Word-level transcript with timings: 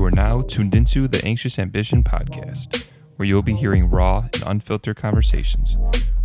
You 0.00 0.06
are 0.06 0.10
now 0.10 0.40
tuned 0.40 0.74
into 0.74 1.08
the 1.08 1.22
Anxious 1.26 1.58
Ambition 1.58 2.02
podcast, 2.02 2.86
where 3.16 3.28
you'll 3.28 3.42
be 3.42 3.54
hearing 3.54 3.90
raw 3.90 4.30
and 4.32 4.42
unfiltered 4.46 4.96
conversations 4.96 5.76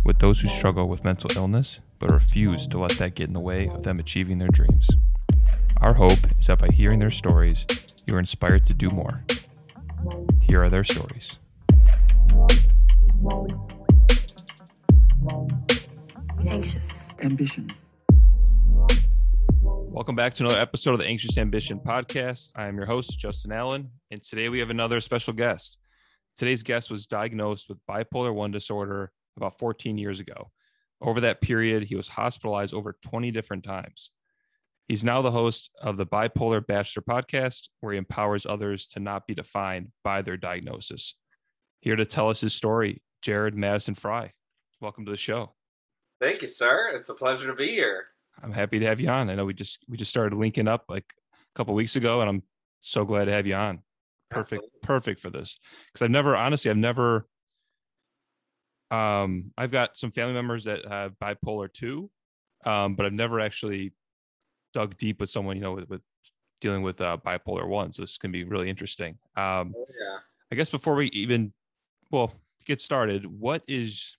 with 0.02 0.18
those 0.18 0.40
who 0.40 0.48
struggle 0.48 0.88
with 0.88 1.04
mental 1.04 1.28
illness 1.36 1.80
but 1.98 2.10
refuse 2.10 2.66
to 2.68 2.78
let 2.78 2.92
that 2.92 3.14
get 3.14 3.26
in 3.26 3.34
the 3.34 3.38
way 3.38 3.68
of 3.68 3.84
them 3.84 4.00
achieving 4.00 4.38
their 4.38 4.48
dreams. 4.48 4.88
Our 5.82 5.92
hope 5.92 6.18
is 6.38 6.46
that 6.46 6.58
by 6.58 6.68
hearing 6.68 7.00
their 7.00 7.10
stories, 7.10 7.66
you 8.06 8.14
are 8.14 8.18
inspired 8.18 8.64
to 8.64 8.72
do 8.72 8.88
more. 8.88 9.22
Here 10.40 10.62
are 10.62 10.70
their 10.70 10.82
stories. 10.82 11.36
Anxious. 16.46 17.04
ambition. 17.20 17.74
Welcome 19.96 20.14
back 20.14 20.34
to 20.34 20.44
another 20.44 20.60
episode 20.60 20.92
of 20.92 20.98
the 20.98 21.06
Anxious 21.06 21.38
Ambition 21.38 21.80
podcast. 21.80 22.50
I 22.54 22.66
am 22.66 22.76
your 22.76 22.84
host, 22.84 23.18
Justin 23.18 23.50
Allen, 23.50 23.92
and 24.10 24.22
today 24.22 24.50
we 24.50 24.58
have 24.58 24.68
another 24.68 25.00
special 25.00 25.32
guest. 25.32 25.78
Today's 26.36 26.62
guest 26.62 26.90
was 26.90 27.06
diagnosed 27.06 27.70
with 27.70 27.78
bipolar 27.90 28.34
1 28.34 28.50
disorder 28.50 29.10
about 29.38 29.58
14 29.58 29.96
years 29.96 30.20
ago. 30.20 30.50
Over 31.00 31.22
that 31.22 31.40
period, 31.40 31.84
he 31.84 31.94
was 31.94 32.08
hospitalized 32.08 32.74
over 32.74 32.98
20 33.06 33.30
different 33.30 33.64
times. 33.64 34.10
He's 34.86 35.02
now 35.02 35.22
the 35.22 35.30
host 35.30 35.70
of 35.80 35.96
the 35.96 36.04
Bipolar 36.04 36.64
Bachelor 36.64 37.02
podcast, 37.08 37.68
where 37.80 37.94
he 37.94 37.98
empowers 37.98 38.44
others 38.44 38.86
to 38.88 39.00
not 39.00 39.26
be 39.26 39.34
defined 39.34 39.92
by 40.04 40.20
their 40.20 40.36
diagnosis. 40.36 41.14
Here 41.80 41.96
to 41.96 42.04
tell 42.04 42.28
us 42.28 42.42
his 42.42 42.52
story, 42.52 43.02
Jared 43.22 43.54
Madison 43.54 43.94
Fry. 43.94 44.34
Welcome 44.78 45.06
to 45.06 45.10
the 45.10 45.16
show. 45.16 45.54
Thank 46.20 46.42
you, 46.42 46.48
sir. 46.48 46.90
It's 46.94 47.08
a 47.08 47.14
pleasure 47.14 47.46
to 47.46 47.54
be 47.54 47.68
here. 47.68 48.08
I'm 48.42 48.52
happy 48.52 48.78
to 48.78 48.86
have 48.86 49.00
you 49.00 49.08
on. 49.08 49.30
I 49.30 49.34
know 49.34 49.44
we 49.44 49.54
just 49.54 49.84
we 49.88 49.96
just 49.96 50.10
started 50.10 50.36
linking 50.36 50.68
up 50.68 50.84
like 50.88 51.04
a 51.32 51.56
couple 51.56 51.74
weeks 51.74 51.96
ago, 51.96 52.20
and 52.20 52.28
I'm 52.28 52.42
so 52.80 53.04
glad 53.04 53.26
to 53.26 53.32
have 53.32 53.46
you 53.46 53.54
on. 53.54 53.82
Perfect, 54.30 54.62
Absolutely. 54.64 54.80
perfect 54.82 55.20
for 55.20 55.30
this 55.30 55.58
because 55.92 56.02
I've 56.04 56.10
never 56.10 56.36
honestly 56.36 56.70
I've 56.70 56.76
never. 56.76 57.26
Um, 58.90 59.52
I've 59.58 59.72
got 59.72 59.96
some 59.96 60.12
family 60.12 60.34
members 60.34 60.64
that 60.64 60.86
have 60.86 61.18
bipolar 61.18 61.72
two, 61.72 62.08
um, 62.64 62.94
but 62.94 63.04
I've 63.04 63.12
never 63.12 63.40
actually 63.40 63.92
dug 64.72 64.96
deep 64.96 65.20
with 65.20 65.30
someone 65.30 65.56
you 65.56 65.62
know 65.62 65.72
with, 65.72 65.88
with 65.88 66.02
dealing 66.60 66.82
with 66.82 67.00
uh, 67.00 67.16
bipolar 67.24 67.66
one. 67.66 67.92
So 67.92 68.02
this 68.02 68.18
can 68.18 68.32
be 68.32 68.44
really 68.44 68.68
interesting. 68.68 69.18
Um, 69.36 69.74
Oh, 69.76 69.86
yeah. 69.88 70.18
I 70.50 70.54
guess 70.54 70.70
before 70.70 70.94
we 70.94 71.08
even, 71.08 71.52
well, 72.10 72.32
get 72.64 72.80
started, 72.80 73.26
what 73.26 73.62
is, 73.66 74.16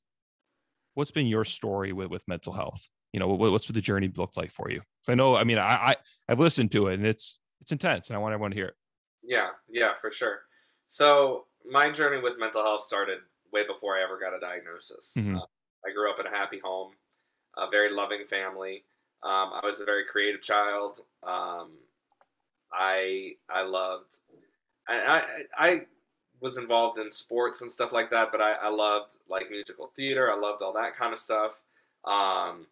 what's 0.93 1.11
been 1.11 1.27
your 1.27 1.45
story 1.45 1.93
with 1.93 2.09
with 2.09 2.27
mental 2.27 2.53
health? 2.53 2.87
You 3.13 3.19
know, 3.19 3.27
what, 3.27 3.51
what's 3.51 3.67
the 3.67 3.81
journey 3.81 4.11
looked 4.15 4.37
like 4.37 4.51
for 4.51 4.69
you? 4.69 4.79
'Cause 4.79 5.09
I 5.09 5.15
know, 5.15 5.35
I 5.35 5.43
mean, 5.43 5.57
I, 5.57 5.75
I 5.91 5.95
I've 6.29 6.39
listened 6.39 6.71
to 6.73 6.87
it 6.87 6.95
and 6.95 7.05
it's 7.05 7.39
it's 7.61 7.71
intense, 7.71 8.09
and 8.09 8.15
I 8.17 8.19
want 8.19 8.33
everyone 8.33 8.51
to 8.51 8.57
hear 8.57 8.67
it. 8.67 8.75
Yeah, 9.23 9.49
yeah, 9.69 9.95
for 9.99 10.11
sure. 10.11 10.41
So 10.87 11.45
my 11.69 11.91
journey 11.91 12.21
with 12.21 12.37
mental 12.39 12.63
health 12.63 12.81
started 12.81 13.19
way 13.51 13.65
before 13.65 13.97
I 13.97 14.03
ever 14.03 14.19
got 14.19 14.33
a 14.35 14.39
diagnosis. 14.39 15.13
Mhm. 15.17 15.37
Uh, 15.37 15.45
I 15.85 15.91
grew 15.91 16.09
up 16.11 16.19
in 16.19 16.25
a 16.27 16.29
happy 16.29 16.59
home, 16.59 16.93
a 17.57 17.69
very 17.69 17.91
loving 17.91 18.25
family. 18.27 18.83
Um, 19.23 19.51
I 19.53 19.61
was 19.65 19.81
a 19.81 19.85
very 19.85 20.05
creative 20.05 20.41
child. 20.41 21.01
Um, 21.23 21.79
I 22.71 23.35
I 23.49 23.61
loved, 23.63 24.17
I, 24.87 24.99
I 25.57 25.67
I 25.67 25.81
was 26.41 26.57
involved 26.57 26.99
in 26.99 27.11
sports 27.11 27.61
and 27.61 27.71
stuff 27.71 27.91
like 27.91 28.09
that, 28.11 28.31
but 28.31 28.41
I, 28.41 28.53
I 28.53 28.69
loved 28.69 29.15
like 29.29 29.49
musical 29.49 29.87
theater. 29.87 30.31
I 30.31 30.35
loved 30.37 30.61
all 30.61 30.73
that 30.73 30.95
kind 30.95 31.13
of 31.13 31.19
stuff. 31.19 31.61
Um, 32.05 32.67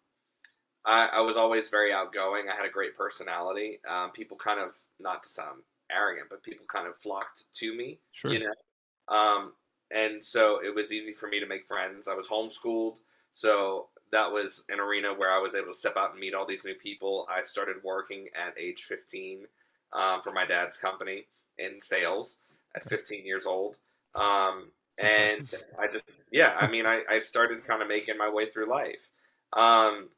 I, 0.86 1.06
I 1.14 1.20
was 1.20 1.36
always 1.36 1.68
very 1.68 1.92
outgoing. 1.92 2.44
I 2.50 2.56
had 2.56 2.64
a 2.66 2.70
great 2.70 2.96
personality. 2.96 3.80
Um, 3.88 4.10
people 4.12 4.36
kind 4.36 4.60
of, 4.60 4.70
not 5.00 5.22
to 5.24 5.28
sound 5.28 5.62
arrogant, 5.90 6.28
but 6.30 6.42
people 6.42 6.64
kind 6.72 6.86
of 6.88 6.96
flocked 6.96 7.52
to 7.54 7.74
me, 7.76 7.98
Sure. 8.12 8.32
you 8.32 8.40
know. 8.40 9.14
Um, 9.14 9.52
and 9.90 10.24
so 10.24 10.60
it 10.64 10.74
was 10.74 10.92
easy 10.92 11.12
for 11.12 11.28
me 11.28 11.40
to 11.40 11.46
make 11.46 11.66
friends. 11.66 12.08
I 12.08 12.14
was 12.14 12.28
homeschooled, 12.28 12.98
so 13.32 13.88
that 14.12 14.30
was 14.30 14.64
an 14.68 14.80
arena 14.80 15.12
where 15.14 15.30
I 15.30 15.38
was 15.38 15.54
able 15.56 15.68
to 15.68 15.74
step 15.74 15.96
out 15.96 16.12
and 16.12 16.20
meet 16.20 16.34
all 16.34 16.46
these 16.46 16.64
new 16.64 16.74
people. 16.74 17.26
I 17.30 17.42
started 17.42 17.76
working 17.84 18.28
at 18.34 18.56
age 18.58 18.84
15 18.84 19.46
um, 19.92 20.22
for 20.22 20.32
my 20.32 20.46
dad's 20.46 20.76
company 20.76 21.26
in 21.58 21.80
sales 21.80 22.38
at 22.74 22.88
15 22.88 23.26
years 23.26 23.46
old. 23.46 23.76
Um, 24.14 24.70
and. 24.98 25.48
I 25.78 25.86
just, 25.92 26.04
yeah, 26.32 26.56
I 26.60 26.66
mean, 26.68 26.86
I, 26.86 27.02
I 27.10 27.18
started 27.18 27.64
kind 27.66 27.82
of 27.82 27.88
making 27.88 28.16
my 28.18 28.30
way 28.30 28.48
through 28.50 28.68
life. 28.70 29.10
Um, 29.52 30.08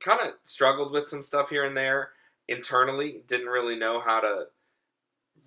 kind 0.00 0.20
of 0.20 0.34
struggled 0.44 0.92
with 0.92 1.08
some 1.08 1.22
stuff 1.22 1.50
here 1.50 1.64
and 1.64 1.76
there 1.76 2.10
internally, 2.48 3.22
didn't 3.26 3.46
really 3.46 3.76
know 3.76 4.00
how 4.04 4.20
to 4.20 4.46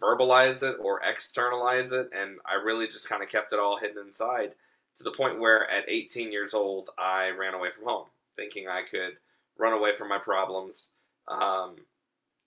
verbalize 0.01 0.63
it 0.63 0.77
or 0.81 1.01
externalize 1.03 1.91
it, 1.91 2.09
and 2.15 2.37
I 2.45 2.55
really 2.63 2.87
just 2.87 3.09
kind 3.09 3.23
of 3.23 3.29
kept 3.29 3.53
it 3.53 3.59
all 3.59 3.77
hidden 3.77 4.07
inside 4.07 4.53
to 4.97 5.03
the 5.03 5.11
point 5.11 5.39
where 5.39 5.69
at 5.69 5.89
18 5.89 6.31
years 6.31 6.53
old, 6.53 6.89
I 6.97 7.29
ran 7.29 7.53
away 7.53 7.69
from 7.75 7.85
home, 7.85 8.05
thinking 8.35 8.67
I 8.67 8.81
could 8.89 9.17
run 9.57 9.73
away 9.73 9.95
from 9.95 10.09
my 10.09 10.17
problems 10.17 10.89
um, 11.27 11.75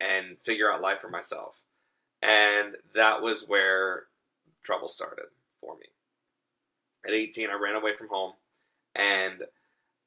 and 0.00 0.38
figure 0.42 0.70
out 0.70 0.80
life 0.80 1.00
for 1.00 1.10
myself. 1.10 1.54
And 2.22 2.76
that 2.94 3.22
was 3.22 3.46
where 3.46 4.04
trouble 4.62 4.88
started 4.88 5.26
for 5.60 5.74
me. 5.76 5.86
At 7.06 7.14
18, 7.14 7.48
I 7.50 7.54
ran 7.54 7.76
away 7.76 7.96
from 7.96 8.08
home 8.08 8.32
and 8.94 9.42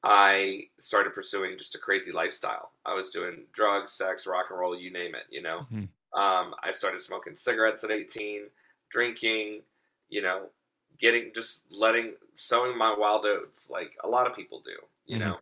I 0.06 0.64
started 0.78 1.14
pursuing 1.14 1.56
just 1.56 1.74
a 1.74 1.78
crazy 1.78 2.12
lifestyle. 2.12 2.72
I 2.84 2.92
was 2.92 3.08
doing 3.08 3.46
drugs, 3.52 3.92
sex, 3.92 4.26
rock 4.26 4.46
and 4.50 4.58
roll, 4.58 4.78
you 4.78 4.90
name 4.90 5.14
it, 5.14 5.24
you 5.30 5.40
know. 5.40 5.66
Mhm. 5.72 5.88
Um, 6.12 6.54
I 6.62 6.70
started 6.72 7.00
smoking 7.00 7.36
cigarettes 7.36 7.84
at 7.84 7.90
18, 7.90 8.50
drinking, 8.90 9.64
you 10.10 10.20
know, 10.20 10.50
getting 10.98 11.32
just 11.34 11.72
letting 11.72 12.16
sowing 12.34 12.76
my 12.76 12.94
wild 12.94 13.24
oats 13.24 13.70
like 13.70 13.96
a 14.04 14.08
lot 14.08 14.26
of 14.26 14.36
people 14.36 14.60
do, 14.60 14.76
you 15.06 15.16
Mhm. 15.16 15.20
know. 15.20 15.40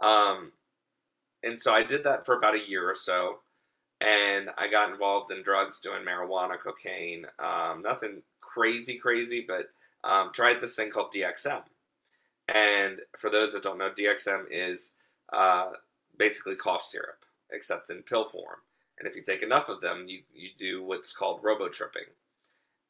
Um, 0.00 0.52
and 1.42 1.60
so 1.60 1.74
I 1.74 1.82
did 1.82 2.02
that 2.04 2.24
for 2.24 2.34
about 2.34 2.54
a 2.54 2.66
year 2.68 2.88
or 2.88 2.94
so, 2.94 3.42
and 4.00 4.50
I 4.56 4.68
got 4.68 4.90
involved 4.90 5.30
in 5.30 5.42
drugs, 5.42 5.80
doing 5.80 6.02
marijuana, 6.02 6.58
cocaine, 6.58 7.26
um, 7.38 7.82
nothing 7.82 8.22
crazy, 8.40 8.98
crazy, 8.98 9.42
but 9.42 9.70
um, 10.04 10.32
tried 10.32 10.60
this 10.60 10.76
thing 10.76 10.90
called 10.90 11.12
DXM. 11.12 11.64
And 12.48 13.00
for 13.16 13.30
those 13.30 13.52
that 13.52 13.62
don't 13.62 13.78
know, 13.78 13.90
DXM 13.90 14.44
is 14.50 14.94
uh, 15.32 15.72
basically 16.18 16.56
cough 16.56 16.82
syrup, 16.82 17.24
except 17.50 17.90
in 17.90 18.02
pill 18.02 18.24
form. 18.24 18.56
And 18.98 19.06
if 19.06 19.14
you 19.14 19.22
take 19.22 19.42
enough 19.42 19.68
of 19.68 19.80
them, 19.80 20.06
you, 20.08 20.20
you 20.34 20.48
do 20.58 20.82
what's 20.82 21.12
called 21.12 21.40
robo 21.42 21.68
tripping. 21.68 22.04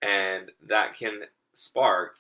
And 0.00 0.50
that 0.68 0.94
can 0.94 1.22
spark 1.54 2.14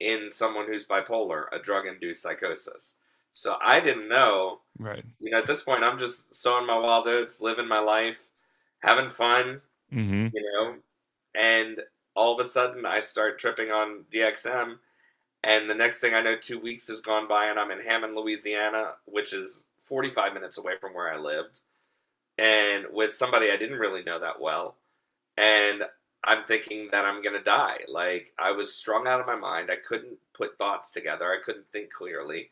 in 0.00 0.30
someone 0.32 0.66
who's 0.66 0.84
bipolar 0.84 1.44
a 1.52 1.58
drug 1.60 1.86
induced 1.86 2.22
psychosis. 2.22 2.94
So 3.32 3.56
I 3.62 3.80
didn't 3.80 4.08
know, 4.08 4.60
Right. 4.78 5.04
you 5.20 5.30
know, 5.30 5.38
at 5.38 5.46
this 5.46 5.62
point, 5.62 5.84
I'm 5.84 5.98
just 5.98 6.34
sowing 6.34 6.66
my 6.66 6.76
wild 6.78 7.06
oats, 7.06 7.40
living 7.40 7.68
my 7.68 7.78
life, 7.80 8.26
having 8.80 9.10
fun, 9.10 9.60
Mm-hmm. 9.92 10.36
you 10.36 10.42
know, 10.52 10.74
and 11.36 11.80
all 12.16 12.32
of 12.38 12.44
a 12.44 12.48
sudden 12.48 12.84
I 12.84 12.98
start 13.00 13.38
tripping 13.38 13.70
on 13.70 14.04
DXM. 14.10 14.76
And 15.44 15.68
the 15.68 15.74
next 15.74 16.00
thing 16.00 16.14
I 16.14 16.22
know, 16.22 16.36
two 16.36 16.58
weeks 16.58 16.88
has 16.88 17.00
gone 17.00 17.28
by, 17.28 17.46
and 17.46 17.58
I'm 17.58 17.70
in 17.70 17.82
Hammond, 17.82 18.16
Louisiana, 18.16 18.92
which 19.04 19.34
is 19.34 19.66
45 19.82 20.32
minutes 20.32 20.56
away 20.56 20.72
from 20.80 20.94
where 20.94 21.12
I 21.12 21.18
lived, 21.18 21.60
and 22.38 22.86
with 22.90 23.12
somebody 23.12 23.50
I 23.50 23.58
didn't 23.58 23.78
really 23.78 24.02
know 24.02 24.18
that 24.18 24.40
well. 24.40 24.76
And 25.36 25.82
I'm 26.24 26.44
thinking 26.44 26.88
that 26.92 27.04
I'm 27.04 27.22
going 27.22 27.36
to 27.36 27.44
die. 27.44 27.80
Like, 27.88 28.32
I 28.38 28.52
was 28.52 28.74
strung 28.74 29.06
out 29.06 29.20
of 29.20 29.26
my 29.26 29.36
mind. 29.36 29.68
I 29.70 29.76
couldn't 29.76 30.16
put 30.32 30.56
thoughts 30.56 30.90
together, 30.90 31.26
I 31.26 31.44
couldn't 31.44 31.70
think 31.70 31.92
clearly. 31.92 32.48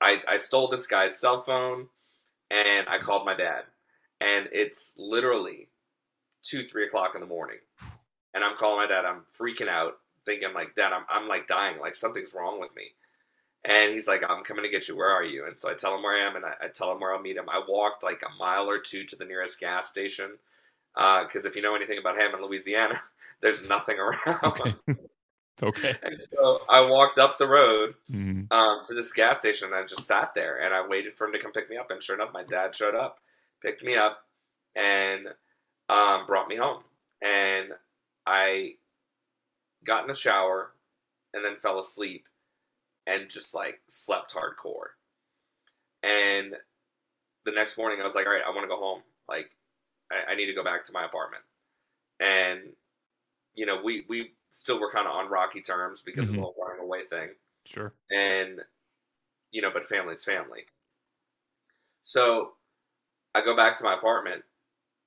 I, 0.00 0.22
I 0.26 0.38
stole 0.38 0.68
this 0.68 0.86
guy's 0.86 1.20
cell 1.20 1.42
phone, 1.42 1.88
and 2.50 2.88
I 2.88 3.00
called 3.00 3.26
my 3.26 3.34
dad. 3.34 3.64
And 4.18 4.48
it's 4.50 4.94
literally 4.96 5.68
two, 6.42 6.66
three 6.66 6.86
o'clock 6.86 7.10
in 7.14 7.20
the 7.20 7.26
morning. 7.26 7.58
And 8.32 8.42
I'm 8.42 8.56
calling 8.56 8.78
my 8.78 8.86
dad. 8.86 9.04
I'm 9.04 9.24
freaking 9.38 9.68
out, 9.68 9.98
thinking 10.26 10.52
like, 10.54 10.74
Dad, 10.74 10.92
I'm 10.92 11.04
I'm 11.10 11.28
like 11.28 11.46
dying, 11.46 11.78
like 11.80 11.96
something's 11.96 12.34
wrong 12.34 12.60
with 12.60 12.74
me. 12.76 12.92
And 13.64 13.92
he's 13.92 14.06
like, 14.06 14.22
I'm 14.28 14.44
coming 14.44 14.62
to 14.64 14.70
get 14.70 14.88
you. 14.88 14.96
Where 14.96 15.10
are 15.10 15.24
you? 15.24 15.46
And 15.46 15.58
so 15.58 15.70
I 15.70 15.74
tell 15.74 15.94
him 15.94 16.02
where 16.02 16.14
I 16.14 16.28
am, 16.28 16.36
and 16.36 16.44
I, 16.44 16.52
I 16.64 16.68
tell 16.68 16.92
him 16.92 17.00
where 17.00 17.14
I'll 17.14 17.22
meet 17.22 17.36
him. 17.38 17.48
I 17.48 17.62
walked 17.66 18.02
like 18.02 18.22
a 18.22 18.38
mile 18.38 18.68
or 18.68 18.78
two 18.78 19.04
to 19.04 19.16
the 19.16 19.24
nearest 19.24 19.58
gas 19.58 19.88
station, 19.88 20.32
because 20.94 21.46
if 21.46 21.56
you 21.56 21.62
know 21.62 21.74
anything 21.74 21.98
about 21.98 22.16
Hammond, 22.18 22.42
Louisiana, 22.44 23.00
there's 23.40 23.62
nothing 23.66 23.96
around. 23.98 24.38
Okay. 24.44 24.74
okay. 25.62 25.96
and 26.02 26.20
so 26.32 26.60
I 26.68 26.80
walked 26.84 27.18
up 27.18 27.38
the 27.38 27.46
road 27.48 27.94
Mhm. 28.12 28.52
um, 28.52 28.84
to 28.86 28.94
this 28.94 29.12
gas 29.12 29.38
station 29.38 29.68
and 29.68 29.76
I 29.76 29.84
just 29.86 30.06
sat 30.06 30.34
there 30.34 30.60
and 30.62 30.74
I 30.74 30.86
waited 30.86 31.14
for 31.14 31.26
him 31.26 31.32
to 31.32 31.38
come 31.38 31.52
pick 31.52 31.70
me 31.70 31.76
up. 31.76 31.90
And 31.90 32.02
sure 32.02 32.16
enough, 32.16 32.32
my 32.34 32.42
dad 32.44 32.76
showed 32.76 32.94
up, 32.94 33.18
picked 33.62 33.82
me 33.82 33.96
up, 33.96 34.24
and 34.76 35.28
um, 35.88 36.26
brought 36.26 36.48
me 36.48 36.56
home. 36.56 36.82
And 37.22 37.68
I 38.26 38.74
got 39.84 40.02
in 40.02 40.08
the 40.08 40.14
shower 40.14 40.72
and 41.34 41.44
then 41.44 41.56
fell 41.56 41.78
asleep 41.78 42.28
and 43.06 43.30
just 43.30 43.54
like 43.54 43.82
slept 43.88 44.34
hardcore. 44.34 44.90
And 46.02 46.54
the 47.44 47.52
next 47.52 47.78
morning, 47.78 48.00
I 48.00 48.04
was 48.04 48.14
like, 48.14 48.26
all 48.26 48.32
right, 48.32 48.42
I 48.46 48.50
want 48.50 48.62
to 48.64 48.68
go 48.68 48.78
home. 48.78 49.02
Like, 49.28 49.50
I, 50.12 50.32
I 50.32 50.34
need 50.36 50.46
to 50.46 50.54
go 50.54 50.64
back 50.64 50.84
to 50.86 50.92
my 50.92 51.04
apartment. 51.04 51.44
And 52.20 52.74
you 53.54 53.66
know, 53.66 53.82
we 53.82 54.06
we 54.08 54.34
still 54.52 54.80
were 54.80 54.92
kind 54.92 55.06
of 55.08 55.14
on 55.14 55.30
rocky 55.30 55.62
terms 55.62 56.02
because 56.02 56.28
Mhm. 56.28 56.30
of 56.30 56.36
the 56.36 56.42
whole 56.42 56.56
running 56.60 56.82
away 56.84 57.06
thing, 57.06 57.30
Sure. 57.64 57.94
and 58.10 58.60
you 59.52 59.62
know, 59.62 59.70
but 59.72 59.88
family's 59.88 60.24
family. 60.24 60.66
So 62.04 62.54
I 63.34 63.42
go 63.44 63.56
back 63.56 63.76
to 63.76 63.84
my 63.84 63.94
apartment, 63.94 64.44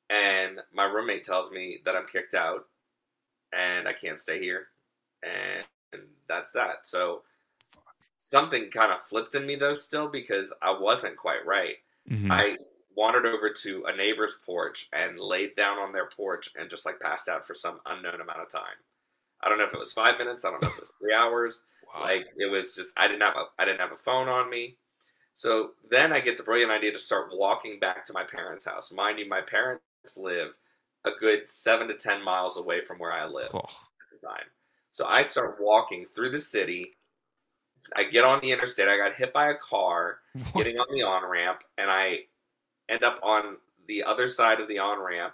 and 0.10 0.62
my 0.74 0.86
roommate 0.86 1.26
tells 1.26 1.52
me 1.52 1.82
that 1.86 1.96
I'm 1.96 2.08
kicked 2.08 2.34
out, 2.36 2.68
and 3.54 3.88
I 3.88 3.94
can't 3.94 4.20
stay 4.20 4.40
here, 4.40 4.68
and, 5.24 5.66
and 5.94 6.04
that's 6.28 6.52
that. 6.54 6.86
So 6.88 7.22
something 8.18 8.70
kind 8.70 8.92
of 8.92 9.02
flipped 9.02 9.36
in 9.36 9.46
me 9.46 9.56
though, 9.56 9.76
still 9.76 10.08
because 10.08 10.54
I 10.62 10.72
wasn't 10.78 11.18
quite 11.18 11.46
right. 11.46 11.78
Mhm. 12.10 12.32
I 12.32 12.58
wandered 12.96 13.26
over 13.28 13.52
to 13.52 13.86
a 13.86 13.96
neighbor's 13.96 14.38
porch 14.44 14.90
and 14.92 15.20
laid 15.20 15.56
down 15.56 15.78
on 15.78 15.92
their 15.92 16.08
porch 16.08 16.50
and 16.56 16.70
just 16.70 16.86
like 16.86 17.00
passed 17.00 17.30
out 17.30 17.46
for 17.46 17.54
some 17.54 17.80
unknown 17.86 18.22
amount 18.22 18.42
of 18.42 18.50
time. 18.50 18.76
I 19.42 19.50
don't 19.50 19.60
know 19.60 19.66
if 19.66 19.74
it 19.74 19.80
was 19.80 19.94
five 19.94 20.18
minutes. 20.18 20.44
I 20.44 20.50
don't 20.50 20.62
know 20.64 20.70
if 20.70 20.76
it 20.76 20.82
was 20.82 20.92
three 21.00 21.14
hours. 21.14 21.64
wow. 21.94 22.02
Like 22.02 22.28
it 22.38 22.48
was 22.48 22.76
just 22.76 22.94
I 22.98 23.08
didn't 23.08 23.22
have 23.22 23.36
a 23.36 23.46
I 23.60 23.66
didn't 23.66 23.82
have 23.82 23.92
a 23.92 23.98
phone 23.98 24.28
on 24.28 24.50
me. 24.50 24.78
So 25.36 25.74
then 25.92 26.12
I 26.12 26.20
get 26.20 26.38
the 26.38 26.44
brilliant 26.44 26.72
idea 26.72 26.92
to 26.92 26.98
start 26.98 27.30
walking 27.32 27.80
back 27.80 28.04
to 28.06 28.14
my 28.14 28.24
parents' 28.24 28.66
house. 28.66 28.92
Mind 28.92 29.20
you, 29.20 29.30
my 29.30 29.42
parents 29.42 29.84
live 30.18 30.56
a 31.08 31.20
good 31.20 31.50
seven 31.50 31.88
to 31.88 31.96
ten 31.96 32.24
miles 32.24 32.58
away 32.58 32.82
from 32.82 33.00
where 33.00 33.12
I 33.12 33.26
lived 33.26 33.52
Oh, 33.54 33.60
at 33.60 34.22
the 34.22 34.28
time. 34.28 34.46
So 34.92 35.06
I 35.06 35.24
start 35.24 35.58
walking 35.60 36.06
through 36.14 36.32
the 36.32 36.40
city. 36.40 36.94
I 37.96 38.04
get 38.04 38.24
on 38.24 38.42
the 38.42 38.52
interstate. 38.52 38.88
I 38.88 38.98
got 38.98 39.16
hit 39.16 39.32
by 39.34 39.50
a 39.50 39.56
car 39.56 40.20
getting 40.56 40.78
on 40.80 40.88
the 40.92 41.04
on 41.04 41.30
ramp, 41.30 41.60
and 41.78 41.90
I 41.90 42.20
end 42.90 43.04
up 43.04 43.20
on 43.24 43.58
the 43.88 44.04
other 44.04 44.28
side 44.28 44.60
of 44.60 44.68
the 44.68 44.80
on 44.80 45.00
ramp, 45.02 45.34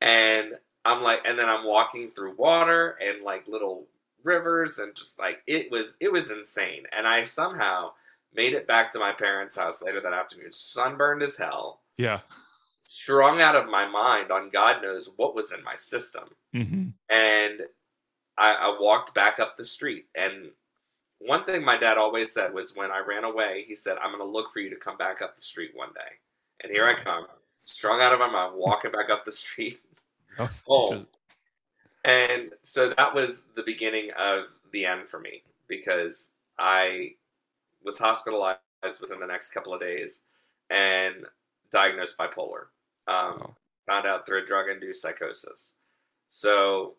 and 0.00 0.54
I'm 0.84 1.02
like, 1.02 1.20
and 1.26 1.38
then 1.38 1.48
I'm 1.48 1.66
walking 1.66 2.10
through 2.10 2.36
water 2.36 2.98
and 3.02 3.22
like 3.24 3.48
little 3.48 3.86
rivers, 4.24 4.78
and 4.78 4.94
just 4.94 5.18
like 5.18 5.42
it 5.46 5.70
was, 5.70 5.96
it 6.00 6.12
was 6.12 6.30
insane. 6.30 6.84
And 6.96 7.06
I 7.06 7.24
somehow 7.24 7.92
made 8.34 8.52
it 8.52 8.66
back 8.66 8.92
to 8.92 8.98
my 8.98 9.12
parents' 9.12 9.56
house 9.56 9.82
later 9.82 10.00
that 10.00 10.12
afternoon, 10.12 10.52
sunburned 10.52 11.22
as 11.22 11.36
hell, 11.36 11.80
yeah. 11.96 12.20
Strung 12.80 13.40
out 13.40 13.56
of 13.56 13.68
my 13.68 13.86
mind 13.86 14.30
on 14.30 14.50
God 14.50 14.82
knows 14.82 15.10
what 15.16 15.34
was 15.34 15.52
in 15.52 15.62
my 15.62 15.76
system 15.76 16.24
hmm 16.52 16.88
and 17.10 17.60
I, 18.38 18.52
I 18.52 18.76
walked 18.80 19.14
back 19.14 19.38
up 19.38 19.56
the 19.56 19.64
street. 19.64 20.06
And 20.14 20.50
one 21.18 21.44
thing 21.44 21.64
my 21.64 21.76
dad 21.76 21.98
always 21.98 22.32
said 22.32 22.54
was 22.54 22.74
when 22.74 22.90
I 22.90 23.02
ran 23.06 23.24
away, 23.24 23.64
he 23.68 23.76
said, 23.76 23.98
I'm 24.02 24.16
going 24.16 24.26
to 24.26 24.32
look 24.32 24.52
for 24.52 24.60
you 24.60 24.70
to 24.70 24.76
come 24.76 24.96
back 24.96 25.20
up 25.20 25.36
the 25.36 25.42
street 25.42 25.72
one 25.74 25.90
day. 25.94 26.16
And 26.62 26.72
here 26.72 26.86
I 26.86 26.94
come, 27.02 27.26
strung 27.66 28.00
out 28.00 28.12
of 28.12 28.18
my 28.18 28.30
mind, 28.30 28.54
walking 28.56 28.92
back 28.92 29.10
up 29.10 29.24
the 29.24 29.32
street 29.32 29.80
Oh, 30.38 30.48
home. 30.66 31.06
And 32.04 32.52
so 32.62 32.94
that 32.96 33.14
was 33.14 33.46
the 33.56 33.62
beginning 33.62 34.10
of 34.18 34.44
the 34.72 34.86
end 34.86 35.08
for 35.08 35.20
me 35.20 35.42
because 35.68 36.30
I 36.58 37.12
was 37.84 37.98
hospitalized 37.98 38.58
within 39.00 39.20
the 39.20 39.26
next 39.26 39.50
couple 39.50 39.74
of 39.74 39.80
days 39.80 40.22
and 40.70 41.26
diagnosed 41.70 42.16
bipolar. 42.18 42.66
Um, 43.06 43.38
Wow. 43.40 43.56
Found 43.86 44.06
out 44.06 44.24
through 44.24 44.42
a 44.42 44.46
drug 44.46 44.68
induced 44.68 45.02
psychosis. 45.02 45.72
So, 46.28 46.94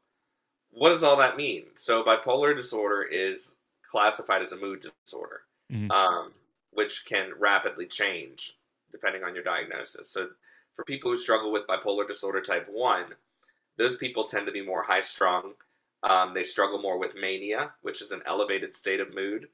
what 0.71 0.89
does 0.89 1.03
all 1.05 1.15
that 1.17 1.37
mean? 1.37 1.67
So, 1.75 2.03
bipolar 2.03 2.53
disorder 2.55 3.01
is 3.03 3.55
classified 3.83 4.41
as 4.41 4.51
a 4.51 4.57
mood 4.57 4.85
disorder, 5.05 5.43
Mhm. 5.71 5.89
um, 5.91 6.33
which 6.71 7.05
can 7.05 7.33
rapidly 7.39 7.85
change 7.87 8.57
depending 8.91 9.23
on 9.23 9.33
your 9.33 9.43
diagnosis. 9.43 10.09
So, 10.09 10.31
for 10.75 10.83
people 10.83 11.11
who 11.11 11.17
struggle 11.17 11.51
with 11.51 11.65
bipolar 11.67 12.05
disorder 12.07 12.41
type 12.41 12.67
1, 12.67 13.15
those 13.77 13.95
people 13.95 14.25
tend 14.25 14.45
to 14.47 14.51
be 14.51 14.61
more 14.61 14.83
high 14.83 15.01
strung. 15.01 15.55
Um, 16.03 16.33
they 16.33 16.43
struggle 16.43 16.81
more 16.81 16.97
with 16.97 17.15
mania, 17.15 17.73
which 17.83 18.01
is 18.01 18.11
an 18.11 18.21
elevated 18.25 18.75
state 18.75 18.99
of 18.99 19.13
mood. 19.13 19.49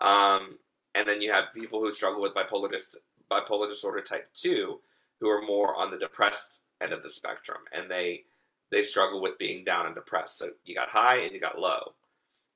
Um, 0.00 0.60
and 0.94 1.08
then 1.08 1.20
you 1.20 1.32
have 1.32 1.52
people 1.52 1.80
who 1.80 1.92
struggle 1.92 2.20
with 2.22 2.34
bipolar, 2.34 2.70
dis- 2.70 2.96
bipolar 3.30 3.68
disorder 3.68 4.00
type 4.00 4.28
2, 4.34 4.78
who 5.20 5.28
are 5.28 5.42
more 5.42 5.74
on 5.74 5.90
the 5.90 5.98
depressed 5.98 6.60
end 6.80 6.92
of 6.92 7.02
the 7.02 7.10
spectrum. 7.10 7.58
And 7.72 7.90
they, 7.90 8.24
they 8.70 8.82
struggle 8.82 9.20
with 9.22 9.38
being 9.38 9.64
down 9.64 9.86
and 9.86 9.94
depressed. 9.94 10.38
So 10.38 10.50
you 10.64 10.74
got 10.74 10.90
high 10.90 11.18
and 11.18 11.32
you 11.32 11.40
got 11.40 11.58
low. 11.58 11.94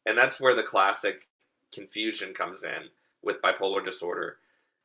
And 0.06 0.16
that's 0.16 0.40
where 0.40 0.54
the 0.54 0.62
classic 0.62 1.28
confusion 1.72 2.34
comes 2.34 2.64
in 2.64 2.88
with 3.22 3.42
bipolar 3.42 3.84
disorder 3.84 4.36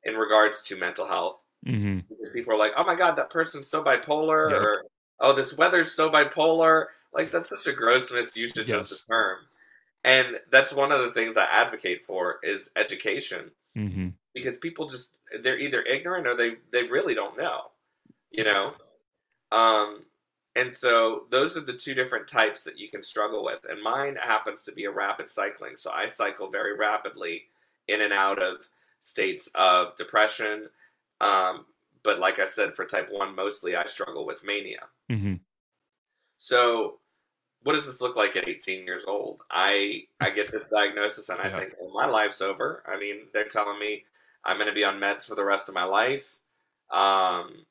in 0.04 0.16
regards 0.16 0.62
to 0.64 0.78
mental 0.78 1.08
health 1.08 1.38
hmm 1.66 2.00
because 2.10 2.30
people 2.30 2.54
are 2.54 2.58
like, 2.58 2.74
"Oh 2.78 2.84
my 2.84 2.96
god, 2.96 3.16
that 3.16 3.30
person's 3.30 3.68
so 3.68 3.84
bipolar," 3.84 4.52
Yep. 4.52 4.62
or 4.62 4.84
"Oh, 5.20 5.34
this 5.34 5.58
weather's 5.58 5.92
so 5.92 6.10
bipolar." 6.10 6.88
Like 7.14 7.32
that's 7.32 7.50
such 7.50 7.66
a 7.66 7.74
gross 7.74 8.12
misusage 8.12 8.72
of 8.72 8.88
the 8.88 9.00
term, 9.10 9.40
and 10.04 10.40
that's 10.52 10.74
one 10.74 10.92
of 10.92 11.02
the 11.02 11.12
things 11.12 11.38
I 11.38 11.46
advocate 11.46 12.06
for 12.06 12.40
is 12.44 12.70
education 12.76 13.52
hmm 13.76 14.10
because 14.36 14.58
people 14.58 14.90
just 14.90 15.16
they're 15.44 15.60
either 15.60 15.84
ignorant 15.84 16.28
or 16.28 16.38
they 16.38 16.58
they 16.74 16.84
really 16.86 17.16
don't 17.16 17.38
know, 17.38 17.72
you 18.32 18.46
know. 18.46 18.74
Um, 19.52 20.06
and 20.56 20.74
so 20.74 21.26
those 21.32 21.58
are 21.58 21.62
the 21.62 21.74
two 21.74 21.94
different 21.94 22.28
types 22.28 22.64
that 22.64 22.78
you 22.80 22.90
can 22.90 23.04
struggle 23.04 23.44
with, 23.44 23.66
and 23.70 23.82
mine 23.82 24.18
happens 24.22 24.64
to 24.64 24.72
be 24.74 24.86
a 24.86 24.92
rapid 24.92 25.30
cycling. 25.30 25.78
So 25.78 25.92
I 25.92 26.08
cycle 26.08 26.50
very 26.50 26.78
rapidly 26.78 27.46
in 27.88 28.02
and 28.02 28.14
out 28.14 28.42
of 28.42 28.70
states 29.02 29.50
of 29.56 29.96
depression. 29.98 30.70
Um, 31.22 31.66
but 32.04 32.20
like 32.20 32.40
I 32.40 32.48
said, 32.48 32.76
for 32.76 32.86
type 32.86 33.10
one, 33.12 33.36
mostly 33.36 33.76
I 33.76 33.86
struggle 33.88 34.26
with 34.26 34.44
mania. 34.44 34.90
hmm 35.10 35.36
So, 36.38 37.00
what 37.64 37.74
does 37.74 37.88
this 37.88 38.02
look 38.02 38.16
like 38.16 38.36
at 38.36 38.48
18 38.48 38.86
years 38.86 39.06
old? 39.08 39.42
I 39.52 40.08
I 40.22 40.32
get 40.32 40.52
this 40.52 40.70
diagnosis 40.70 41.30
and 41.30 41.42
I 41.42 41.50
Yeah. 41.50 41.56
think, 41.56 41.74
well, 41.80 41.92
my 41.94 42.08
life's 42.08 42.42
over. 42.42 42.84
I 42.88 43.00
mean, 43.00 43.28
they're 43.34 43.48
telling 43.48 43.80
me 43.80 44.06
I'm 44.46 44.58
going 44.58 44.68
to 44.68 44.74
be 44.74 44.84
on 44.84 45.00
meds 45.00 45.28
for 45.28 45.36
the 45.36 45.44
rest 45.44 45.70
of 45.70 45.76
my 45.76 45.84
life. 45.84 46.38
Um, 46.92 47.66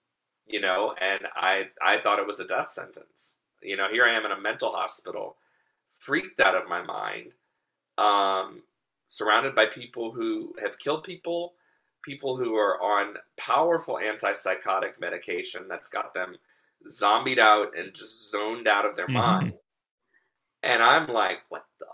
you 0.46 0.60
know, 0.60 0.94
and 1.00 1.20
I 1.34 1.68
I 1.82 1.98
thought 1.98 2.18
it 2.18 2.26
was 2.26 2.40
a 2.40 2.46
death 2.46 2.68
sentence. 2.68 3.36
You 3.62 3.76
know, 3.76 3.88
here 3.90 4.04
I 4.04 4.12
am 4.14 4.26
in 4.26 4.32
a 4.32 4.40
mental 4.40 4.72
hospital, 4.72 5.36
freaked 5.98 6.40
out 6.40 6.54
of 6.54 6.68
my 6.68 6.82
mind, 6.82 7.32
um, 7.96 8.62
surrounded 9.08 9.54
by 9.54 9.66
people 9.66 10.10
who 10.12 10.54
have 10.62 10.78
killed 10.78 11.04
people, 11.04 11.54
people 12.02 12.36
who 12.36 12.56
are 12.56 12.80
on 12.82 13.14
powerful 13.38 13.96
antipsychotic 13.96 15.00
medication 15.00 15.66
that's 15.68 15.88
got 15.88 16.12
them 16.12 16.36
zombied 16.90 17.38
out 17.38 17.74
and 17.78 17.94
just 17.94 18.30
zoned 18.30 18.68
out 18.68 18.84
of 18.84 18.96
their 18.96 19.08
Mhm. 19.08 19.12
mind. 19.14 19.58
And 20.62 20.82
I'm 20.82 21.08
like, 21.08 21.40
what 21.48 21.64
the 21.78 21.86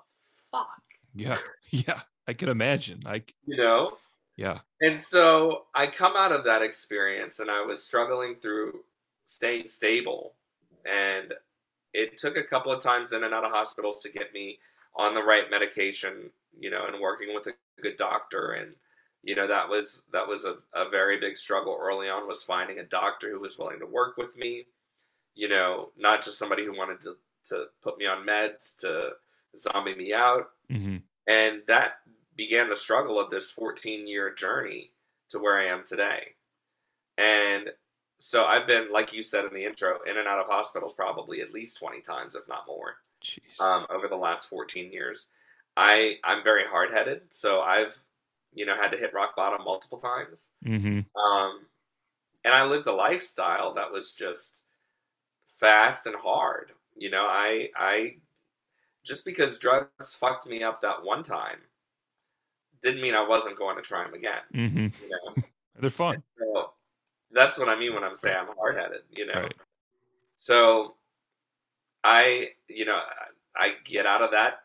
fuck? 0.51 0.83
Yeah. 1.15 1.37
Yeah. 1.71 2.03
I 2.27 2.33
can 2.35 2.49
imagine. 2.49 3.01
Like, 3.05 3.33
You 3.47 3.57
know? 3.57 3.99
Yeah. 4.41 4.61
And 4.81 4.99
so 4.99 5.67
I 5.75 5.87
come 5.87 6.15
out 6.17 6.33
of 6.33 6.45
that 6.45 6.63
experience 6.63 7.41
and 7.41 7.51
I 7.51 7.63
was 7.63 7.83
struggling 7.83 8.37
through 8.41 8.81
staying 9.27 9.67
stable. 9.67 10.33
And 10.91 11.35
it 11.93 12.17
took 12.17 12.39
a 12.39 12.43
couple 12.43 12.73
of 12.73 12.83
times 12.83 13.13
in 13.13 13.23
and 13.23 13.35
out 13.35 13.45
of 13.45 13.51
hospitals 13.51 14.01
to 14.01 14.09
get 14.09 14.33
me 14.33 14.59
on 14.97 15.13
the 15.13 15.23
right 15.23 15.51
medication, 15.51 16.31
you 16.59 16.71
know, 16.71 16.87
and 16.87 17.03
working 17.03 17.35
with 17.35 17.49
a 17.49 17.83
good 17.83 17.99
doctor. 17.99 18.53
And, 18.53 18.77
you 19.23 19.37
know, 19.37 19.47
that 19.47 19.69
was 19.69 20.05
that 20.11 20.27
was 20.27 20.47
a, 20.47 20.55
a 20.73 20.89
very 20.89 21.21
big 21.21 21.37
struggle 21.37 21.79
early 21.79 22.09
on 22.09 22.27
was 22.27 22.43
finding 22.43 22.79
a 22.79 22.85
doctor 22.85 23.31
who 23.31 23.41
was 23.41 23.59
willing 23.59 23.81
to 23.81 23.87
work 23.87 24.17
with 24.17 24.39
me, 24.39 24.65
you 25.35 25.51
know, 25.51 25.91
not 25.99 26.25
just 26.25 26.39
somebody 26.39 26.65
who 26.65 26.75
wanted 26.75 27.03
to, 27.03 27.17
to 27.51 27.65
put 27.83 27.99
me 27.99 28.07
on 28.07 28.27
meds 28.27 28.75
to 28.79 29.11
zombie 29.55 29.97
me 29.97 30.15
out 30.15 30.51
hmm 30.71 30.99
and 31.27 31.63
that 31.67 31.95
began 32.41 32.71
the 32.71 32.77
struggle 32.77 33.21
of 33.21 33.29
this 33.29 33.51
14 33.51 34.07
year 34.07 34.33
journey 34.33 34.93
to 35.29 35.39
where 35.39 35.59
I 35.59 35.67
am 35.67 35.85
today. 35.87 36.29
And 37.19 37.69
so 38.19 38.47
I've 38.47 38.67
been, 38.67 38.91
like 38.91 39.13
you 39.13 39.23
said 39.23 39.45
in 39.45 39.53
the 39.53 39.67
intro, 39.67 39.99
in 40.09 40.17
and 40.17 40.27
out 40.27 40.41
of 40.41 40.47
hospitals 40.47 40.95
probably 40.95 41.43
at 41.43 41.53
least 41.53 41.77
20 41.79 42.01
times, 42.01 42.35
if 42.35 42.49
not 42.49 42.67
more, 42.67 42.95
um, 43.59 43.85
over 43.91 44.09
the 44.09 44.17
last 44.17 44.49
14 44.49 44.91
years. 44.91 45.27
I 45.77 46.17
I'm 46.25 46.43
very 46.43 46.65
hard 46.67 46.91
headed, 46.91 47.21
so 47.29 47.61
I've 47.61 47.99
you 48.55 48.65
know 48.65 48.75
had 48.75 48.91
to 48.93 48.97
hit 48.97 49.13
rock 49.13 49.37
bottom 49.37 49.63
multiple 49.63 49.99
times. 49.99 50.49
hmm 50.65 51.01
Um, 51.15 51.67
and 52.43 52.55
I 52.55 52.65
lived 52.65 52.87
a 52.87 52.95
lifestyle 52.95 53.75
that 53.75 53.93
was 53.93 54.13
just 54.13 54.63
fast 55.59 56.07
and 56.07 56.17
hard. 56.17 56.73
You 56.97 57.11
know, 57.11 57.27
I 57.29 57.69
I 57.77 58.15
just 59.05 59.27
because 59.27 59.59
drugs 59.59 60.15
fucked 60.15 60.47
me 60.47 60.63
up 60.63 60.81
that 60.81 61.05
one 61.05 61.23
time 61.23 61.59
didn't 62.83 63.03
mean 63.03 63.15
I 63.15 63.27
wasn't 63.27 63.59
going 63.59 63.77
to 63.77 63.83
try 63.83 64.05
them 64.05 64.15
again. 64.15 64.41
hmm 64.53 64.79
You 65.03 65.11
know, 65.11 65.43
They're 65.81 65.91
fun. 65.91 66.23
so 66.39 66.73
that's 67.33 67.59
what 67.59 67.69
I 67.69 67.79
mean 67.79 67.95
when 67.95 68.05
I'm 68.05 68.17
saying 68.17 68.37
I'm 68.39 68.57
hard 68.57 68.77
headed. 68.77 69.03
You 69.11 69.27
know, 69.27 69.35
Right. 69.43 69.55
so 70.37 70.95
I 72.05 72.49
you 72.69 72.85
know 72.85 72.97
I, 73.57 73.63
I 73.67 73.73
get 73.85 74.07
out 74.07 74.23
of 74.23 74.31
that 74.33 74.61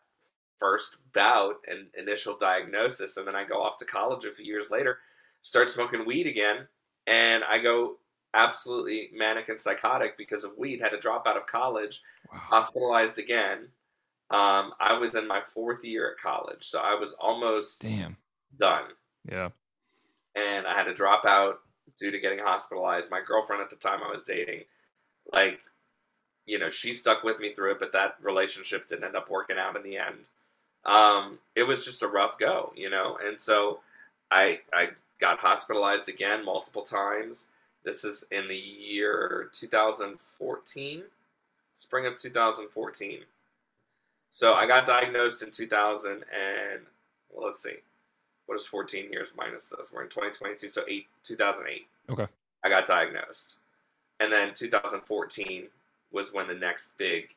first 0.58 0.96
bout 1.12 1.56
and 1.68 1.86
initial 1.98 2.36
diagnosis, 2.38 3.16
and 3.18 3.26
then 3.26 3.36
I 3.36 3.44
go 3.44 3.62
off 3.62 3.78
to 3.78 3.84
college 3.84 4.24
a 4.24 4.32
few 4.32 4.44
years 4.46 4.70
later, 4.70 4.98
start 5.42 5.68
smoking 5.68 6.06
weed 6.06 6.26
again, 6.26 6.66
and 7.06 7.44
I 7.44 7.58
go 7.58 7.96
absolutely 8.34 9.10
manic 9.14 9.48
and 9.48 9.58
psychotic 9.58 10.16
because 10.18 10.44
of 10.44 10.56
weed. 10.56 10.80
Had 10.80 10.90
to 10.90 10.98
drop 11.00 11.26
out 11.26 11.36
of 11.36 11.46
college, 11.46 12.02
Wow. 12.32 12.38
hospitalized 12.40 13.18
again. 13.18 13.68
Um, 14.30 14.72
I 14.80 14.94
was 14.98 15.14
in 15.14 15.28
my 15.28 15.40
fourth 15.40 15.84
year 15.84 16.10
at 16.10 16.18
college, 16.20 16.64
so 16.66 16.80
I 16.80 16.94
was 16.98 17.14
almost 17.14 17.82
Damn. 17.82 18.16
done, 18.58 18.84
Yeah. 19.30 19.50
and 20.34 20.66
I 20.66 20.74
had 20.74 20.84
to 20.84 20.94
drop 20.94 21.24
out 21.24 21.60
due 21.98 22.10
to 22.10 22.18
getting 22.18 22.40
hospitalized. 22.40 23.10
My 23.10 23.20
girlfriend 23.24 23.62
at 23.62 23.70
the 23.70 23.76
time 23.76 24.00
I 24.02 24.10
was 24.10 24.24
dating, 24.24 24.64
like, 25.32 25.60
you 26.44 26.58
know, 26.58 26.70
she 26.70 26.92
stuck 26.92 27.22
with 27.22 27.38
me 27.38 27.52
through 27.54 27.72
it, 27.72 27.78
but 27.78 27.92
that 27.92 28.16
relationship 28.20 28.88
didn't 28.88 29.04
end 29.04 29.16
up 29.16 29.30
working 29.30 29.58
out 29.58 29.76
in 29.76 29.82
the 29.82 29.96
end. 29.96 30.24
Um, 30.84 31.38
it 31.54 31.64
was 31.64 31.84
just 31.84 32.02
a 32.02 32.08
rough 32.08 32.38
go, 32.38 32.72
you 32.76 32.90
know, 32.90 33.18
and 33.24 33.40
so 33.40 33.80
I 34.30 34.60
I 34.72 34.90
got 35.20 35.38
hospitalized 35.38 36.08
again 36.08 36.44
multiple 36.44 36.82
times. 36.82 37.46
This 37.84 38.04
is 38.04 38.24
in 38.30 38.48
the 38.48 38.56
year 38.56 39.48
2014, 39.52 41.02
spring 41.74 42.06
of 42.06 42.18
2014. 42.18 43.20
So 44.36 44.52
I 44.52 44.66
got 44.66 44.84
diagnosed 44.84 45.42
in 45.42 45.50
2000 45.50 46.12
and 46.12 46.82
well, 47.32 47.46
let's 47.46 47.62
see, 47.62 47.76
what 48.44 48.54
is 48.54 48.66
14 48.66 49.10
years 49.10 49.28
minus 49.34 49.70
this? 49.70 49.90
We're 49.90 50.02
in 50.02 50.10
2022, 50.10 50.68
so 50.68 50.82
eight 50.86 51.06
2008. 51.24 51.86
Okay. 52.10 52.26
I 52.62 52.68
got 52.68 52.86
diagnosed, 52.86 53.56
and 54.20 54.30
then 54.30 54.52
2014 54.52 55.68
was 56.12 56.34
when 56.34 56.48
the 56.48 56.54
next 56.54 56.98
big 56.98 57.28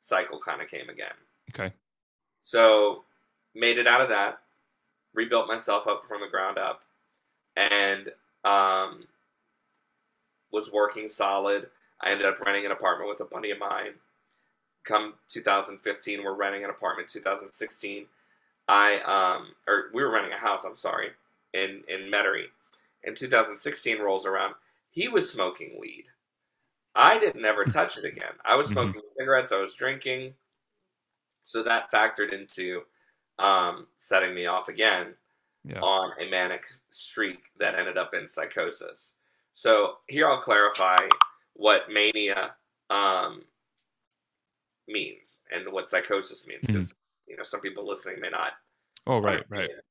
cycle 0.00 0.38
kind 0.38 0.60
of 0.60 0.68
came 0.68 0.90
again. 0.90 1.14
Okay. 1.54 1.72
So 2.42 3.04
made 3.54 3.78
it 3.78 3.86
out 3.86 4.02
of 4.02 4.10
that, 4.10 4.40
rebuilt 5.14 5.48
myself 5.48 5.86
up 5.86 6.04
from 6.06 6.20
the 6.20 6.28
ground 6.28 6.58
up, 6.58 6.82
and 7.56 8.08
um, 8.44 9.04
was 10.52 10.70
working 10.70 11.08
solid. 11.08 11.70
I 12.02 12.10
ended 12.10 12.26
up 12.26 12.40
renting 12.40 12.66
an 12.66 12.72
apartment 12.72 13.08
with 13.08 13.20
a 13.20 13.24
buddy 13.24 13.52
of 13.52 13.58
mine. 13.58 13.92
Come 14.84 15.14
2015, 15.28 16.24
we're 16.24 16.34
renting 16.34 16.64
an 16.64 16.70
apartment. 16.70 17.08
2016, 17.08 18.06
I 18.68 18.98
um, 19.00 19.54
or 19.68 19.84
we 19.94 20.02
were 20.02 20.10
renting 20.10 20.32
a 20.32 20.38
house. 20.38 20.64
I'm 20.64 20.76
sorry, 20.76 21.10
in 21.54 21.82
in 21.88 22.10
Metairie. 22.10 22.46
And 23.04 23.16
2016 23.16 23.98
rolls 24.00 24.26
around. 24.26 24.54
He 24.90 25.08
was 25.08 25.30
smoking 25.30 25.76
weed. 25.78 26.04
I 26.94 27.18
didn't 27.18 27.44
ever 27.44 27.64
touch 27.66 27.96
it 27.98 28.04
again. 28.04 28.32
I 28.44 28.54
was 28.56 28.68
Mhm. 28.68 28.72
smoking 28.72 29.02
cigarettes. 29.06 29.52
I 29.52 29.58
was 29.60 29.74
drinking. 29.74 30.34
So 31.44 31.62
that 31.64 31.90
factored 31.90 32.32
into 32.32 32.82
um, 33.38 33.86
setting 33.98 34.34
me 34.34 34.46
off 34.46 34.68
again 34.68 35.14
Yeah. 35.64 35.80
on 35.80 36.12
a 36.20 36.28
manic 36.30 36.64
streak 36.90 37.50
that 37.58 37.74
ended 37.74 37.96
up 37.98 38.14
in 38.14 38.28
psychosis. 38.28 39.16
So 39.54 39.98
here 40.06 40.28
I'll 40.28 40.40
clarify 40.40 40.98
what 41.54 41.90
mania 41.90 42.54
um, 42.90 43.42
means 44.92 45.40
and 45.52 45.72
what 45.72 45.88
psychosis 45.88 46.46
means 46.46 46.68
because 46.70 46.94
you 47.26 47.36
know 47.36 47.44
some 47.44 47.60
people 47.60 47.86
listening 47.86 48.20
may 48.20 48.30
not 48.30 48.52
Oh, 49.06 49.18
right. 49.18 49.44
Right. 49.50 49.70
it. 49.70 49.84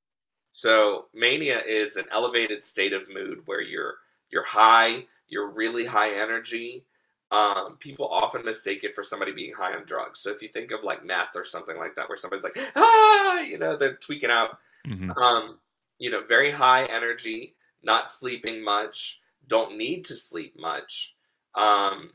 So 0.52 1.06
mania 1.14 1.62
is 1.62 1.98
an 1.98 2.06
elevated 2.12 2.64
state 2.64 2.94
of 2.94 3.10
mood 3.14 3.42
where 3.46 3.62
you're 3.62 3.96
you're 4.32 4.44
high, 4.46 5.06
you're 5.28 5.50
really 5.50 5.86
high 5.86 6.14
energy. 6.22 6.86
Um, 7.32 7.78
people 7.80 8.08
often 8.10 8.44
mistake 8.46 8.84
it 8.84 8.96
for 8.96 9.04
somebody 9.04 9.32
being 9.32 9.54
high 9.54 9.74
on 9.74 9.86
drugs. 9.86 10.20
So 10.20 10.32
if 10.32 10.42
you 10.42 10.50
think 10.50 10.72
of 10.72 10.84
like 10.84 11.06
meth 11.06 11.36
or 11.36 11.46
something 11.46 11.78
like 11.78 11.96
that, 11.96 12.10
where 12.10 12.18
somebody's 12.18 12.44
like, 12.44 12.58
ah, 12.76 13.40
you 13.40 13.58
know, 13.58 13.78
they're 13.78 13.96
tweaking 13.96 14.32
out. 14.32 14.60
hmm 14.86 15.12
Um, 15.18 15.60
you 16.00 16.12
know, 16.12 16.24
very 16.28 16.52
high 16.52 16.86
energy, 16.86 17.56
not 17.84 18.10
sleeping 18.10 18.64
much, 18.64 19.22
don't 19.48 19.78
need 19.78 20.06
to 20.06 20.16
sleep 20.16 20.60
much. 20.60 21.16
Um, 21.56 22.12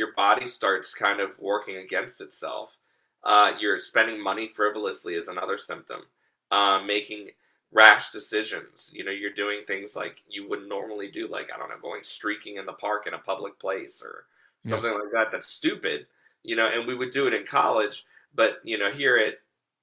your 0.00 0.14
body 0.14 0.46
starts 0.46 0.94
kind 0.94 1.20
of 1.20 1.38
working 1.38 1.76
against 1.76 2.22
itself. 2.22 2.70
Uh, 3.22 3.52
you're 3.60 3.78
spending 3.78 4.18
money 4.18 4.48
frivolously 4.48 5.14
is 5.14 5.28
another 5.28 5.58
symptom. 5.58 6.00
Uh, 6.50 6.80
making 6.82 7.28
rash 7.70 8.08
decisions. 8.10 8.90
You 8.94 9.04
know, 9.04 9.10
you're 9.12 9.34
doing 9.34 9.60
things 9.66 9.94
like 9.94 10.22
you 10.26 10.48
wouldn't 10.48 10.70
normally 10.70 11.10
do, 11.10 11.28
like 11.28 11.50
I 11.54 11.58
don't 11.58 11.68
know, 11.68 11.76
going 11.82 12.02
streaking 12.02 12.56
in 12.56 12.64
the 12.64 12.72
park 12.72 13.06
in 13.06 13.12
a 13.12 13.18
public 13.18 13.58
place 13.58 14.02
or 14.02 14.24
Yeah. 14.64 14.70
something 14.70 14.90
like 14.92 15.12
that. 15.12 15.30
That's 15.30 15.46
stupid. 15.48 16.06
You 16.44 16.56
know, 16.56 16.66
and 16.66 16.86
we 16.88 16.94
would 16.94 17.10
do 17.10 17.26
it 17.26 17.34
in 17.34 17.44
college, 17.44 18.06
but 18.34 18.60
you 18.64 18.78
know, 18.78 18.90
here 18.90 19.18
at 19.18 19.34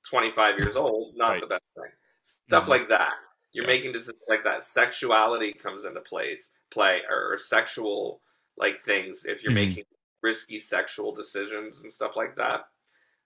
25 0.09 0.57
years 0.57 0.75
old, 0.75 1.15
not 1.15 1.29
Right. 1.29 1.41
the 1.41 1.47
best 1.47 1.75
thing. 1.75 1.91
Stuff 2.24 2.65
Mhm. 2.65 2.69
like 2.69 2.89
that. 2.89 3.13
You're 3.51 3.65
Yeah. 3.65 3.75
making 3.75 3.91
decisions 3.91 4.27
like 4.27 4.43
that. 4.45 4.63
Sexuality 4.63 5.53
comes 5.53 5.86
into 5.86 6.01
place, 6.01 6.50
play 6.71 7.03
or, 7.07 7.33
or 7.33 7.38
sexual 7.38 8.19
like 8.57 8.83
things. 8.83 9.25
If 9.27 9.43
you're 9.43 9.51
Mhm. 9.51 9.65
making 9.67 9.86
risky 10.27 10.60
sexual 10.60 11.12
decisions 11.22 11.84
and 11.84 11.91
stuff 11.91 12.15
like 12.22 12.36
that, 12.36 12.60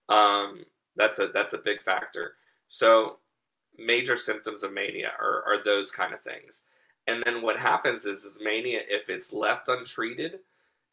um, 0.09 0.65
that's 0.95 1.19
a 1.19 1.27
that's 1.33 1.53
a 1.53 1.57
big 1.69 1.81
factor. 1.81 2.35
So 2.69 3.17
major 3.77 4.17
symptoms 4.17 4.63
of 4.63 4.73
mania 4.73 5.11
are, 5.19 5.43
are 5.47 5.63
those 5.63 5.91
kind 5.91 6.13
of 6.13 6.21
things. 6.21 6.65
And 7.07 7.23
then 7.25 7.41
what 7.41 7.57
happens 7.59 8.05
is, 8.05 8.25
is 8.25 8.39
mania, 8.43 8.81
if 8.87 9.09
it's 9.09 9.33
left 9.33 9.69
untreated, 9.69 10.39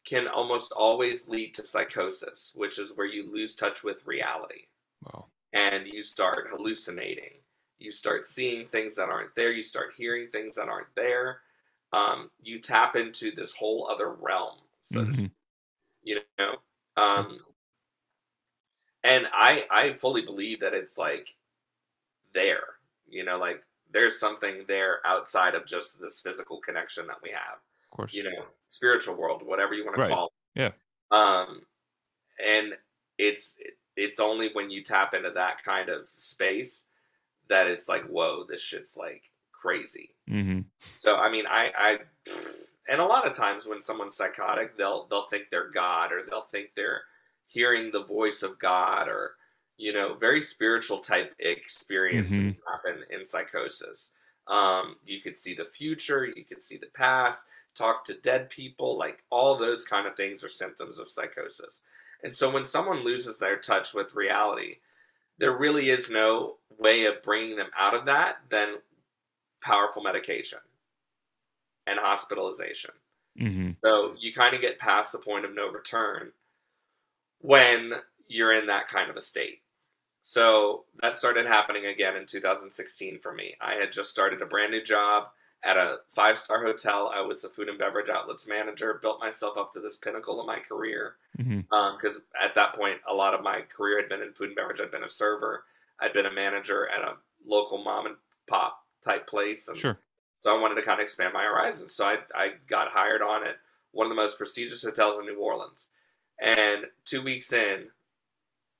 can 0.05 0.27
almost 0.27 0.71
always 0.73 1.27
lead 1.27 1.53
to 1.55 1.63
psychosis, 1.63 2.53
which 2.55 2.79
is 2.79 2.93
where 2.95 3.07
you 3.15 3.31
lose 3.31 3.55
touch 3.55 3.83
with 3.83 4.07
reality 4.07 4.63
Wow. 5.05 5.25
and 5.53 5.87
you 5.87 6.03
start 6.03 6.47
hallucinating. 6.51 7.33
You 7.79 7.91
start 7.91 8.25
seeing 8.25 8.67
things 8.67 8.95
that 8.95 9.09
aren't 9.09 9.35
there. 9.35 9.51
You 9.51 9.63
start 9.63 9.93
hearing 9.97 10.29
things 10.29 10.55
that 10.55 10.69
aren't 10.69 10.93
there. 10.95 11.41
Um, 11.93 12.29
you 12.41 12.59
tap 12.59 12.95
into 12.95 13.31
this 13.31 13.53
whole 13.55 13.87
other 13.89 14.09
realm, 14.11 14.57
so 14.83 15.05
to 15.05 15.11
Mhm. 15.11 15.15
speak, 15.15 15.31
you 16.03 16.21
know. 16.37 16.55
Um, 16.97 17.39
and 19.03 19.27
I 19.33 19.65
I 19.69 19.93
fully 19.93 20.21
believe 20.23 20.59
that 20.61 20.73
it's 20.73 20.97
like 20.97 21.35
there, 22.33 22.75
you 23.07 23.23
know, 23.23 23.37
like 23.37 23.63
there's 23.91 24.19
something 24.19 24.65
there 24.67 24.99
outside 25.05 25.55
of 25.55 25.65
just 25.65 25.99
this 25.99 26.21
physical 26.21 26.59
connection 26.59 27.07
that 27.07 27.21
we 27.23 27.31
have 27.31 27.59
Of 27.91 27.95
course. 27.97 28.13
you 28.13 28.23
know, 28.23 28.45
spiritual 28.67 29.15
world, 29.15 29.43
whatever 29.45 29.73
you 29.73 29.83
want 29.85 29.95
to 29.95 30.01
Right. 30.01 30.11
call 30.11 30.31
it. 30.55 30.59
Yeah. 30.61 30.71
Um, 31.11 31.65
and 32.45 32.73
it's 33.17 33.57
it's 33.95 34.19
only 34.19 34.51
when 34.53 34.69
you 34.69 34.83
tap 34.83 35.13
into 35.13 35.31
that 35.31 35.63
kind 35.63 35.89
of 35.89 36.09
space 36.17 36.85
that 37.49 37.67
it's 37.67 37.89
like, 37.89 38.05
whoa, 38.05 38.45
this 38.45 38.61
shit's 38.61 38.97
like 38.97 39.23
crazy. 39.51 40.15
hmm 40.27 40.61
So 40.95 41.17
I 41.17 41.31
mean, 41.31 41.45
I 41.47 41.71
I 41.77 41.99
and 42.89 42.99
a 42.99 43.05
lot 43.05 43.27
of 43.27 43.33
times 43.33 43.67
when 43.67 43.81
someone's 43.81 44.15
psychotic, 44.15 44.77
they'll 44.77 45.05
they'll 45.07 45.27
think 45.27 45.49
they're 45.49 45.69
God 45.69 46.11
or 46.11 46.23
they'll 46.27 46.41
think 46.41 46.69
they're 46.75 47.01
hearing 47.47 47.91
the 47.91 48.03
voice 48.03 48.43
of 48.43 48.59
God 48.59 49.07
or 49.07 49.35
you 49.79 49.93
know, 49.93 50.13
very 50.13 50.41
spiritual 50.41 50.99
type 50.99 51.33
experiences 51.39 52.61
happen 52.69 53.01
in 53.09 53.25
psychosis. 53.25 54.11
Um, 54.45 54.97
you 55.05 55.21
could 55.21 55.37
see 55.37 55.55
the 55.55 55.63
future, 55.63 56.25
you 56.25 56.43
could 56.43 56.61
see 56.61 56.75
the 56.75 56.89
past, 56.93 57.45
talk 57.75 58.03
to 58.05 58.13
dead 58.13 58.49
people, 58.49 58.97
like 58.97 59.23
all 59.29 59.57
those 59.57 59.85
kind 59.85 60.05
of 60.05 60.17
things 60.17 60.43
are 60.43 60.49
symptoms 60.49 60.99
of 60.99 61.07
psychosis. 61.07 61.81
And 62.21 62.35
so 62.35 62.51
when 62.51 62.65
someone 62.65 63.05
loses 63.05 63.39
their 63.39 63.55
touch 63.55 63.93
with 63.93 64.15
reality, 64.15 64.79
there 65.37 65.55
really 65.55 65.89
is 65.89 66.11
no 66.11 66.57
way 66.77 67.05
of 67.05 67.23
bringing 67.23 67.55
them 67.55 67.69
out 67.77 67.93
of 67.93 68.05
that 68.05 68.39
than 68.49 68.75
powerful 69.61 70.03
medication 70.03 70.59
and 71.89 71.99
hospitalization. 71.99 72.91
hmm 73.37 73.71
So 73.83 74.15
you 74.19 74.33
kind 74.33 74.53
of 74.55 74.61
get 74.61 74.77
past 74.77 75.11
the 75.11 75.19
point 75.19 75.45
of 75.45 75.55
no 75.55 75.69
return 75.69 76.31
when 77.39 77.93
you're 78.27 78.53
in 78.53 78.67
that 78.67 78.87
kind 78.87 79.09
of 79.09 79.15
a 79.15 79.21
state. 79.21 79.61
So 80.23 80.85
that 81.01 81.17
started 81.17 81.47
happening 81.47 81.85
again 81.85 82.15
in 82.15 82.25
2016 82.25 83.19
for 83.19 83.33
me. 83.33 83.55
I 83.61 83.75
had 83.75 83.91
just 83.91 84.11
started 84.11 84.41
a 84.41 84.45
brand 84.45 84.71
new 84.71 84.83
job 84.83 85.29
at 85.63 85.77
a 85.77 85.97
five 86.13 86.37
star 86.37 86.63
hotel. 86.63 87.11
I 87.13 87.21
was 87.21 87.41
the 87.41 87.49
food 87.49 87.67
and 87.69 87.79
beverage 87.79 88.09
outlets 88.09 88.47
manager, 88.47 88.99
built 89.01 89.19
myself 89.19 89.57
up 89.57 89.73
to 89.73 89.79
this 89.79 89.97
pinnacle 89.97 90.39
of 90.39 90.45
my 90.45 90.59
career 90.59 91.15
because 91.97 92.19
at 92.41 92.53
that 92.55 92.75
point, 92.75 92.97
a 93.07 93.13
lot 93.13 93.33
of 93.33 93.41
my 93.41 93.61
career 93.61 93.99
had 93.99 94.09
been 94.09 94.21
in 94.21 94.33
food 94.33 94.47
and 94.49 94.55
beverage. 94.55 94.79
I'd 94.81 94.91
been 94.91 95.03
a 95.03 95.09
server, 95.09 95.63
I'd 95.99 96.13
been 96.13 96.25
a 96.25 96.31
manager 96.33 96.87
at 96.87 97.01
a 97.01 97.15
local 97.45 97.83
mom 97.83 98.05
and 98.05 98.15
pop 98.47 98.83
type 99.03 99.27
place, 99.27 99.67
and 99.67 99.77
Sure. 99.77 99.97
So 100.39 100.55
I 100.55 100.59
wanted 100.59 100.75
to 100.75 100.81
kind 100.81 100.99
of 100.99 101.03
expand 101.03 101.33
my 101.33 101.43
horizons. 101.43 101.93
So 101.93 102.05
I, 102.05 102.17
I 102.33 102.49
got 102.69 102.91
hired 102.91 103.21
on 103.21 103.45
at 103.45 103.57
one 103.91 104.05
of 104.05 104.09
the 104.09 104.15
most 104.15 104.37
prestigious 104.37 104.83
hotels 104.83 105.19
in 105.19 105.25
New 105.25 105.39
Orleans. 105.39 105.89
And 106.41 106.85
two 107.05 107.21
weeks 107.21 107.51
in, 107.51 107.87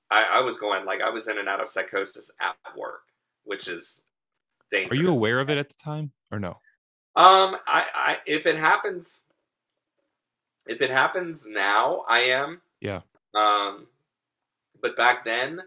I, 0.10 0.24
I 0.38 0.42
was 0.42 0.58
going 0.58 0.86
like 0.86 1.02
I 1.02 1.10
was 1.10 1.28
in 1.28 1.38
and 1.38 1.50
out 1.50 1.62
of 1.62 1.70
psychosis 1.70 2.32
at 2.40 2.56
work, 2.78 3.02
which 3.44 3.68
is 3.68 4.02
dangerous. 4.72 4.98
Are 4.98 5.02
you 5.02 5.10
aware 5.10 5.40
of 5.40 5.50
it 5.50 5.58
at 5.58 5.70
the 5.70 5.76
time 5.76 6.12
or 6.32 6.40
no? 6.40 6.58
Um, 7.16 7.58
I, 7.68 7.84
I 7.94 8.18
if 8.26 8.46
it 8.46 8.56
happens, 8.56 9.20
if 10.66 10.82
it 10.82 10.90
happens 10.90 11.46
now, 11.48 12.06
I 12.08 12.20
am. 12.20 12.62
Yeah. 12.80 13.02
Um, 13.36 13.88
but 14.82 14.96
back 14.96 15.26
then, 15.26 15.62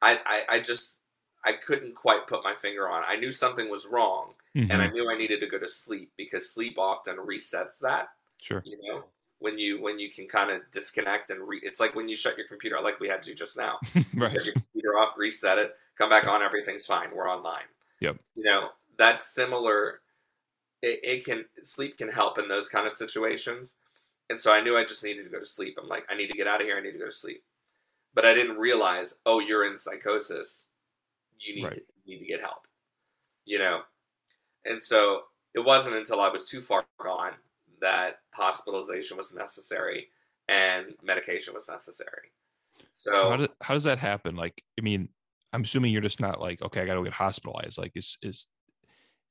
I, 0.00 0.18
I, 0.24 0.56
I 0.56 0.60
just 0.60 0.98
I 1.44 1.52
couldn't 1.52 1.94
quite 1.94 2.26
put 2.26 2.42
my 2.42 2.54
finger 2.54 2.88
on. 2.88 3.02
it. 3.02 3.06
I 3.08 3.16
knew 3.16 3.32
something 3.32 3.68
was 3.70 3.86
wrong, 3.86 4.34
Mhm. 4.56 4.70
and 4.70 4.82
I 4.82 4.88
knew 4.90 5.08
I 5.10 5.16
needed 5.16 5.40
to 5.40 5.46
go 5.46 5.58
to 5.58 5.68
sleep 5.68 6.12
because 6.16 6.52
sleep 6.52 6.76
often 6.78 7.16
resets 7.16 7.78
that. 7.80 8.08
Sure. 8.42 8.62
You 8.64 8.78
know, 8.82 9.04
when 9.38 9.58
you 9.58 9.80
when 9.80 9.98
you 9.98 10.10
can 10.10 10.26
kind 10.28 10.50
of 10.50 10.62
disconnect 10.72 11.30
and 11.30 11.46
re- 11.46 11.60
it's 11.62 11.78
like 11.80 11.94
when 11.94 12.08
you 12.08 12.16
shut 12.16 12.36
your 12.36 12.46
computer, 12.48 12.80
like 12.80 12.98
we 13.00 13.08
had 13.08 13.22
to 13.22 13.34
just 13.34 13.56
now. 13.56 13.78
right. 14.14 14.32
Shut 14.32 14.44
your 14.44 14.54
computer 14.54 14.98
off, 14.98 15.16
reset 15.16 15.58
it, 15.58 15.76
come 15.96 16.10
back 16.10 16.26
on, 16.26 16.42
everything's 16.42 16.84
fine. 16.86 17.14
We're 17.14 17.30
online. 17.30 17.64
Yep. 18.00 18.18
You 18.34 18.44
know, 18.44 18.70
that's 18.98 19.24
similar. 19.32 20.00
It, 20.82 21.00
it 21.02 21.24
can 21.24 21.44
sleep 21.64 21.98
can 21.98 22.08
help 22.10 22.38
in 22.38 22.48
those 22.48 22.68
kind 22.68 22.86
of 22.86 22.92
situations, 22.92 23.76
and 24.30 24.40
so 24.40 24.52
I 24.52 24.60
knew 24.62 24.76
I 24.76 24.84
just 24.84 25.04
needed 25.04 25.24
to 25.24 25.30
go 25.30 25.38
to 25.38 25.46
sleep. 25.46 25.76
I'm 25.80 25.88
like, 25.88 26.06
I 26.10 26.14
need 26.16 26.28
to 26.28 26.36
get 26.36 26.46
out 26.46 26.60
of 26.60 26.66
here. 26.66 26.76
I 26.76 26.80
need 26.80 26.92
to 26.92 26.98
go 26.98 27.06
to 27.06 27.12
sleep. 27.12 27.44
But 28.14 28.24
I 28.24 28.34
didn't 28.34 28.56
realize, 28.58 29.18
oh, 29.26 29.38
you're 29.38 29.64
in 29.64 29.76
psychosis. 29.76 30.66
You 31.38 31.54
need 31.56 31.64
Right. 31.64 31.74
to, 31.76 31.82
you 32.04 32.16
need 32.16 32.22
to 32.24 32.26
get 32.26 32.40
help. 32.40 32.66
You 33.44 33.58
know, 33.58 33.82
and 34.64 34.82
so 34.82 35.22
it 35.54 35.60
wasn't 35.60 35.96
until 35.96 36.20
I 36.20 36.28
was 36.28 36.44
too 36.44 36.62
far 36.62 36.84
gone 37.00 37.32
that 37.80 38.18
hospitalization 38.32 39.16
was 39.16 39.32
necessary 39.32 40.08
and 40.48 40.94
medication 41.02 41.54
was 41.54 41.68
necessary. 41.68 42.32
So, 42.94 43.12
So 43.12 43.30
how, 43.30 43.36
do, 43.36 43.48
how 43.62 43.74
does 43.74 43.84
that 43.84 43.98
happen? 43.98 44.36
Like, 44.36 44.62
I 44.78 44.82
mean, 44.82 45.08
I'm 45.52 45.62
assuming 45.62 45.92
you're 45.92 46.02
just 46.02 46.20
not 46.20 46.40
like, 46.40 46.62
okay, 46.62 46.82
I 46.82 46.86
got 46.86 46.94
to 46.94 47.04
get 47.04 47.12
hospitalized. 47.12 47.78
Like, 47.78 47.92
is 47.94 48.16
is 48.22 48.46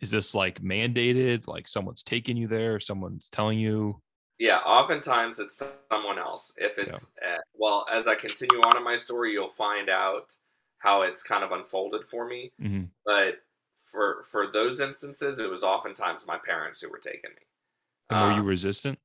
is 0.02 0.12
this 0.12 0.34
like 0.34 0.62
mandated? 0.62 1.48
Like, 1.48 1.68
someone's 1.68 2.04
taking 2.04 2.38
you 2.38 2.48
there, 2.48 2.80
someone's 2.80 3.30
telling 3.30 3.60
you. 3.60 4.02
Yeah, 4.38 4.60
oftentimes 4.60 5.40
it's 5.40 5.62
someone 5.92 6.18
else. 6.18 6.54
If 6.58 6.78
it's 6.78 7.06
uh, 7.26 7.38
well, 7.54 7.86
as 7.92 8.08
I 8.08 8.16
continue 8.16 8.60
on 8.62 8.78
in 8.78 8.84
my 8.84 8.98
story, 8.98 9.34
you'll 9.34 9.50
find 9.50 9.90
out 9.90 10.36
how 10.80 11.02
it's 11.02 11.24
kind 11.24 11.44
of 11.44 11.52
unfolded 11.52 12.06
for 12.10 12.26
me. 12.26 12.52
hmm 12.60 12.84
But 13.06 13.42
for 13.92 14.26
for 14.32 14.48
those 14.52 14.80
instances, 14.80 15.40
it 15.40 15.50
was 15.50 15.64
oftentimes 15.64 16.28
my 16.28 16.38
parents 16.38 16.82
who 16.82 16.90
were 16.90 17.00
taking 17.00 17.32
me. 17.32 17.44
And 18.10 18.20
were 18.20 18.32
you 18.32 18.42
Um, 18.42 18.46
resistant? 18.46 19.00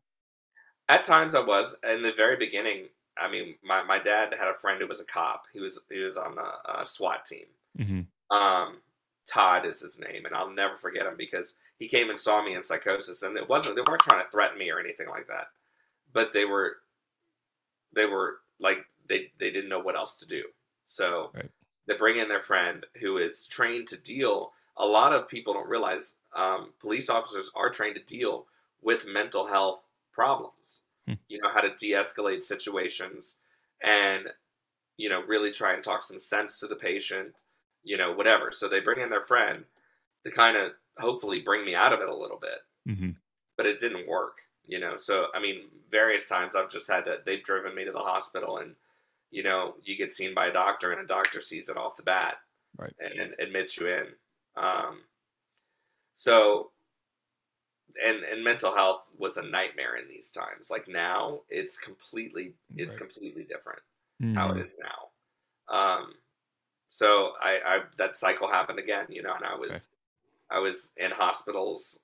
At 0.89 1.05
times, 1.05 1.35
I 1.35 1.41
was 1.41 1.77
in 1.89 2.03
the 2.03 2.13
very 2.13 2.37
beginning. 2.37 2.89
I 3.19 3.31
mean, 3.31 3.57
my, 3.65 3.83
my 3.85 3.99
dad 3.99 4.35
had 4.39 4.49
a 4.49 4.59
friend 4.61 4.81
who 4.81 4.89
was 4.89 5.01
a 5.01 5.05
cop. 5.05 5.45
He 5.53 5.61
was 5.61 5.81
he 5.91 6.01
was 6.01 6.17
on 6.17 6.37
a, 6.39 6.83
a 6.83 6.87
SWAT 6.87 7.25
team. 7.25 7.47
hmm 7.77 8.01
Um, 8.31 8.83
Todd 9.27 9.67
is 9.67 9.81
his 9.81 9.99
name, 10.01 10.27
and 10.27 10.35
I'll 10.35 10.51
never 10.51 10.77
forget 10.77 11.07
him 11.07 11.17
because 11.17 11.55
he 11.79 11.89
came 11.89 12.11
and 12.11 12.21
saw 12.21 12.45
me 12.45 12.55
in 12.55 12.63
psychosis, 12.65 13.23
and 13.23 13.37
it 13.37 13.49
wasn't 13.49 13.77
they 13.77 13.83
weren't 13.83 14.03
trying 14.03 14.25
to 14.25 14.31
threaten 14.31 14.59
me 14.59 14.71
or 14.71 14.81
anything 14.81 15.09
like 15.09 15.29
that, 15.29 15.49
but 16.13 16.33
they 16.33 16.45
were 16.45 16.79
they 17.95 18.07
were 18.07 18.39
like 18.61 18.85
they 19.09 19.31
they 19.39 19.51
didn't 19.51 19.71
know 19.71 19.81
what 19.81 19.97
else 19.97 20.17
to 20.17 20.27
do, 20.29 20.45
so 20.87 21.33
Right. 21.35 21.51
they 21.87 21.97
bring 21.97 22.19
in 22.19 22.29
their 22.29 22.41
friend 22.43 22.87
who 23.01 23.19
is 23.19 23.47
trained 23.47 23.89
to 23.89 23.97
deal. 24.01 24.53
A 24.77 24.87
lot 24.87 25.13
of 25.13 25.29
people 25.29 25.55
don't 25.55 25.69
realize 25.69 26.17
um, 26.37 26.73
police 26.81 27.09
officers 27.09 27.51
are 27.55 27.71
trained 27.71 27.97
to 27.97 28.03
deal 28.03 28.47
with 28.83 29.07
mental 29.07 29.47
health 29.47 29.85
problems. 30.13 30.83
Hmm. 31.07 31.15
You 31.29 31.41
know 31.41 31.51
how 31.53 31.61
to 31.61 31.75
de-escalate 31.77 32.43
situations 32.43 33.37
and 33.83 34.29
you 34.97 35.09
know 35.09 35.23
really 35.27 35.51
try 35.53 35.75
and 35.75 35.85
talk 35.85 36.03
some 36.03 36.19
sense 36.19 36.59
to 36.61 36.67
the 36.67 36.77
patient 36.77 37.35
you 37.87 37.99
know, 37.99 38.13
whatever. 38.15 38.51
So 38.51 38.67
they 38.67 38.81
bring 38.81 39.01
in 39.03 39.11
their 39.11 39.21
friend 39.21 39.65
to 40.25 40.31
kind 40.31 40.57
of 40.57 40.73
hopefully 40.99 41.41
bring 41.41 41.67
me 41.67 41.75
out 41.75 41.93
of 41.93 42.01
it 42.01 42.09
a 42.09 42.17
little 42.17 42.39
bit, 42.41 42.95
hmm 42.97 43.11
but 43.57 43.67
it 43.67 43.79
didn't 43.79 44.09
work, 44.09 44.39
you 44.67 44.81
know. 44.81 44.97
So, 44.97 45.27
I 45.35 45.41
mean, 45.41 45.65
various 45.91 46.29
times 46.29 46.57
I've 46.57 46.71
just 46.71 46.91
had 46.91 47.05
that 47.05 47.25
they've 47.25 47.43
driven 47.45 47.75
me 47.75 47.85
to 47.85 47.93
the 47.93 47.99
hospital 47.99 48.57
and, 48.59 48.75
you 49.31 49.43
know, 49.43 49.75
you 49.85 49.97
get 49.97 50.11
seen 50.13 50.35
by 50.35 50.47
a 50.47 50.53
doctor 50.53 50.91
and 50.93 51.01
a 51.01 51.07
doctor 51.07 51.41
sees 51.41 51.69
it 51.69 51.77
off 51.77 51.97
the 51.97 52.03
bat 52.03 52.37
Right. 52.77 52.93
and, 52.99 53.21
and 53.21 53.35
admits 53.39 53.79
you 53.79 53.87
in. 53.89 54.07
Um, 54.57 55.01
so, 56.17 56.71
and, 58.05 58.23
and 58.25 58.43
mental 58.45 58.75
health 58.75 59.05
was 59.19 59.37
a 59.37 59.43
nightmare 59.43 59.97
in 59.97 60.09
these 60.09 60.31
times. 60.31 60.71
Like 60.71 60.89
now, 60.89 61.41
it's 61.49 61.79
completely, 61.79 62.55
it's 62.77 63.01
Right. 63.01 63.09
completely 63.11 63.45
different 63.45 63.81
Mm-hmm. 64.23 64.35
how 64.37 64.53
it 64.53 64.65
is 64.65 64.77
now. 64.81 65.75
Um, 65.77 66.15
so 66.89 67.33
I, 67.43 67.59
I 67.67 67.79
that 67.97 68.15
cycle 68.17 68.47
happened 68.49 68.79
again, 68.79 69.07
you 69.09 69.23
know, 69.23 69.35
and 69.35 69.45
I 69.45 69.57
was 69.57 69.89
I 70.49 70.61
was 70.61 70.93
in 70.97 71.11
hospitals. 71.11 71.99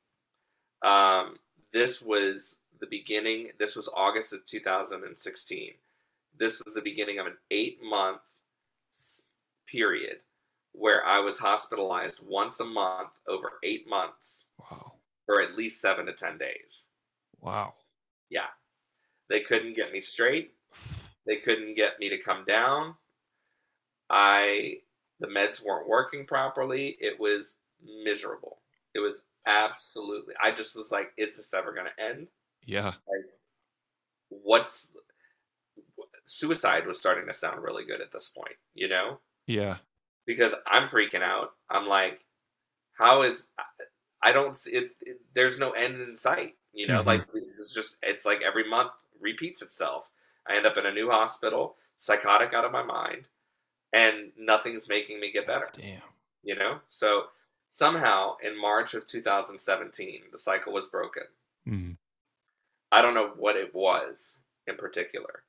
Um, 0.82 1.38
this 1.72 2.02
was 2.02 2.58
the 2.80 2.86
beginning. 2.86 3.50
This 3.60 3.76
was 3.76 3.88
August 3.94 4.32
of 4.32 4.44
2016. 4.44 5.74
This 6.36 6.60
was 6.64 6.74
the 6.74 6.80
beginning 6.82 7.20
of 7.20 7.26
an 7.26 7.36
eight 7.52 7.78
month 7.80 8.22
period 9.66 10.18
where 10.80 11.04
I 11.04 11.18
was 11.20 11.38
hospitalized 11.38 12.20
once 12.22 12.58
a 12.58 12.64
month 12.64 13.10
over 13.28 13.52
eight 13.62 13.86
months 13.86 14.46
Wow. 14.58 14.94
for 15.26 15.42
at 15.42 15.54
least 15.54 15.80
seven 15.80 16.06
to 16.06 16.12
ten 16.14 16.38
days. 16.38 16.86
Wow. 17.38 17.74
Yeah, 18.30 18.46
they 19.28 19.40
couldn't 19.40 19.76
get 19.76 19.92
me 19.92 20.00
straight. 20.00 20.54
They 21.26 21.36
couldn't 21.36 21.74
get 21.74 21.98
me 22.00 22.08
to 22.08 22.18
come 22.18 22.44
down. 22.46 22.94
I 24.08 24.78
the 25.20 25.26
meds 25.26 25.62
weren't 25.64 25.86
working 25.88 26.26
properly. 26.26 26.96
It 26.98 27.20
was 27.20 27.56
miserable. 28.04 28.58
It 28.94 29.00
was 29.00 29.24
absolutely. 29.46 30.34
I 30.42 30.50
just 30.50 30.74
was 30.74 30.90
like, 30.90 31.12
is 31.18 31.36
this 31.36 31.52
ever 31.52 31.72
going 31.74 31.86
to 31.94 32.02
end? 32.04 32.28
Yeah. 32.64 32.86
Like, 32.86 33.26
What's 34.30 34.92
suicide 36.24 36.86
was 36.86 36.98
starting 36.98 37.26
to 37.26 37.32
sound 37.34 37.62
really 37.62 37.84
good 37.84 38.00
at 38.00 38.12
this 38.12 38.28
point, 38.30 38.54
you 38.74 38.88
know? 38.88 39.18
Yeah. 39.46 39.78
Because 40.30 40.54
I'm 40.64 40.86
freaking 40.88 41.22
out. 41.22 41.54
I'm 41.68 41.88
like, 41.88 42.24
how 42.96 43.22
is 43.22 43.48
I 44.22 44.30
don't 44.30 44.54
see 44.54 44.70
it, 44.76 44.92
it 45.00 45.20
there's 45.34 45.58
no 45.58 45.72
end 45.72 46.00
in 46.00 46.14
sight, 46.14 46.54
you 46.72 46.86
know? 46.86 47.02
Mhm. 47.02 47.06
Like 47.06 47.32
this 47.32 47.58
is 47.58 47.72
just 47.72 47.96
it's 48.00 48.24
like 48.24 48.40
every 48.46 48.68
month 48.70 48.92
repeats 49.20 49.60
itself. 49.60 50.08
I 50.46 50.54
end 50.54 50.66
up 50.66 50.76
in 50.76 50.86
a 50.86 50.92
new 50.92 51.10
hospital, 51.10 51.74
psychotic 51.98 52.54
out 52.54 52.64
of 52.64 52.70
my 52.70 52.84
mind, 52.84 53.24
and 53.92 54.30
nothing's 54.38 54.88
making 54.88 55.18
me 55.18 55.32
get 55.32 55.48
better, 55.48 55.68
Damn. 55.72 56.02
you 56.44 56.54
know? 56.54 56.78
So 56.90 57.24
somehow 57.70 58.36
in 58.40 58.56
March 58.56 58.94
of 58.94 59.08
2017, 59.08 60.22
the 60.30 60.38
cycle 60.38 60.72
was 60.72 60.86
broken. 60.86 61.24
hmm 61.64 61.92
I 62.92 63.02
don't 63.02 63.14
know 63.14 63.32
what 63.36 63.56
it 63.56 63.74
was 63.74 64.38
in 64.68 64.76
particular, 64.76 65.42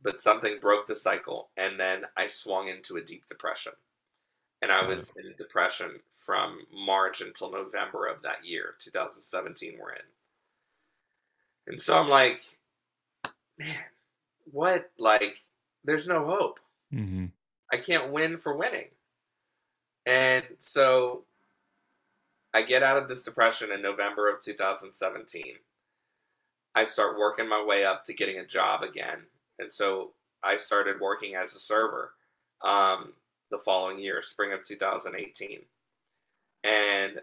but 0.00 0.20
something 0.20 0.58
broke 0.60 0.86
the 0.86 0.94
cycle, 0.96 1.50
and 1.56 1.78
then 1.80 2.04
I 2.16 2.28
swung 2.28 2.68
into 2.68 2.96
a 2.96 3.00
deep 3.02 3.26
depression. 3.26 3.72
And 4.62 4.70
I 4.72 4.86
was 4.86 5.12
in 5.16 5.34
depression 5.36 6.00
from 6.24 6.60
March 6.72 7.20
until 7.20 7.50
November 7.50 8.06
of 8.06 8.22
that 8.22 8.44
year, 8.44 8.76
2017, 8.78 9.74
we're 9.78 9.90
in. 9.90 10.02
And 11.66 11.80
so 11.80 11.98
I'm 11.98 12.08
like, 12.08 12.40
man, 13.58 13.74
what? 14.50 14.90
Like, 14.98 15.36
there's 15.84 16.06
no 16.06 16.24
hope. 16.24 16.60
hmm 16.90 17.26
I 17.72 17.78
can't 17.78 18.12
win 18.12 18.36
for 18.36 18.56
winning. 18.56 18.88
And 20.06 20.44
so 20.58 21.24
I 22.54 22.62
get 22.62 22.82
out 22.82 22.98
of 22.98 23.08
this 23.08 23.22
depression 23.22 23.72
in 23.72 23.80
November 23.80 24.28
of 24.28 24.42
2017. 24.42 25.42
I 26.74 26.84
start 26.84 27.18
working 27.18 27.48
my 27.48 27.64
way 27.64 27.84
up 27.84 28.04
to 28.04 28.14
getting 28.14 28.38
a 28.38 28.46
job 28.46 28.82
again. 28.82 29.20
And 29.58 29.72
so 29.72 30.10
I 30.44 30.56
started 30.56 31.00
working 31.00 31.34
as 31.34 31.54
a 31.54 31.58
server 31.58 32.12
um, 32.62 33.14
the 33.52 33.58
following 33.58 34.00
year, 34.00 34.20
spring 34.22 34.52
of 34.52 34.64
2018. 34.64 35.60
And 36.64 37.20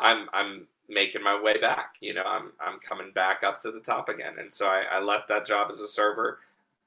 I'm 0.00 0.28
I'm 0.32 0.66
making 0.88 1.22
my 1.22 1.38
way 1.40 1.58
back. 1.58 1.96
You 2.00 2.14
know, 2.14 2.24
I'm 2.24 2.52
I'm 2.60 2.78
coming 2.78 3.12
back 3.14 3.42
up 3.42 3.60
to 3.62 3.70
the 3.70 3.80
top 3.80 4.08
again. 4.08 4.34
And 4.38 4.52
so 4.52 4.66
I, 4.66 4.84
I 4.92 5.00
left 5.00 5.28
that 5.28 5.44
job 5.44 5.68
as 5.70 5.80
a 5.80 5.88
server, 5.88 6.38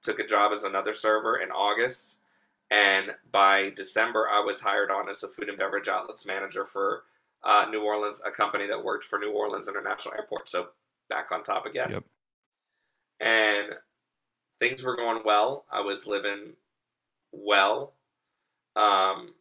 took 0.01 0.19
a 0.19 0.25
job 0.25 0.51
as 0.53 0.63
another 0.63 0.93
server 0.93 1.37
in 1.37 1.51
August, 1.51 2.17
and 2.71 3.11
by 3.31 3.71
December 3.75 4.27
I 4.31 4.39
was 4.39 4.61
hired 4.61 4.89
on 4.89 5.09
as 5.09 5.21
a 5.23 5.27
food 5.27 5.49
and 5.49 5.57
beverage 5.57 5.89
outlets 5.89 6.25
manager 6.25 6.65
for 6.65 7.03
uh, 7.43 7.65
New 7.69 7.81
Orleans, 7.81 8.21
a 8.25 8.31
company 8.31 8.67
that 8.67 8.83
worked 8.83 9.05
for 9.05 9.19
New 9.19 9.31
Orleans 9.31 9.67
International 9.67 10.15
Airport. 10.15 10.47
So 10.47 10.69
back 11.09 11.31
on 11.31 11.43
top 11.43 11.65
again. 11.65 11.91
Yep. 11.91 12.03
And 13.19 13.67
things 14.59 14.83
were 14.83 14.95
going 14.95 15.21
well. 15.25 15.65
I 15.71 15.81
was 15.81 16.07
living 16.07 16.53
well. 17.31 17.93
Um, 18.75 19.33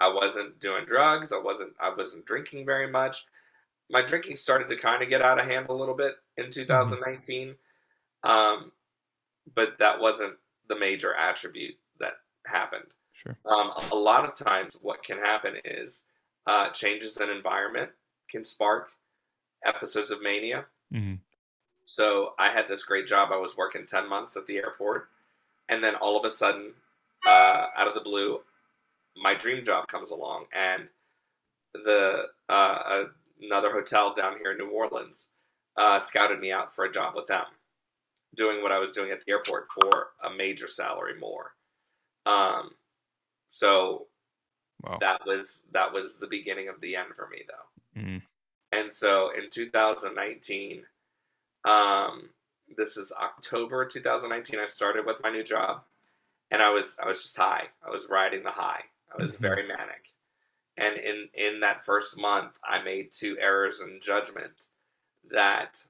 I 0.00 0.12
wasn't 0.12 0.58
doing 0.58 0.84
drugs. 0.84 1.32
I 1.32 1.38
wasn't. 1.38 1.74
I 1.80 1.94
wasn't 1.94 2.26
drinking 2.26 2.66
very 2.66 2.90
much. 2.90 3.24
My 3.90 4.02
drinking 4.02 4.36
started 4.36 4.68
to 4.68 4.76
kind 4.76 5.02
of 5.02 5.08
get 5.08 5.22
out 5.22 5.38
of 5.38 5.46
hand 5.46 5.66
a 5.68 5.72
little 5.74 5.94
bit 5.94 6.14
in 6.36 6.50
2019, 6.50 7.54
um, 8.24 8.72
but 9.54 9.78
that 9.78 10.00
wasn't 10.00 10.34
the 10.68 10.78
major 10.78 11.14
attribute 11.14 11.74
that 12.00 12.14
happened. 12.46 12.86
Sure. 13.12 13.36
Um, 13.44 13.70
a 13.92 13.94
lot 13.94 14.24
of 14.24 14.34
times, 14.34 14.78
what 14.80 15.02
can 15.04 15.18
happen 15.18 15.54
is 15.64 16.04
uh, 16.46 16.70
changes 16.70 17.18
in 17.18 17.30
environment 17.30 17.90
can 18.28 18.44
spark 18.44 18.90
episodes 19.64 20.10
of 20.10 20.22
mania. 20.22 20.66
hmm 20.90 21.14
So 21.84 22.34
I 22.38 22.50
had 22.50 22.68
this 22.68 22.84
great 22.84 23.06
job. 23.06 23.30
I 23.32 23.36
was 23.36 23.56
working 23.56 23.86
10 23.86 24.08
months 24.08 24.36
at 24.36 24.46
the 24.46 24.56
airport. 24.56 25.08
And 25.68 25.82
then 25.82 25.94
all 25.96 26.18
of 26.18 26.24
a 26.24 26.30
sudden, 26.30 26.72
uh, 27.26 27.66
out 27.76 27.88
of 27.88 27.94
the 27.94 28.00
blue, 28.00 28.40
my 29.16 29.34
dream 29.34 29.64
job 29.64 29.88
comes 29.88 30.10
along. 30.10 30.46
And 30.52 30.88
the 31.74 32.24
uh, 32.48 33.04
another 33.40 33.70
hotel 33.72 34.14
down 34.14 34.38
here 34.38 34.52
in 34.52 34.58
New 34.58 34.70
Orleans 34.70 35.28
uh, 35.76 36.00
scouted 36.00 36.40
me 36.40 36.52
out 36.52 36.74
for 36.74 36.84
a 36.84 36.92
job 36.92 37.14
with 37.14 37.26
them, 37.26 37.44
doing 38.34 38.62
what 38.62 38.72
I 38.72 38.78
was 38.78 38.92
doing 38.92 39.10
at 39.10 39.24
the 39.24 39.32
airport 39.32 39.68
for 39.72 40.08
a 40.22 40.30
major 40.30 40.68
salary 40.68 41.18
more. 41.18 41.54
Um, 42.26 42.74
so 43.50 44.06
Wow. 44.84 44.98
that 45.00 45.24
was 45.24 45.62
that 45.70 45.92
was 45.92 46.18
the 46.18 46.26
beginning 46.26 46.68
of 46.68 46.80
the 46.80 46.96
end 46.96 47.14
for 47.14 47.28
me, 47.28 47.44
though. 47.46 48.00
Mhm. 48.00 48.22
And 48.72 48.92
so 48.92 49.30
in 49.30 49.48
2019, 49.48 50.84
um, 51.64 52.30
this 52.76 52.96
is 52.96 53.12
October 53.12 53.84
2019. 53.84 54.58
I 54.60 54.66
started 54.66 55.06
with 55.06 55.22
my 55.22 55.30
new 55.30 55.42
job, 55.44 55.84
and 56.50 56.62
I 56.62 56.70
was 56.70 56.98
I 57.02 57.06
was 57.08 57.22
just 57.22 57.36
high. 57.36 57.68
I 57.86 57.90
was 57.90 58.08
riding 58.08 58.42
the 58.42 58.50
high. 58.52 58.84
I 59.12 59.22
was 59.22 59.32
Mhm. 59.32 59.38
very 59.38 59.66
manic, 59.66 60.12
and 60.76 60.96
in 60.96 61.30
in 61.34 61.60
that 61.60 61.84
first 61.84 62.16
month, 62.16 62.58
I 62.64 62.82
made 62.82 63.12
two 63.12 63.38
errors 63.38 63.80
in 63.80 64.00
judgment 64.00 64.66
that 65.24 65.86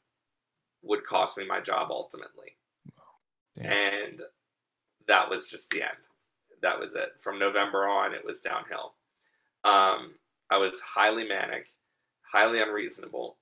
would 0.82 1.04
cost 1.04 1.36
me 1.38 1.44
my 1.44 1.60
job 1.60 1.90
ultimately, 1.90 2.56
Damn. 3.54 3.72
and 3.72 4.22
that 5.06 5.30
was 5.30 5.48
just 5.48 5.70
the 5.70 5.82
end. 5.82 5.98
That 6.60 6.78
was 6.78 6.94
it. 6.94 7.20
From 7.20 7.38
November 7.38 7.86
on, 7.88 8.14
it 8.14 8.24
was 8.24 8.40
downhill. 8.40 8.94
Um, 9.64 10.18
I 10.50 10.58
was 10.58 10.80
highly 10.80 11.26
manic, 11.26 11.72
highly 12.22 12.60
unreasonable, 12.60 13.38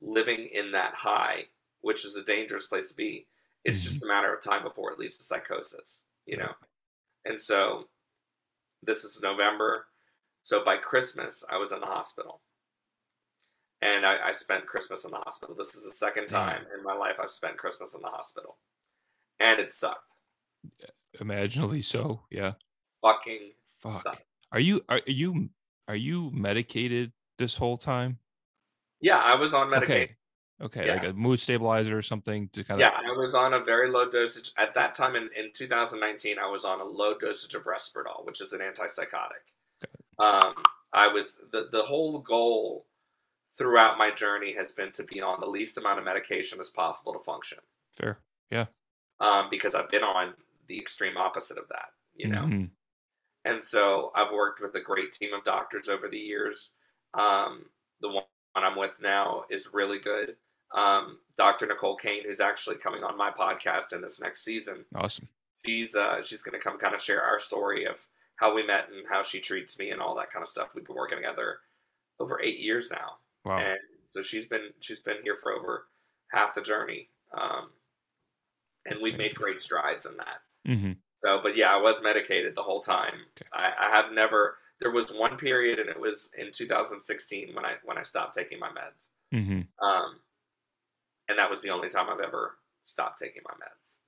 living 0.00 0.46
in 0.48 0.72
that 0.72 0.94
high, 0.94 1.48
which 1.80 2.04
is 2.04 2.16
a 2.16 2.24
dangerous 2.24 2.66
place 2.66 2.88
to 2.90 2.96
be. 2.96 3.26
It's 3.64 3.80
mm-hmm. 3.80 3.88
just 3.88 4.04
a 4.04 4.08
matter 4.08 4.32
of 4.32 4.42
time 4.42 4.62
before 4.62 4.90
it 4.92 4.98
leads 4.98 5.18
to 5.18 5.24
psychosis, 5.24 6.02
you 6.26 6.36
know? 6.36 6.52
And 7.24 7.40
so 7.40 7.88
this 8.82 9.04
is 9.04 9.20
November. 9.22 9.86
So 10.42 10.64
by 10.64 10.76
Christmas, 10.76 11.44
I 11.50 11.58
was 11.58 11.72
in 11.72 11.80
the 11.80 11.86
hospital. 11.86 12.40
And 13.82 14.04
I, 14.04 14.16
I 14.28 14.32
spent 14.32 14.66
Christmas 14.66 15.04
in 15.04 15.10
the 15.10 15.18
hospital. 15.18 15.54
This 15.56 15.74
is 15.74 15.84
the 15.84 15.94
second 15.94 16.26
time 16.26 16.62
in 16.76 16.84
my 16.84 16.94
life 16.94 17.16
I've 17.22 17.30
spent 17.30 17.56
Christmas 17.56 17.94
in 17.94 18.02
the 18.02 18.08
hospital. 18.08 18.58
And 19.38 19.58
it 19.58 19.70
sucked. 19.70 20.04
Imaginably 21.18 21.80
so. 21.80 22.20
Yeah. 22.30 22.52
Fucking 23.00 23.52
Fuck. 23.78 24.02
sucked. 24.02 24.24
Are 24.52 24.60
you 24.60 24.82
are 24.88 25.00
you 25.06 25.48
are 25.88 25.96
you 25.96 26.30
medicated 26.32 27.12
this 27.38 27.56
whole 27.56 27.78
time? 27.78 28.18
Yeah, 29.00 29.18
I 29.18 29.34
was 29.36 29.54
on 29.54 29.70
medication. 29.70 30.02
Okay. 30.02 30.16
Okay. 30.62 30.86
Yeah. 30.86 30.94
Like 30.94 31.04
a 31.04 31.12
mood 31.12 31.40
stabilizer 31.40 31.96
or 31.96 32.02
something 32.02 32.48
to 32.50 32.62
kind 32.64 32.80
of. 32.80 32.80
Yeah, 32.80 32.90
I 32.90 33.16
was 33.16 33.34
on 33.34 33.54
a 33.54 33.60
very 33.60 33.90
low 33.90 34.10
dosage. 34.10 34.52
At 34.58 34.74
that 34.74 34.94
time 34.94 35.16
in, 35.16 35.30
in 35.36 35.52
2019, 35.54 36.38
I 36.38 36.50
was 36.50 36.64
on 36.64 36.80
a 36.80 36.84
low 36.84 37.16
dosage 37.18 37.54
of 37.54 37.64
Risperdal, 37.64 38.24
which 38.24 38.40
is 38.40 38.52
an 38.52 38.60
antipsychotic. 38.60 39.44
Um, 40.18 40.54
I 40.92 41.08
was 41.08 41.40
the, 41.50 41.68
the 41.72 41.82
whole 41.82 42.18
goal 42.18 42.86
throughout 43.56 43.96
my 43.96 44.10
journey 44.10 44.54
has 44.54 44.72
been 44.72 44.92
to 44.92 45.02
be 45.02 45.20
on 45.20 45.40
the 45.40 45.46
least 45.46 45.78
amount 45.78 45.98
of 45.98 46.04
medication 46.04 46.60
as 46.60 46.70
possible 46.70 47.12
to 47.14 47.18
function. 47.18 47.58
Fair. 47.96 48.18
Yeah. 48.50 48.66
Um, 49.18 49.48
because 49.50 49.74
I've 49.74 49.90
been 49.90 50.02
on 50.02 50.34
the 50.66 50.78
extreme 50.78 51.16
opposite 51.16 51.58
of 51.58 51.68
that, 51.68 51.90
you 52.14 52.28
know. 52.28 52.42
Mhm. 52.42 52.70
And 53.44 53.64
so 53.64 54.12
I've 54.14 54.32
worked 54.32 54.60
with 54.60 54.74
a 54.74 54.80
great 54.80 55.12
team 55.12 55.32
of 55.32 55.44
doctors 55.44 55.88
over 55.88 56.08
the 56.08 56.18
years. 56.18 56.70
Um, 57.14 57.70
the 58.00 58.08
one 58.08 58.24
I'm 58.54 58.76
with 58.76 59.00
now 59.00 59.44
is 59.50 59.72
really 59.72 59.98
good. 59.98 60.36
Um, 60.72 61.18
Dr. 61.36 61.66
Nicole 61.66 61.96
Kane, 61.96 62.22
who's 62.26 62.40
actually 62.40 62.76
coming 62.76 63.02
on 63.02 63.16
my 63.16 63.30
podcast 63.30 63.92
in 63.92 64.00
this 64.02 64.20
next 64.20 64.42
season, 64.44 64.84
Awesome. 64.94 65.28
she's 65.64 65.96
uh, 65.96 66.22
she's 66.22 66.42
going 66.42 66.58
to 66.58 66.62
come 66.62 66.78
kind 66.78 66.94
of 66.94 67.00
share 67.02 67.22
our 67.22 67.40
story 67.40 67.86
of 67.86 68.06
how 68.36 68.54
we 68.54 68.64
met 68.66 68.88
and 68.94 69.04
how 69.08 69.22
she 69.22 69.40
treats 69.40 69.78
me 69.78 69.90
and 69.90 70.00
all 70.00 70.14
that 70.16 70.30
kind 70.30 70.42
of 70.42 70.48
stuff. 70.48 70.68
We've 70.74 70.86
been 70.86 70.96
working 70.96 71.18
together 71.18 71.58
over 72.20 72.40
eight 72.42 72.60
years 72.60 72.90
now, 72.90 73.16
Wow. 73.44 73.58
and 73.58 73.78
so 74.06 74.22
she's 74.22 74.46
been 74.46 74.68
she's 74.80 75.00
been 75.00 75.16
here 75.24 75.36
for 75.42 75.52
over 75.52 75.86
half 76.28 76.54
the 76.54 76.62
journey, 76.62 77.08
um, 77.36 77.70
and 78.86 78.94
That's 78.96 79.04
we've 79.04 79.16
made 79.18 79.34
great 79.34 79.62
strides 79.62 80.06
in 80.06 80.16
that. 80.18 80.40
hmm 80.66 80.92
So, 81.18 81.40
but 81.42 81.56
yeah, 81.56 81.74
I 81.74 81.80
was 81.80 82.02
medicated 82.02 82.54
the 82.54 82.62
whole 82.62 82.80
time. 82.80 83.14
Okay. 83.36 83.48
I, 83.52 83.72
I 83.88 83.96
have 83.96 84.12
never. 84.12 84.56
There 84.80 84.90
was 84.92 85.12
one 85.12 85.36
period, 85.36 85.78
and 85.78 85.90
it 85.90 86.00
was 86.00 86.30
in 86.38 86.52
2016 86.52 87.54
when 87.54 87.64
I 87.64 87.74
when 87.84 87.98
I 87.98 88.02
stopped 88.04 88.34
taking 88.34 88.58
my 88.60 88.68
meds. 88.70 89.10
hmm 89.32 89.62
Um, 89.84 90.20
and 91.30 91.38
that 91.38 91.48
was 91.48 91.62
the 91.62 91.70
only 91.70 91.88
time 91.88 92.08
I've 92.10 92.20
ever 92.20 92.56
stopped 92.86 93.20
taking 93.20 93.42
my 93.46 93.54
meds. 93.54 93.98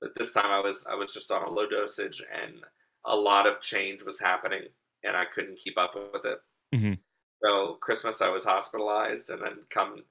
But 0.00 0.14
this 0.14 0.32
time 0.32 0.46
I 0.46 0.60
was 0.60 0.86
I 0.88 0.94
was 0.94 1.12
just 1.12 1.32
on 1.32 1.42
a 1.42 1.50
low 1.50 1.68
dosage, 1.68 2.22
and 2.32 2.62
a 3.04 3.16
lot 3.16 3.46
of 3.46 3.60
change 3.60 4.04
was 4.04 4.20
happening, 4.20 4.62
and 5.02 5.16
I 5.16 5.24
couldn't 5.24 5.58
keep 5.58 5.76
up 5.76 5.94
with 5.96 6.24
it. 6.24 6.40
Mhm. 6.72 7.00
So 7.42 7.74
Christmas 7.74 8.22
I 8.22 8.28
was 8.28 8.44
hospitalized, 8.44 9.30
and 9.30 9.42
then 9.42 9.66
come 9.68 10.04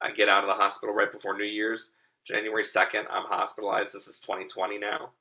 I 0.00 0.12
get 0.12 0.28
out 0.28 0.44
of 0.44 0.48
the 0.48 0.62
hospital 0.62 0.94
right 0.94 1.12
before 1.12 1.36
New 1.36 1.44
Year's, 1.44 1.90
January 2.24 2.64
2nd. 2.64 3.06
I'm 3.08 3.26
hospitalized. 3.26 3.92
This 3.92 4.06
is 4.08 4.20
2020 4.20 4.78
now, 4.78 5.12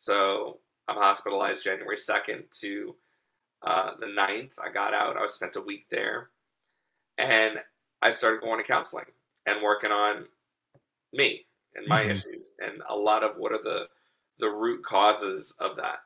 so 0.00 0.60
I'm 0.86 0.96
hospitalized 0.96 1.64
January 1.64 1.96
2nd 1.96 2.50
to 2.60 2.96
uh, 3.62 3.96
the 3.96 4.06
9th. 4.06 4.58
I 4.58 4.70
got 4.70 4.92
out. 4.92 5.16
I 5.16 5.24
spent 5.26 5.56
a 5.56 5.60
week 5.62 5.88
there, 5.88 6.30
and 7.16 7.62
I 8.02 8.10
started 8.10 8.42
going 8.42 8.58
to 8.58 8.66
counseling 8.66 9.06
and 9.46 9.62
working 9.62 9.90
on 9.90 10.28
me 11.12 11.46
and 11.74 11.86
my 11.86 12.04
Mhm. 12.04 12.10
issues 12.10 12.52
and 12.58 12.82
a 12.88 12.96
lot 12.96 13.24
of 13.24 13.36
what 13.36 13.52
are 13.52 13.62
the 13.62 13.88
the 14.38 14.48
root 14.48 14.84
causes 14.84 15.52
of 15.60 15.76
that. 15.76 16.00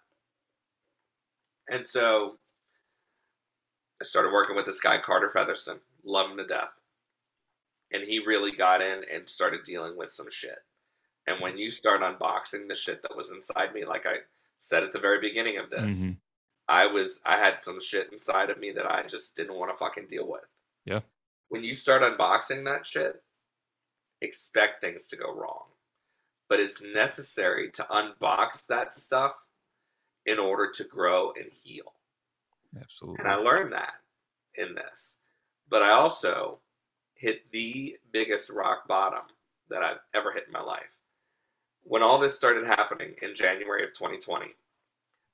And 1.68 1.86
so 1.86 2.38
I 4.00 4.04
started 4.04 4.32
working 4.32 4.56
with 4.56 4.66
this 4.66 4.80
guy 4.80 4.98
Carter 4.98 5.30
Featherston, 5.30 5.80
love 6.04 6.30
him 6.30 6.36
to 6.36 6.46
death. 6.46 6.72
And 7.92 8.02
he 8.04 8.18
really 8.18 8.52
got 8.52 8.82
in 8.82 9.04
and 9.04 9.28
started 9.28 9.62
dealing 9.64 9.96
with 9.96 10.10
some 10.10 10.30
shit. 10.30 10.58
And 11.26 11.40
when 11.40 11.56
you 11.56 11.70
start 11.70 12.02
unboxing 12.02 12.68
the 12.68 12.74
shit 12.74 13.02
that 13.02 13.16
was 13.16 13.30
inside 13.30 13.72
me, 13.72 13.84
like 13.84 14.06
I 14.06 14.18
said 14.60 14.82
at 14.84 14.92
the 14.92 14.98
very 15.00 15.20
beginning 15.20 15.58
of 15.58 15.70
this, 15.70 16.02
hmm 16.04 16.12
I 16.68 16.86
was 16.86 17.22
I 17.24 17.36
had 17.36 17.60
some 17.60 17.80
shit 17.80 18.12
inside 18.12 18.50
of 18.50 18.58
me 18.58 18.72
that 18.72 18.86
I 18.90 19.06
just 19.06 19.36
didn't 19.36 19.54
want 19.54 19.70
to 19.72 19.78
fucking 19.78 20.08
deal 20.08 20.26
with. 20.26 20.44
Yeah. 20.84 21.02
When 21.48 21.62
you 21.62 21.74
start 21.74 22.02
unboxing 22.02 22.64
that 22.64 22.84
shit, 22.84 23.22
expect 24.20 24.80
things 24.80 25.06
to 25.08 25.16
go 25.16 25.32
wrong. 25.32 25.64
But 26.48 26.60
it's 26.60 26.82
necessary 26.82 27.70
to 27.72 27.82
unbox 27.84 28.66
that 28.68 28.94
stuff 28.94 29.32
in 30.24 30.38
order 30.38 30.70
to 30.72 30.84
grow 30.84 31.32
and 31.32 31.46
heal. 31.64 31.92
Absolutely. 32.80 33.18
And 33.20 33.28
I 33.28 33.36
learned 33.36 33.72
that 33.72 33.94
in 34.54 34.74
this. 34.74 35.18
But 35.68 35.82
I 35.82 35.90
also 35.90 36.58
hit 37.14 37.50
the 37.50 37.96
biggest 38.12 38.50
rock 38.50 38.86
bottom 38.86 39.22
that 39.70 39.82
I've 39.82 40.00
ever 40.14 40.32
hit 40.32 40.44
in 40.46 40.52
my 40.52 40.62
life. 40.62 40.82
When 41.82 42.02
all 42.02 42.18
this 42.18 42.34
started 42.34 42.66
happening 42.66 43.14
in 43.22 43.34
January 43.34 43.84
of 43.84 43.92
2020, 43.94 44.46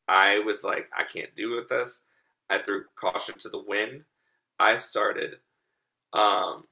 I 0.08 0.40
was 0.40 0.64
like, 0.64 0.88
I 0.96 1.04
can't 1.04 1.34
do 1.36 1.54
with 1.54 1.68
this. 1.68 2.02
I 2.50 2.58
threw 2.58 2.84
caution 2.96 3.38
to 3.38 3.48
the 3.48 3.62
wind. 3.62 4.04
I 4.58 4.76
started 4.76 5.36
um 6.12 6.64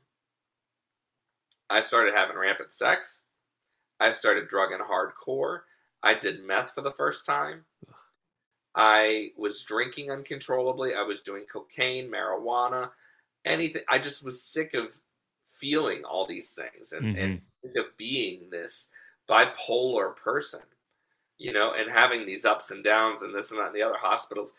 I 1.71 1.81
started 1.81 2.15
having 2.15 2.37
rampant 2.37 2.73
sex. 2.75 3.23
I 4.01 4.11
started 4.11 4.49
drugging 4.49 4.79
hardcore. 4.79 5.61
I 6.03 6.15
did 6.15 6.45
meth 6.45 6.73
for 6.75 6.81
the 6.81 6.93
first 6.93 7.25
time. 7.27 7.65
I 8.75 9.31
was 9.37 9.63
drinking 9.63 10.11
uncontrollably. 10.11 10.95
I 10.95 11.03
was 11.03 11.23
doing 11.23 11.45
cocaine, 11.51 12.11
marijuana, 12.11 12.91
anything. 13.45 13.83
I 13.89 13.99
just 13.99 14.25
was 14.25 14.43
sick 14.43 14.75
of 14.75 14.87
feeling 15.55 16.05
all 16.05 16.27
these 16.27 16.55
things 16.55 16.93
and, 16.93 17.19
and 17.19 17.39
mm-hmm. 17.39 17.67
sick 17.69 17.77
of 17.77 17.97
being 17.97 18.49
this 18.51 18.89
bipolar 19.29 20.17
person, 20.17 20.61
you 21.37 21.53
know, 21.53 21.75
and 21.75 21.91
having 21.91 22.25
these 22.25 22.45
ups 22.45 22.71
and 22.71 22.83
downs 22.83 23.23
and 23.23 23.35
this 23.35 23.51
and 23.51 23.61
that 23.61 23.67
and 23.67 23.75
the 23.75 23.83
other 23.83 23.99
hospitals, 23.99 24.55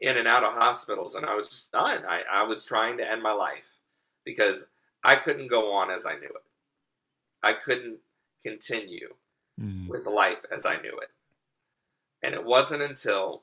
in 0.00 0.16
and 0.16 0.28
out 0.28 0.44
of 0.44 0.54
hospitals. 0.54 1.14
And 1.14 1.26
I 1.26 1.34
was 1.34 1.48
just 1.48 1.72
done. 1.72 2.04
I, 2.08 2.22
I 2.32 2.42
was 2.44 2.64
trying 2.64 2.98
to 2.98 3.10
end 3.10 3.22
my 3.22 3.32
life 3.32 3.80
because 4.24 4.66
I 5.04 5.16
couldn't 5.16 5.48
go 5.48 5.72
on 5.72 5.90
as 5.90 6.06
I 6.06 6.14
knew 6.14 6.28
it. 6.28 6.45
I 7.46 7.52
couldn't 7.54 7.98
continue 8.42 9.14
Mhm. 9.60 9.88
with 9.88 10.04
life 10.06 10.44
as 10.50 10.66
I 10.66 10.76
knew 10.82 10.98
it. 11.00 11.10
And 12.22 12.34
it 12.34 12.44
wasn't 12.44 12.82
until 12.82 13.42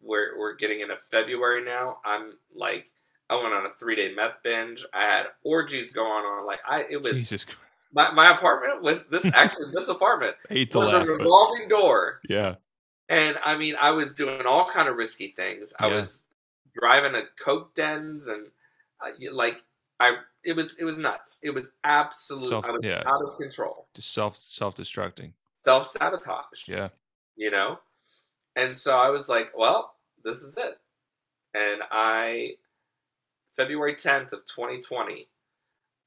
we're 0.00 0.38
we're 0.38 0.54
getting 0.54 0.80
into 0.80 0.96
February 0.96 1.64
now. 1.64 1.98
I'm 2.04 2.32
like 2.54 2.90
I 3.30 3.34
went 3.36 3.54
on 3.54 3.66
a 3.66 3.72
three 3.74 3.96
day 3.96 4.14
meth 4.14 4.42
binge. 4.42 4.84
I 4.92 5.02
had 5.02 5.26
orgies 5.42 5.92
going 5.92 6.24
on. 6.24 6.46
Like 6.46 6.60
I 6.66 6.84
it 6.90 7.02
was 7.02 7.20
Jesus 7.20 7.44
Christ. 7.44 7.58
my, 7.92 8.10
my 8.12 8.30
apartment 8.34 8.82
was 8.82 9.06
this 9.08 9.24
actually 9.34 9.70
this 9.72 9.88
apartment 9.88 10.36
I 10.50 10.54
was 10.54 10.74
laugh, 10.74 11.02
a 11.02 11.06
but 11.06 11.12
revolving 11.18 11.68
door. 11.68 12.20
yeah. 12.28 12.56
And 13.08 13.38
I 13.44 13.56
mean 13.56 13.76
I 13.80 13.90
was 13.90 14.14
doing 14.14 14.46
all 14.46 14.66
kind 14.68 14.88
of 14.88 14.96
risky 14.96 15.28
things. 15.36 15.74
I 15.78 15.88
Yeah. 15.88 15.94
was 15.96 16.24
driving 16.74 17.12
to 17.12 17.22
coke 17.38 17.74
dens 17.74 18.28
and 18.28 18.46
uh, 19.00 19.10
like 19.32 19.62
I 20.00 20.16
it 20.44 20.54
was 20.54 20.76
it 20.78 20.84
was 20.84 20.98
nuts. 20.98 21.38
It 21.42 21.50
was 21.50 21.72
absolute 21.84 22.48
Self- 22.48 22.64
I 22.66 22.70
was 22.72 22.80
yeah. 22.82 23.02
out 23.06 23.22
of 23.22 23.36
control. 23.38 23.86
Just 23.94 24.12
self 24.12 24.36
self 24.36 24.74
destructing. 24.76 25.32
Self 25.54 25.86
sabotage. 25.86 26.66
Yeah. 26.68 26.88
you 27.36 27.50
know? 27.50 27.78
And 28.56 28.76
so 28.76 28.96
I 28.96 29.10
was 29.10 29.28
like, 29.28 29.52
well, 29.56 29.94
this 30.24 30.38
is 30.38 30.56
it. 30.56 30.78
And 31.54 31.82
I, 31.90 32.52
February 33.56 33.94
10th 33.94 34.32
of 34.32 34.40
2020, 34.46 35.28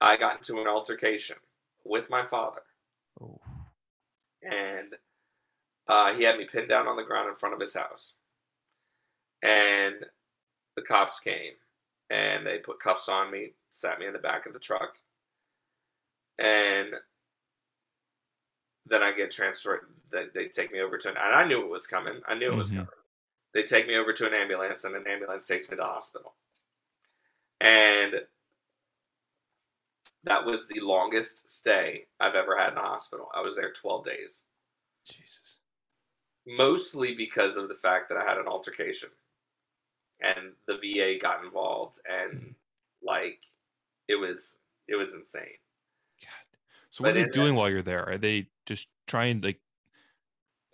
I 0.02 0.15
got 0.17 0.38
into 0.38 0.62
an 0.62 0.67
altercation 0.67 1.38
with 1.86 2.10
my 2.10 2.26
father, 2.26 2.62
Oh. 3.21 3.39
and 4.41 4.93
uh, 5.88 6.13
he 6.13 6.23
had 6.23 6.38
me 6.38 6.45
pinned 6.45 6.67
down 6.69 6.88
on 6.88 6.97
the 6.97 7.04
ground 7.04 7.30
in 7.30 7.36
front 7.36 7.56
of 7.56 7.62
his 7.62 7.73
house. 7.73 8.15
And 9.43 9.95
the 10.76 10.82
cops 10.82 11.19
came, 11.19 11.54
and 12.10 12.45
they 12.45 12.58
put 12.58 12.80
cuffs 12.82 13.08
on 13.10 13.32
me, 13.32 13.52
sat 13.71 13.99
me 13.99 14.08
in 14.08 14.13
the 14.13 14.19
back 14.19 14.45
of 14.45 14.53
the 14.53 14.60
truck, 14.60 14.97
and 16.39 16.89
then 18.86 19.03
I 19.03 19.12
get 19.12 19.32
transferred. 19.32 19.82
They, 20.12 20.25
they 20.34 20.47
take 20.47 20.71
me 20.71 20.80
over 20.82 20.97
to, 20.97 21.10
an, 21.10 21.15
and 21.17 21.36
I 21.36 21.45
knew 21.45 21.62
it 21.62 21.69
was 21.69 21.88
coming. 21.88 22.21
I 22.27 22.36
knew 22.36 22.53
it 22.53 22.58
was 22.58 22.71
Mhm. 22.71 22.75
coming. 22.77 22.89
They 23.53 23.63
take 23.63 23.88
me 23.88 23.95
over 23.97 24.13
to 24.13 24.27
an 24.27 24.34
ambulance, 24.34 24.84
and 24.84 24.95
an 24.95 25.08
ambulance 25.08 25.47
takes 25.47 25.67
me 25.69 25.75
to 25.75 25.82
the 25.82 25.88
hospital. 25.88 26.36
And 27.62 28.27
that 30.23 30.45
was 30.45 30.67
the 30.67 30.80
longest 30.82 31.49
stay 31.49 32.08
I've 32.19 32.36
ever 32.36 32.58
had 32.58 32.73
in 32.73 32.77
a 32.77 32.82
hospital. 32.82 33.30
I 33.34 33.41
was 33.41 33.56
there 33.56 33.71
12 33.71 34.06
days, 34.06 34.43
Jesus. 35.06 35.58
mostly 36.45 37.13
because 37.15 37.58
of 37.58 37.67
the 37.69 37.75
fact 37.75 38.10
that 38.10 38.17
I 38.17 38.23
had 38.25 38.38
an 38.38 38.47
altercation 38.47 39.10
and 40.21 40.53
the 40.65 40.77
VA 40.77 41.19
got 41.19 41.43
involved 41.43 41.99
and 42.10 42.56
like 43.03 43.39
it 44.08 44.15
was 44.15 44.60
it 44.88 44.96
was 44.96 45.13
insane. 45.13 45.58
God. 46.22 46.60
So 46.89 47.04
what 47.04 47.10
But 47.10 47.17
are 47.17 47.20
they 47.22 47.24
in 47.24 47.32
doing 47.32 47.56
while 47.56 47.70
you're 47.70 47.82
there? 47.84 48.08
Are 48.08 48.17
they 48.17 48.50
just 48.65 48.89
trying 49.08 49.41
like? 49.41 49.60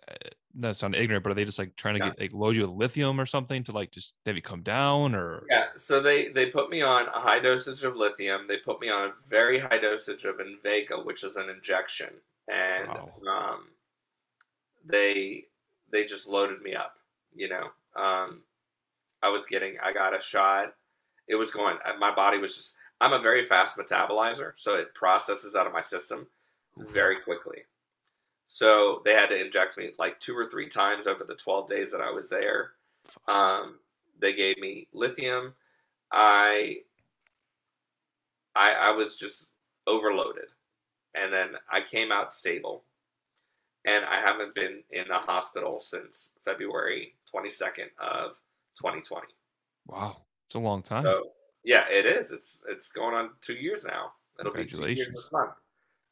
Uh, 0.06 0.14
not 0.56 0.76
sound 0.76 0.94
ignorant, 0.94 1.24
but 1.24 1.32
are 1.32 1.34
they 1.34 1.44
just 1.44 1.58
like 1.58 1.74
trying 1.76 1.94
to 1.94 2.00
Yeah. 2.00 2.10
get 2.10 2.20
like 2.20 2.32
load 2.32 2.54
you 2.54 2.62
with 2.62 2.70
lithium 2.70 3.20
or 3.20 3.26
something 3.26 3.64
to 3.64 3.72
like 3.72 3.90
just 3.90 4.14
have 4.26 4.36
you 4.36 4.42
come 4.42 4.62
down 4.62 5.14
or? 5.14 5.44
Yeah, 5.50 5.68
so 5.76 6.00
they 6.00 6.28
they 6.28 6.46
put 6.46 6.70
me 6.70 6.80
on 6.82 7.08
a 7.08 7.18
high 7.20 7.40
dosage 7.40 7.82
of 7.84 7.96
lithium. 7.96 8.46
They 8.46 8.58
put 8.58 8.80
me 8.80 8.88
on 8.88 9.08
a 9.08 9.12
very 9.26 9.58
high 9.58 9.78
dosage 9.78 10.24
of 10.24 10.36
Invega, 10.36 11.04
which 11.04 11.24
is 11.24 11.36
an 11.36 11.48
injection, 11.48 12.20
and 12.48 12.86
Wow. 12.88 13.12
um, 13.28 13.70
they 14.84 15.46
they 15.90 16.04
just 16.04 16.28
loaded 16.28 16.62
me 16.62 16.74
up. 16.74 16.98
You 17.34 17.48
know, 17.48 17.70
um, 18.00 18.44
I 19.22 19.28
was 19.28 19.46
getting, 19.46 19.76
I 19.82 19.92
got 19.92 20.16
a 20.16 20.22
shot. 20.22 20.74
It 21.26 21.34
was 21.34 21.50
going. 21.50 21.78
My 21.98 22.14
body 22.14 22.38
was 22.38 22.56
just. 22.56 22.76
I'm 23.00 23.12
a 23.12 23.18
very 23.18 23.46
fast 23.46 23.76
metabolizer, 23.76 24.52
so 24.56 24.74
it 24.74 24.94
processes 24.94 25.56
out 25.56 25.66
of 25.66 25.72
my 25.72 25.82
system 25.82 26.26
very 26.76 27.20
quickly. 27.20 27.64
So 28.46 29.02
they 29.04 29.14
had 29.14 29.28
to 29.28 29.44
inject 29.44 29.76
me 29.76 29.90
like 29.98 30.20
two 30.20 30.36
or 30.36 30.48
three 30.48 30.68
times 30.68 31.06
over 31.06 31.24
the 31.24 31.34
12 31.34 31.68
days 31.68 31.92
that 31.92 32.00
I 32.00 32.10
was 32.10 32.30
there. 32.30 32.72
Um, 33.26 33.78
they 34.20 34.32
gave 34.32 34.58
me 34.58 34.86
lithium. 34.92 35.54
I, 36.12 36.78
I, 38.54 38.70
I 38.70 38.90
was 38.92 39.16
just 39.16 39.50
overloaded, 39.86 40.46
and 41.14 41.32
then 41.32 41.50
I 41.70 41.80
came 41.80 42.12
out 42.12 42.32
stable, 42.32 42.84
and 43.84 44.04
I 44.04 44.20
haven't 44.20 44.54
been 44.54 44.82
in 44.90 45.10
a 45.10 45.18
hospital 45.18 45.80
since 45.80 46.34
February 46.44 47.14
22nd 47.34 47.90
of 47.98 48.36
2020. 48.76 49.26
Wow, 49.86 50.18
it's 50.46 50.54
a 50.54 50.58
long 50.58 50.82
time. 50.82 51.04
So 51.04 51.30
yeah, 51.64 51.84
it 51.90 52.06
is. 52.06 52.30
It's 52.32 52.64
it's 52.68 52.90
going 52.90 53.14
on 53.14 53.30
two 53.40 53.54
years 53.54 53.84
now. 53.84 54.12
It'll 54.38 54.52
be 54.52 54.64
two 54.66 54.86
years 54.86 55.08
this 55.08 55.32
month. 55.32 55.52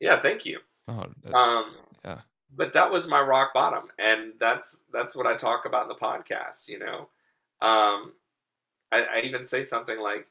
Yeah, 0.01 0.21
thank 0.21 0.45
you. 0.47 0.61
oh, 0.88 1.07
Um, 1.33 1.77
yeah. 2.05 2.21
but 2.57 2.73
that 2.73 2.91
was 2.91 3.07
my 3.09 3.21
rock 3.21 3.53
bottom, 3.55 3.85
and 3.99 4.33
that's 4.41 4.83
that's 4.93 5.15
what 5.15 5.27
I 5.27 5.37
talk 5.37 5.65
about 5.65 5.83
in 5.83 5.88
the 5.88 5.95
podcast. 5.95 6.69
You 6.69 6.79
know, 6.81 6.99
um, 7.61 8.12
I, 8.91 9.03
I 9.17 9.21
even 9.25 9.45
say 9.45 9.62
something 9.62 9.99
like, 10.01 10.27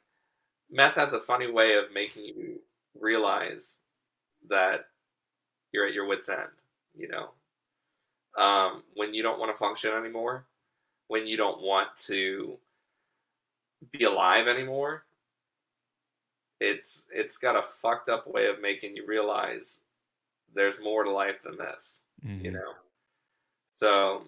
"Meth 0.69 0.95
has 0.95 1.13
a 1.13 1.19
funny 1.19 1.49
way 1.51 1.75
of 1.75 1.85
making 1.93 2.25
you 2.25 2.61
realize 2.99 3.79
that 4.49 4.85
you're 5.71 5.87
at 5.87 5.93
your 5.93 6.05
wits' 6.07 6.29
end." 6.29 6.49
You 6.97 7.07
know, 7.09 7.29
um, 8.41 8.83
when 8.95 9.13
you 9.13 9.23
don't 9.23 9.39
want 9.39 9.51
to 9.53 9.57
function 9.57 9.91
anymore, 9.93 10.45
when 11.07 11.27
you 11.27 11.37
don't 11.37 11.61
want 11.61 11.95
to 12.07 12.57
be 13.91 14.03
alive 14.03 14.47
anymore, 14.47 15.03
it's 16.61 17.05
it's 17.11 17.37
got 17.37 17.55
a 17.57 17.61
fucked 17.63 18.07
up 18.07 18.27
way 18.27 18.45
of 18.45 18.61
making 18.61 18.95
you 18.95 19.05
realize 19.05 19.79
there's 20.53 20.79
more 20.79 21.03
to 21.03 21.11
life 21.11 21.41
than 21.43 21.57
this 21.57 22.01
Mhm. 22.25 22.43
you 22.43 22.51
know 22.51 22.73
so 23.71 24.27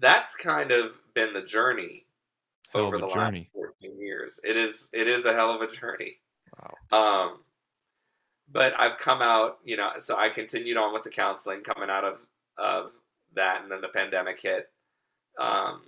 that's 0.00 0.36
kind 0.36 0.70
of 0.70 0.92
been 1.14 1.32
the 1.32 1.42
journey 1.42 2.04
Hell 2.72 2.82
over 2.82 2.98
the 2.98 3.06
journey. 3.08 3.40
last 3.40 3.52
14 3.80 3.98
years 3.98 4.38
it 4.44 4.56
is 4.56 4.90
it 4.92 5.08
is 5.08 5.24
a 5.24 5.32
hell 5.32 5.50
of 5.54 5.62
a 5.62 5.70
journey 5.70 6.18
Wow. 6.60 6.74
um 7.30 7.44
but 8.52 8.74
i've 8.78 8.98
come 8.98 9.22
out 9.22 9.58
you 9.64 9.76
know 9.76 9.92
so 9.98 10.16
i 10.18 10.28
continued 10.28 10.76
on 10.76 10.92
with 10.92 11.04
the 11.04 11.10
counseling 11.10 11.62
coming 11.62 11.88
out 11.90 12.04
of 12.04 12.18
of 12.58 12.92
that 13.34 13.62
and 13.62 13.70
then 13.70 13.80
the 13.80 13.88
pandemic 13.88 14.40
hit 14.42 14.70
um 15.38 15.82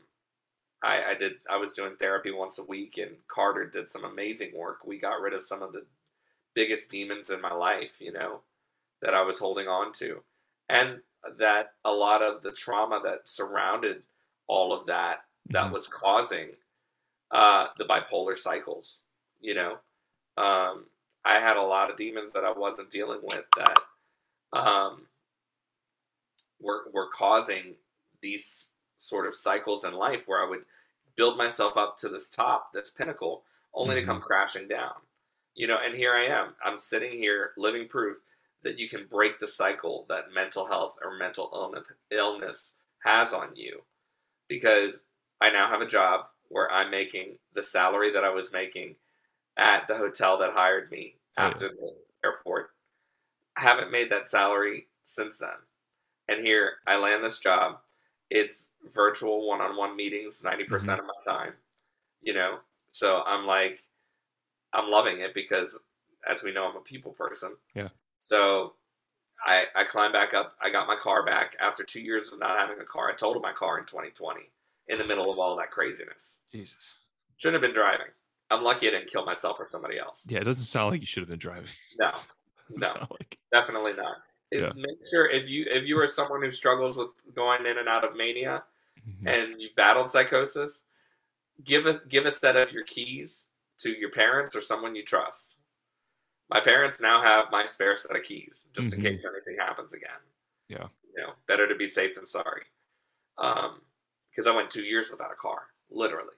I, 0.83 1.13
I 1.13 1.15
did 1.19 1.35
I 1.51 1.57
was 1.59 1.73
doing 1.75 1.97
therapy 1.99 2.31
once 2.33 2.59
a 2.59 2.65
week 2.65 2.99
and 2.99 3.13
Carter 3.29 3.67
did 3.67 3.91
some 3.91 4.05
amazing 4.05 4.53
work. 4.57 4.87
We 4.87 4.99
got 4.99 5.21
rid 5.21 5.35
of 5.35 5.43
some 5.43 5.63
of 5.63 5.73
the 5.73 5.85
biggest 6.55 6.91
demons 6.91 7.31
in 7.31 7.41
my 7.41 7.53
life, 7.55 8.01
you 8.01 8.13
know, 8.13 8.41
that 9.03 9.15
I 9.15 9.23
was 9.23 9.39
holding 9.39 9.69
on 9.69 9.93
to. 9.95 10.23
And 10.69 11.01
that 11.39 11.75
a 11.85 11.93
lot 11.93 12.23
of 12.23 12.43
the 12.43 12.53
trauma 12.53 13.01
that 13.05 13.29
surrounded 13.29 14.03
all 14.49 14.73
of 14.73 14.87
that 14.87 15.25
that 15.51 15.67
Mhm. 15.67 15.73
was 15.73 15.89
causing 15.89 16.57
uh, 17.31 17.69
the 17.79 17.85
bipolar 17.85 18.39
cycles, 18.39 19.03
you 19.41 19.55
know. 19.55 19.79
Um, 20.37 20.87
I 21.25 21.41
had 21.41 21.57
a 21.59 21.63
lot 21.63 21.91
of 21.91 21.99
demons 21.99 22.33
that 22.35 22.45
I 22.45 22.53
wasn't 22.53 22.91
dealing 22.91 23.21
with 23.23 23.47
that 23.57 23.79
um, 24.53 25.09
were 26.61 26.91
were 26.93 27.11
causing 27.11 27.77
these 28.23 28.70
sort 29.01 29.27
of 29.27 29.35
cycles 29.35 29.85
in 29.85 29.95
life 29.95 30.23
where 30.27 30.45
I 30.45 30.49
would 30.49 30.65
build 31.17 31.37
myself 31.37 31.77
up 31.77 31.99
to 31.99 32.09
this 32.09 32.31
top, 32.31 32.73
this 32.73 32.91
pinnacle, 32.91 33.43
only 33.75 33.97
to 33.97 34.05
come 34.05 34.19
mm-hmm. 34.19 34.27
crashing 34.27 34.69
down. 34.69 34.93
You 35.55 35.67
know, 35.67 35.79
and 35.85 35.97
here 35.97 36.15
I 36.15 36.27
am. 36.27 36.55
I'm 36.65 36.79
sitting 36.79 37.13
here 37.13 37.51
living 37.57 37.89
proof 37.89 38.19
that 38.63 38.79
you 38.79 38.89
can 38.89 39.07
break 39.11 39.41
the 39.41 39.49
cycle 39.49 40.07
that 40.09 40.33
mental 40.35 40.67
health 40.67 40.97
or 41.03 41.17
mental 41.17 41.51
illness, 41.53 41.87
illness 42.11 42.75
has 43.05 43.33
on 43.33 43.57
you 43.57 43.83
because 44.49 45.05
I 45.41 45.51
now 45.51 45.69
have 45.69 45.81
a 45.81 45.87
job 45.87 46.27
where 46.49 46.71
I'm 46.71 46.91
making 46.91 47.39
the 47.55 47.63
salary 47.63 48.13
that 48.13 48.25
I 48.25 48.31
was 48.31 48.53
making 48.53 48.97
at 49.57 49.89
the 49.89 49.97
hotel 49.97 50.39
that 50.39 50.53
hired 50.53 50.91
me 50.91 51.15
after 51.37 51.69
the 51.69 51.95
airport. 52.25 52.71
I 53.57 53.63
haven't 53.63 53.93
made 53.93 54.11
that 54.11 54.29
salary 54.29 54.89
since 55.05 55.39
then. 55.39 55.51
And 56.29 56.45
here 56.45 56.75
I 56.87 56.97
land 56.97 57.25
this 57.25 57.39
job. 57.39 57.79
It's 58.31 58.71
virtual 58.95 59.47
one 59.49 59.61
on 59.61 59.77
one 59.77 59.97
meetings 59.97 60.43
90% 60.43 60.67
Mm-hmm. 60.69 60.91
of 60.91 60.99
my 61.07 61.33
time, 61.33 61.53
you 62.23 62.33
know? 62.33 62.59
So 62.93 63.23
I'm 63.27 63.47
like, 63.47 63.83
I'm 64.73 64.89
loving 64.91 65.21
it 65.21 65.35
because, 65.35 65.79
as 66.29 66.43
we 66.43 66.53
know, 66.53 66.67
I'm 66.67 66.77
a 66.77 66.81
people 66.81 67.13
person. 67.13 67.57
Yeah. 67.75 67.89
So 68.21 68.75
I, 69.45 69.65
I 69.75 69.85
climbed 69.85 70.13
back 70.13 70.33
up. 70.35 70.55
I 70.63 70.71
got 70.71 70.87
my 70.87 70.97
car 71.03 71.25
back 71.25 71.57
after 71.61 71.83
two 71.83 72.01
years 72.03 72.31
of 72.33 72.39
not 72.39 72.57
having 72.59 72.81
a 72.81 72.85
car. 72.85 73.11
I 73.11 73.15
totaled 73.15 73.43
my 73.43 73.53
car 73.53 73.79
in 73.79 73.85
2020 73.87 74.41
in 74.89 74.99
the 74.99 75.05
middle 75.05 75.31
of 75.33 75.39
all 75.39 75.57
that 75.57 75.71
craziness. 75.71 76.41
Jesus. 76.53 76.95
Shouldn't 77.37 77.63
have 77.63 77.69
been 77.69 77.75
driving. 77.81 78.07
I'm 78.51 78.63
lucky 78.63 78.89
I 78.89 78.91
didn't 78.91 79.11
kill 79.11 79.25
myself 79.25 79.57
or 79.61 79.69
somebody 79.71 79.99
else. 79.99 80.27
Yeah, 80.29 80.39
it 80.41 80.45
doesn't 80.45 80.63
sound 80.65 80.91
like 80.93 81.01
you 81.01 81.07
should 81.07 81.23
have 81.23 81.29
been 81.31 81.39
driving. 81.39 81.69
No, 81.99 82.11
no. 82.71 83.07
like- 83.11 83.39
definitely 83.53 83.93
not. 83.95 84.17
It- 84.51 84.61
Yeah. 84.61 84.73
Make 84.75 84.99
sure 85.11 85.29
if 85.29 85.49
you 85.49 85.65
if 85.71 85.85
you 85.87 85.99
are 86.01 86.07
someone 86.09 86.43
who 86.43 86.51
struggles 86.51 86.97
with 86.97 87.11
going 87.35 87.67
in 87.67 87.79
and 87.79 87.89
out 87.89 88.05
of 88.05 88.17
mania 88.17 88.65
Mhm. 89.07 89.27
and 89.27 89.61
you've 89.63 89.75
battled 89.77 90.11
psychosis, 90.11 90.85
give 91.63 91.87
a 91.87 92.05
give 92.07 92.27
a 92.27 92.33
set 92.33 92.57
of 92.57 92.73
your 92.73 92.85
keys 92.85 93.49
to 93.79 93.91
your 93.91 94.11
parents 94.11 94.55
or 94.57 94.61
someone 94.61 94.95
you 94.97 95.05
trust. 95.05 95.59
My 96.49 96.61
parents 96.61 97.01
now 97.01 97.23
have 97.23 97.51
my 97.53 97.65
spare 97.65 97.95
set 97.97 98.17
of 98.17 98.25
keys 98.25 98.69
just 98.73 98.91
Mhm. 98.93 98.97
in 98.97 99.03
case 99.03 99.25
anything 99.25 99.57
happens 99.57 99.93
again. 99.95 100.21
Yeah. 100.69 100.89
You 101.15 101.23
know, 101.23 101.35
better 101.47 101.67
to 101.69 101.75
be 101.77 101.87
safe 101.87 102.15
than 102.17 102.27
sorry. 102.27 102.67
Um, 103.39 103.87
because 104.31 104.47
I 104.47 104.51
went 104.53 104.71
two 104.71 104.85
years 104.85 105.11
without 105.11 105.33
a 105.33 105.37
car, 105.37 105.73
literally. 105.89 106.35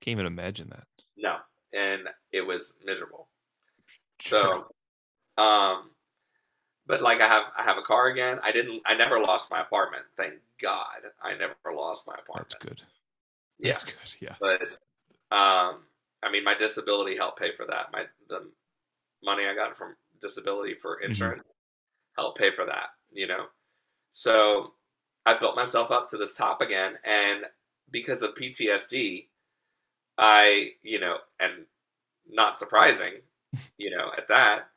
Can't 0.00 0.12
even 0.12 0.26
imagine 0.26 0.68
that. 0.70 0.86
No, 1.16 1.40
and 1.72 2.08
it 2.32 2.42
was 2.42 2.76
miserable. 2.84 3.28
Sure. 4.20 4.68
So, 5.36 5.42
um, 5.42 5.95
but 6.86 7.02
like 7.02 7.20
I 7.20 7.28
have, 7.28 7.44
I 7.58 7.62
have 7.64 7.78
a 7.78 7.82
car 7.82 8.08
again. 8.08 8.38
I 8.42 8.52
didn't, 8.52 8.82
I 8.86 8.94
never 8.94 9.20
lost 9.20 9.50
my 9.50 9.60
apartment. 9.60 10.04
Thank 10.16 10.34
God, 10.62 10.98
I 11.22 11.32
never 11.36 11.54
lost 11.76 12.06
my 12.06 12.14
apartment. 12.14 12.50
that's 12.50 12.64
good. 12.64 12.82
Yeah, 13.58 13.72
That's 13.72 13.84
good. 13.84 13.94
Yeah. 14.20 14.34
but 14.40 14.60
um, 15.36 15.80
I 16.22 16.30
mean, 16.30 16.44
my 16.44 16.54
disability 16.54 17.16
helped 17.16 17.38
pay 17.38 17.52
for 17.56 17.66
that. 17.66 17.86
My 17.92 18.04
the 18.28 18.50
money 19.24 19.44
I 19.46 19.54
got 19.54 19.76
from 19.76 19.96
disability 20.20 20.74
for 20.74 21.00
insurance 21.00 21.42
helped 22.16 22.38
pay 22.38 22.50
for 22.50 22.66
that. 22.66 22.90
You 23.12 23.26
know, 23.26 23.46
so 24.12 24.72
I 25.24 25.38
built 25.38 25.56
myself 25.56 25.90
up 25.90 26.10
to 26.10 26.18
this 26.18 26.36
top 26.36 26.60
again, 26.60 26.94
and 27.04 27.44
because 27.90 28.22
of 28.22 28.34
PTSD, 28.34 29.26
I 30.18 30.70
you 30.82 31.00
know, 31.00 31.16
and 31.40 31.64
not 32.28 32.58
surprising, 32.58 33.14
you 33.78 33.90
know, 33.90 34.10
at 34.16 34.28
that, 34.28 34.68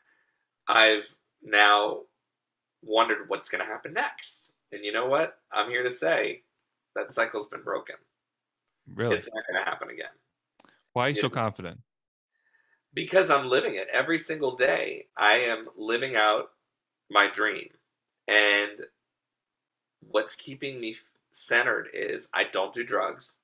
I've 0.67 1.13
now 1.41 2.03
wondered 2.81 3.29
what's 3.29 3.49
going 3.49 3.63
to 3.63 3.69
happen 3.71 3.93
next. 3.93 4.51
And 4.71 4.83
you 4.85 4.91
know 4.91 5.07
what? 5.07 5.39
I'm 5.51 5.69
here 5.69 5.83
to 5.83 5.91
say 5.91 6.43
that 6.95 7.11
cycle's 7.11 7.47
been 7.47 7.63
broken. 7.63 7.95
Really? 8.93 9.15
It's 9.15 9.29
not 9.33 9.43
going 9.51 9.63
to 9.63 9.69
happen 9.69 9.89
again. 9.89 10.11
Why 10.93 11.07
are 11.07 11.09
you 11.09 11.15
so 11.15 11.29
confident? 11.29 11.79
Because 12.93 13.29
I'm 13.29 13.47
living 13.47 13.75
it 13.75 13.87
every 13.91 14.17
single 14.19 14.55
day. 14.55 15.07
I 15.15 15.33
am 15.35 15.67
living 15.77 16.15
out 16.15 16.51
my 17.09 17.29
dream. 17.29 17.69
And 18.27 18.85
what's 20.01 20.35
keeping 20.35 20.79
me 20.79 20.95
centered 21.31 21.89
is 21.93 22.29
I 22.33 22.45
don't 22.45 22.73
do 22.73 22.83
drugs. 22.83 23.37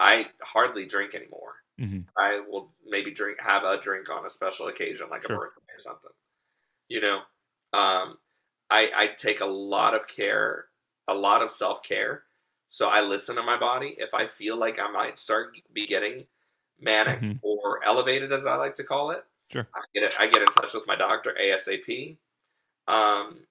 I 0.00 0.26
hardly 0.42 0.86
drink 0.86 1.14
anymore. 1.14 1.56
Mhm. 1.78 2.06
I 2.16 2.40
will 2.40 2.74
maybe 2.84 3.10
drink 3.12 3.40
have 3.40 3.64
a 3.64 3.80
drink 3.80 4.10
on 4.10 4.26
a 4.26 4.30
special 4.30 4.66
occasion 4.68 5.08
like 5.10 5.22
Sure. 5.26 5.36
a 5.36 5.38
birthday 5.38 5.72
or 5.72 5.78
something. 5.78 6.10
You 6.90 7.00
know, 7.00 7.18
um, 7.72 8.18
I 8.70 8.90
I 8.94 9.06
take 9.16 9.40
a 9.40 9.46
lot 9.46 9.94
of 9.94 10.08
care, 10.08 10.66
a 11.08 11.14
lot 11.14 11.42
of 11.42 11.52
self 11.52 11.82
care. 11.84 12.24
So 12.68 12.88
I 12.88 13.00
listen 13.02 13.36
to 13.36 13.42
my 13.44 13.58
body. 13.58 13.94
If 13.98 14.12
I 14.14 14.26
feel 14.26 14.56
like 14.56 14.78
I 14.80 14.90
might 14.90 15.18
start 15.18 15.56
be 15.72 15.86
getting 15.86 16.26
manic 16.80 17.20
Mhm. 17.22 17.38
or 17.42 17.82
elevated, 17.84 18.32
as 18.32 18.46
I 18.46 18.56
like 18.56 18.74
to 18.76 18.84
call 18.84 19.12
it, 19.12 19.24
Sure. 19.52 19.68
I 19.74 19.82
get. 19.94 20.20
I 20.20 20.26
get 20.26 20.42
in 20.42 20.52
touch 20.52 20.74
with 20.74 20.86
my 20.86 20.96
doctor 20.96 21.34
ASAP. 21.40 22.18
Um, 22.88 23.46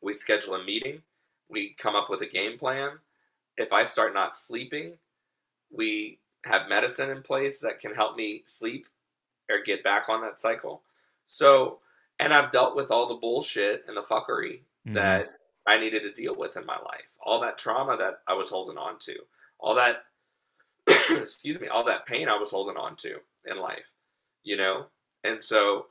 we 0.00 0.14
schedule 0.14 0.54
a 0.54 0.64
meeting. 0.64 1.02
We 1.48 1.74
come 1.74 1.96
up 1.96 2.10
with 2.10 2.22
a 2.22 2.26
game 2.26 2.58
plan. 2.58 3.00
If 3.56 3.72
I 3.72 3.84
start 3.84 4.14
not 4.14 4.36
sleeping, 4.36 4.98
we 5.70 6.20
have 6.44 6.68
medicine 6.68 7.10
in 7.10 7.22
place 7.22 7.60
that 7.60 7.80
can 7.80 7.94
help 7.94 8.16
me 8.16 8.44
sleep 8.46 8.86
or 9.50 9.60
get 9.62 9.82
back 9.84 10.08
on 10.08 10.22
that 10.22 10.40
cycle. 10.40 10.84
So, 11.26 11.80
and 12.20 12.32
I've 12.32 12.50
dealt 12.50 12.76
with 12.76 12.90
all 12.90 13.08
the 13.08 13.14
bullshit 13.16 13.84
and 13.88 13.96
the 13.96 14.02
fuckery 14.02 14.64
Mhm. 14.86 14.94
that 14.94 15.40
I 15.66 15.78
needed 15.78 16.00
to 16.02 16.12
deal 16.12 16.34
with 16.34 16.56
in 16.56 16.66
my 16.66 16.78
life. 16.78 17.08
All 17.20 17.40
that 17.40 17.58
trauma 17.58 17.96
that 17.96 18.22
I 18.26 18.34
was 18.34 18.50
holding 18.50 18.78
on 18.78 18.98
to. 19.00 19.26
All 19.58 19.74
that 19.74 20.06
excuse 21.10 21.60
me, 21.60 21.68
all 21.68 21.84
that 21.84 22.06
pain 22.06 22.28
I 22.28 22.36
was 22.38 22.50
holding 22.50 22.76
on 22.76 22.96
to 22.96 23.20
in 23.46 23.56
life, 23.58 23.86
you 24.42 24.56
know? 24.56 24.90
And 25.24 25.42
so 25.42 25.90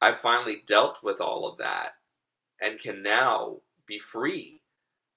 I 0.00 0.12
finally 0.12 0.62
dealt 0.66 1.02
with 1.02 1.20
all 1.20 1.46
of 1.46 1.58
that 1.58 1.96
and 2.60 2.78
can 2.78 3.02
now 3.02 3.62
be 3.86 3.98
free 3.98 4.62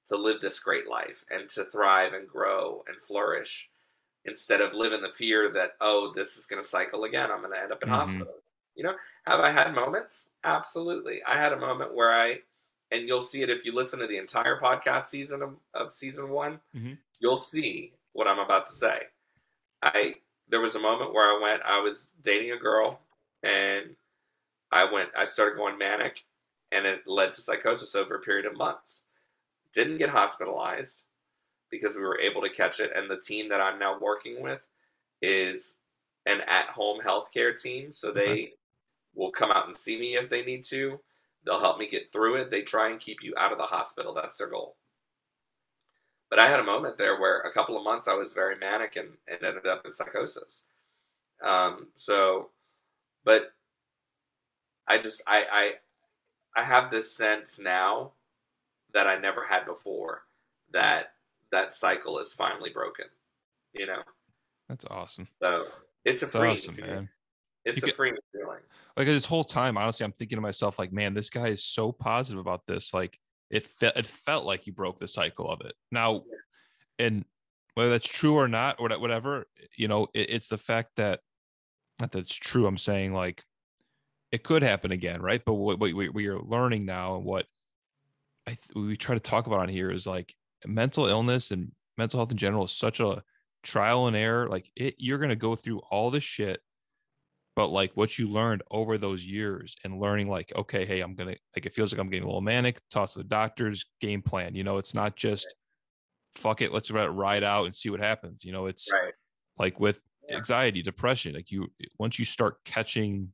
to 0.07 0.15
live 0.17 0.41
this 0.41 0.59
great 0.59 0.87
life 0.87 1.25
and 1.29 1.49
to 1.51 1.65
thrive 1.65 2.13
and 2.13 2.27
grow 2.27 2.83
and 2.87 3.01
flourish 3.01 3.69
instead 4.25 4.61
of 4.61 4.73
living 4.73 5.01
the 5.01 5.09
fear 5.09 5.49
that, 5.51 5.75
oh, 5.81 6.13
this 6.13 6.37
is 6.37 6.45
going 6.45 6.61
to 6.61 6.67
cycle 6.67 7.03
again. 7.03 7.31
I'm 7.31 7.41
going 7.41 7.53
to 7.53 7.59
end 7.61 7.71
up 7.73 7.83
in 7.83 7.89
Mhm. 7.89 7.93
hospital. 7.93 8.42
You 8.75 8.83
know, 8.83 8.95
have 9.25 9.39
I 9.39 9.51
had 9.51 9.73
moments? 9.73 10.29
Absolutely. 10.43 11.21
I 11.27 11.37
had 11.37 11.53
a 11.53 11.57
moment 11.59 11.93
where 11.93 12.11
I, 12.11 12.39
and 12.91 13.07
you'll 13.07 13.21
see 13.21 13.41
it 13.43 13.49
if 13.49 13.65
you 13.65 13.73
listen 13.73 13.99
to 13.99 14.07
the 14.07 14.17
entire 14.17 14.59
podcast 14.59 15.03
season 15.03 15.41
of, 15.41 15.55
of 15.73 15.93
season 15.93 16.29
one, 16.29 16.59
Mhm. 16.75 16.97
you'll 17.19 17.37
see 17.37 17.93
what 18.13 18.27
I'm 18.27 18.39
about 18.39 18.65
to 18.67 18.73
say. 18.73 19.07
I, 19.81 20.15
there 20.49 20.61
was 20.61 20.75
a 20.75 20.79
moment 20.79 21.13
where 21.13 21.25
I 21.25 21.39
went, 21.41 21.61
I 21.63 21.79
was 21.81 22.09
dating 22.21 22.51
a 22.51 22.57
girl 22.57 22.99
and 23.43 23.95
I 24.71 24.91
went, 24.91 25.09
I 25.17 25.25
started 25.25 25.55
going 25.57 25.77
manic 25.77 26.23
and 26.71 26.85
it 26.85 27.05
led 27.07 27.33
to 27.35 27.41
psychosis 27.41 27.95
over 27.95 28.15
a 28.15 28.19
period 28.21 28.45
of 28.45 28.57
months. 28.57 29.03
Didn't 29.73 29.97
get 29.97 30.09
hospitalized 30.09 31.03
because 31.69 31.95
we 31.95 32.01
were 32.01 32.19
able 32.19 32.41
to 32.41 32.49
catch 32.49 32.79
it. 32.79 32.91
And 32.95 33.09
the 33.09 33.17
team 33.21 33.49
that 33.49 33.61
I'm 33.61 33.79
now 33.79 33.99
working 33.99 34.41
with 34.41 34.61
is 35.21 35.77
an 36.25 36.41
at 36.47 36.67
home 36.67 36.99
healthcare 37.01 37.59
team. 37.59 37.91
So 37.91 38.11
they. 38.11 38.53
Will 39.15 39.31
come 39.31 39.51
out 39.51 39.67
and 39.67 39.77
see 39.77 39.99
me 39.99 40.15
if 40.15 40.29
they 40.29 40.43
need 40.43 40.63
to. 40.65 40.99
They'll 41.45 41.59
help 41.59 41.77
me 41.77 41.87
get 41.89 42.11
through 42.11 42.35
it. 42.35 42.51
They 42.51 42.61
try 42.61 42.89
and 42.89 42.99
keep 42.99 43.23
you 43.23 43.33
out 43.37 43.51
of 43.51 43.57
the 43.57 43.65
hospital. 43.65 44.13
That's 44.13 44.37
their 44.37 44.49
goal. 44.49 44.75
But 46.29 46.39
I 46.39 46.49
had 46.49 46.59
a 46.59 46.63
moment 46.63 46.97
there 46.97 47.19
where 47.19 47.41
a 47.41 47.53
couple 47.53 47.77
of 47.77 47.83
months 47.83 48.07
I 48.07 48.13
was 48.15 48.33
very 48.33 48.57
manic 48.57 48.95
and, 48.95 49.09
and 49.27 49.43
ended 49.43 49.67
up 49.67 49.85
in 49.85 49.93
psychosis. 49.93 50.63
Um, 51.45 51.87
so, 51.95 52.49
but 53.25 53.53
I 54.87 54.97
just 54.99 55.21
I, 55.27 55.43
I 55.51 56.61
I 56.61 56.63
have 56.65 56.91
this 56.91 57.15
sense 57.15 57.59
now 57.59 58.11
that 58.93 59.07
I 59.07 59.17
never 59.19 59.45
had 59.49 59.65
before 59.65 60.23
that 60.71 61.13
that 61.51 61.73
cycle 61.73 62.19
is 62.19 62.33
finally 62.33 62.69
broken. 62.71 63.05
You 63.73 63.87
know, 63.87 64.03
That's 64.69 64.85
awesome. 64.89 65.27
so 65.39 65.65
it's 66.05 66.23
a 66.23 66.25
That's 66.25 66.35
freeing 66.35 66.53
awesome, 66.53 66.75
feeling. 66.75 66.91
man. 66.91 67.09
It's 67.65 67.81
You 67.81 67.85
a 67.85 67.87
get- 67.87 67.95
freeing 67.95 68.15
feeling. 68.31 68.59
Like 68.95 69.07
this 69.07 69.25
whole 69.25 69.43
time, 69.43 69.77
honestly, 69.77 70.03
I'm 70.03 70.11
thinking 70.11 70.35
to 70.37 70.41
myself, 70.41 70.77
like, 70.77 70.91
man, 70.93 71.13
this 71.13 71.29
guy 71.29 71.47
is 71.47 71.63
so 71.63 71.91
positive 71.91 72.39
about 72.39 72.65
this. 72.67 72.93
Like, 72.93 73.19
it 73.49 73.65
felt 73.65 73.97
it 73.97 74.05
felt 74.05 74.45
like 74.45 74.61
he 74.61 74.71
broke 74.71 74.97
the 74.99 75.07
cycle 75.07 75.49
of 75.49 75.61
it. 75.61 75.73
Now, 75.91 76.23
and 76.99 77.25
whether 77.75 77.89
that's 77.89 78.07
true 78.07 78.35
or 78.35 78.47
not, 78.47 78.75
or 78.79 78.89
whatever, 78.99 79.47
you 79.75 79.87
know, 79.87 80.07
it, 80.13 80.29
it's 80.29 80.47
the 80.47 80.57
fact 80.57 80.91
that 80.97 81.21
not 81.99 82.11
that 82.11 82.19
it's 82.19 82.35
true. 82.35 82.67
I'm 82.67 82.77
saying 82.77 83.13
like 83.13 83.43
it 84.31 84.43
could 84.43 84.61
happen 84.63 84.91
again, 84.91 85.21
right? 85.21 85.41
But 85.43 85.53
what, 85.53 85.79
what 85.79 85.93
we, 85.93 86.09
we 86.09 86.27
are 86.27 86.39
learning 86.39 86.85
now, 86.85 87.15
and 87.15 87.25
what 87.25 87.45
I 88.47 88.51
th- 88.51 88.75
we 88.75 88.95
try 88.97 89.15
to 89.15 89.19
talk 89.21 89.47
about 89.47 89.59
on 89.59 89.69
here 89.69 89.89
is 89.91 90.05
like 90.05 90.35
mental 90.65 91.07
illness 91.07 91.51
and 91.51 91.71
mental 91.97 92.19
health 92.19 92.31
in 92.31 92.37
general 92.37 92.65
is 92.65 92.71
such 92.71 92.99
a 92.99 93.23
trial 93.63 94.07
and 94.07 94.15
error. 94.15 94.47
Like 94.49 94.69
it, 94.75 94.95
you're 94.99 95.19
gonna 95.19 95.35
go 95.35 95.55
through 95.55 95.79
all 95.91 96.11
this 96.11 96.23
shit 96.23 96.59
but 97.55 97.67
like 97.67 97.91
what 97.95 98.17
you 98.17 98.27
learned 98.29 98.63
over 98.71 98.97
those 98.97 99.25
years 99.25 99.75
and 99.83 99.99
learning 99.99 100.27
like 100.27 100.51
okay 100.55 100.85
hey 100.85 101.01
i'm 101.01 101.15
gonna 101.15 101.35
like 101.55 101.65
it 101.65 101.73
feels 101.73 101.91
like 101.91 101.99
i'm 101.99 102.09
getting 102.09 102.23
a 102.23 102.27
little 102.27 102.41
manic 102.41 102.79
toss 102.89 103.13
to 103.13 103.19
the 103.19 103.25
doctor's 103.25 103.85
game 104.01 104.21
plan 104.21 104.55
you 104.55 104.63
know 104.63 104.77
it's 104.77 104.93
not 104.93 105.15
just 105.15 105.55
fuck 106.35 106.61
it 106.61 106.73
let's 106.73 106.89
ride 106.91 107.43
out 107.43 107.65
and 107.65 107.75
see 107.75 107.89
what 107.89 107.99
happens 107.99 108.43
you 108.43 108.51
know 108.51 108.65
it's 108.65 108.91
Right. 108.91 109.13
like 109.57 109.79
with 109.79 109.99
Yeah. 110.29 110.37
anxiety 110.37 110.81
depression 110.81 111.35
like 111.35 111.51
you 111.51 111.67
once 111.99 112.17
you 112.17 112.25
start 112.25 112.63
catching 112.63 113.33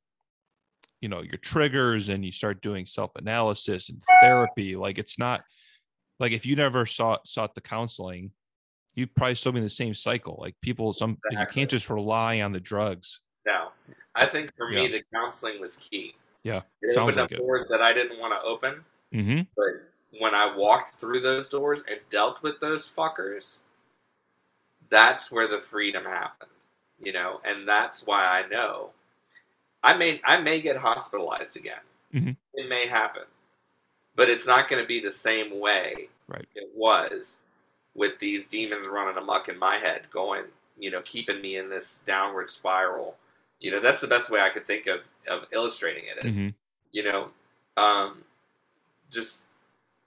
you 1.01 1.07
know 1.07 1.21
your 1.21 1.37
triggers 1.37 2.09
and 2.09 2.25
you 2.25 2.31
start 2.31 2.61
doing 2.61 2.85
self-analysis 2.85 3.89
and 3.89 4.03
therapy 4.19 4.75
like 4.75 4.97
it's 4.97 5.17
not 5.17 5.43
like 6.19 6.33
if 6.33 6.45
you 6.45 6.55
never 6.55 6.85
sought 6.85 7.25
sought 7.27 7.55
the 7.55 7.61
counseling 7.61 8.31
you'd 8.95 9.15
probably 9.15 9.35
still 9.35 9.51
be 9.53 9.59
in 9.59 9.63
the 9.63 9.69
same 9.69 9.93
cycle 9.93 10.37
like 10.41 10.55
people 10.61 10.93
some 10.93 11.17
like, 11.31 11.39
you 11.39 11.45
can't 11.53 11.69
just 11.69 11.89
rely 11.89 12.41
on 12.41 12.51
the 12.51 12.59
drugs 12.59 13.21
Now, 13.45 13.71
I 14.15 14.25
think 14.25 14.55
for 14.57 14.69
me 14.69 14.87
the 14.87 15.01
counseling 15.13 15.59
was 15.61 15.77
key. 15.77 16.15
yeah 16.43 16.61
It 16.81 16.93
Sounds 16.93 17.15
opened 17.15 17.17
like 17.17 17.23
up 17.25 17.31
it. 17.33 17.37
doors 17.37 17.69
that 17.69 17.81
I 17.81 17.93
didn't 17.93 18.19
want 18.19 18.39
to 18.39 18.45
open, 18.47 18.83
mm-hmm 19.13 19.41
but 19.55 19.85
when 20.19 20.33
I 20.33 20.55
walked 20.55 20.95
through 20.95 21.19
those 21.21 21.49
doors 21.49 21.83
and 21.89 21.99
dealt 22.09 22.41
with 22.41 22.59
those 22.59 22.89
fuckers, 22.91 23.59
that's 24.89 25.31
where 25.31 25.47
the 25.47 25.59
freedom 25.59 26.03
happened. 26.03 26.49
You 27.01 27.13
know, 27.13 27.39
and 27.45 27.67
that's 27.67 28.05
why 28.05 28.25
I 28.25 28.47
know 28.47 28.89
I 29.83 29.95
may 29.95 30.21
I 30.25 30.39
may 30.41 30.61
get 30.61 30.77
hospitalized 30.77 31.55
again. 31.57 31.79
Mhm. 32.13 32.35
It 32.55 32.67
may 32.67 32.87
happen, 32.87 33.23
but 34.15 34.29
it's 34.29 34.45
not 34.47 34.67
going 34.67 34.81
to 34.81 34.87
be 34.87 34.99
the 34.99 35.11
same 35.11 35.59
way 35.59 36.09
Right. 36.27 36.47
it 36.55 36.69
was 36.75 37.39
with 37.95 38.19
these 38.19 38.47
demons 38.47 38.87
running 38.87 39.17
amuck 39.17 39.47
in 39.49 39.57
my 39.57 39.77
head, 39.77 40.09
going, 40.11 40.45
you 40.77 40.91
know, 40.91 41.01
keeping 41.03 41.41
me 41.41 41.55
in 41.57 41.69
this 41.69 41.99
downward 42.05 42.49
spiral. 42.49 43.15
You 43.59 43.71
know, 43.71 43.79
that's 43.81 44.01
the 44.01 44.07
best 44.07 44.29
way 44.29 44.39
I 44.41 44.49
could 44.49 44.65
think 44.67 44.87
of 44.87 45.01
of 45.27 45.45
illustrating 45.51 46.05
it 46.05 46.25
is, 46.25 46.37
Mhm. 46.37 46.53
you 46.91 47.03
know, 47.03 47.31
um, 47.77 48.23
just 49.11 49.47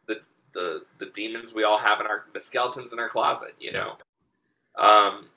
the 0.07 0.23
the 0.53 0.85
the 0.99 1.07
demons 1.07 1.53
we 1.53 1.65
all 1.65 1.79
have 1.79 2.01
in 2.01 2.07
our 2.07 2.27
the 2.33 2.41
skeletons 2.41 2.93
in 2.93 2.99
our 2.99 3.09
closet. 3.09 3.55
You 3.59 3.73
know, 3.73 3.99
um, 4.77 5.31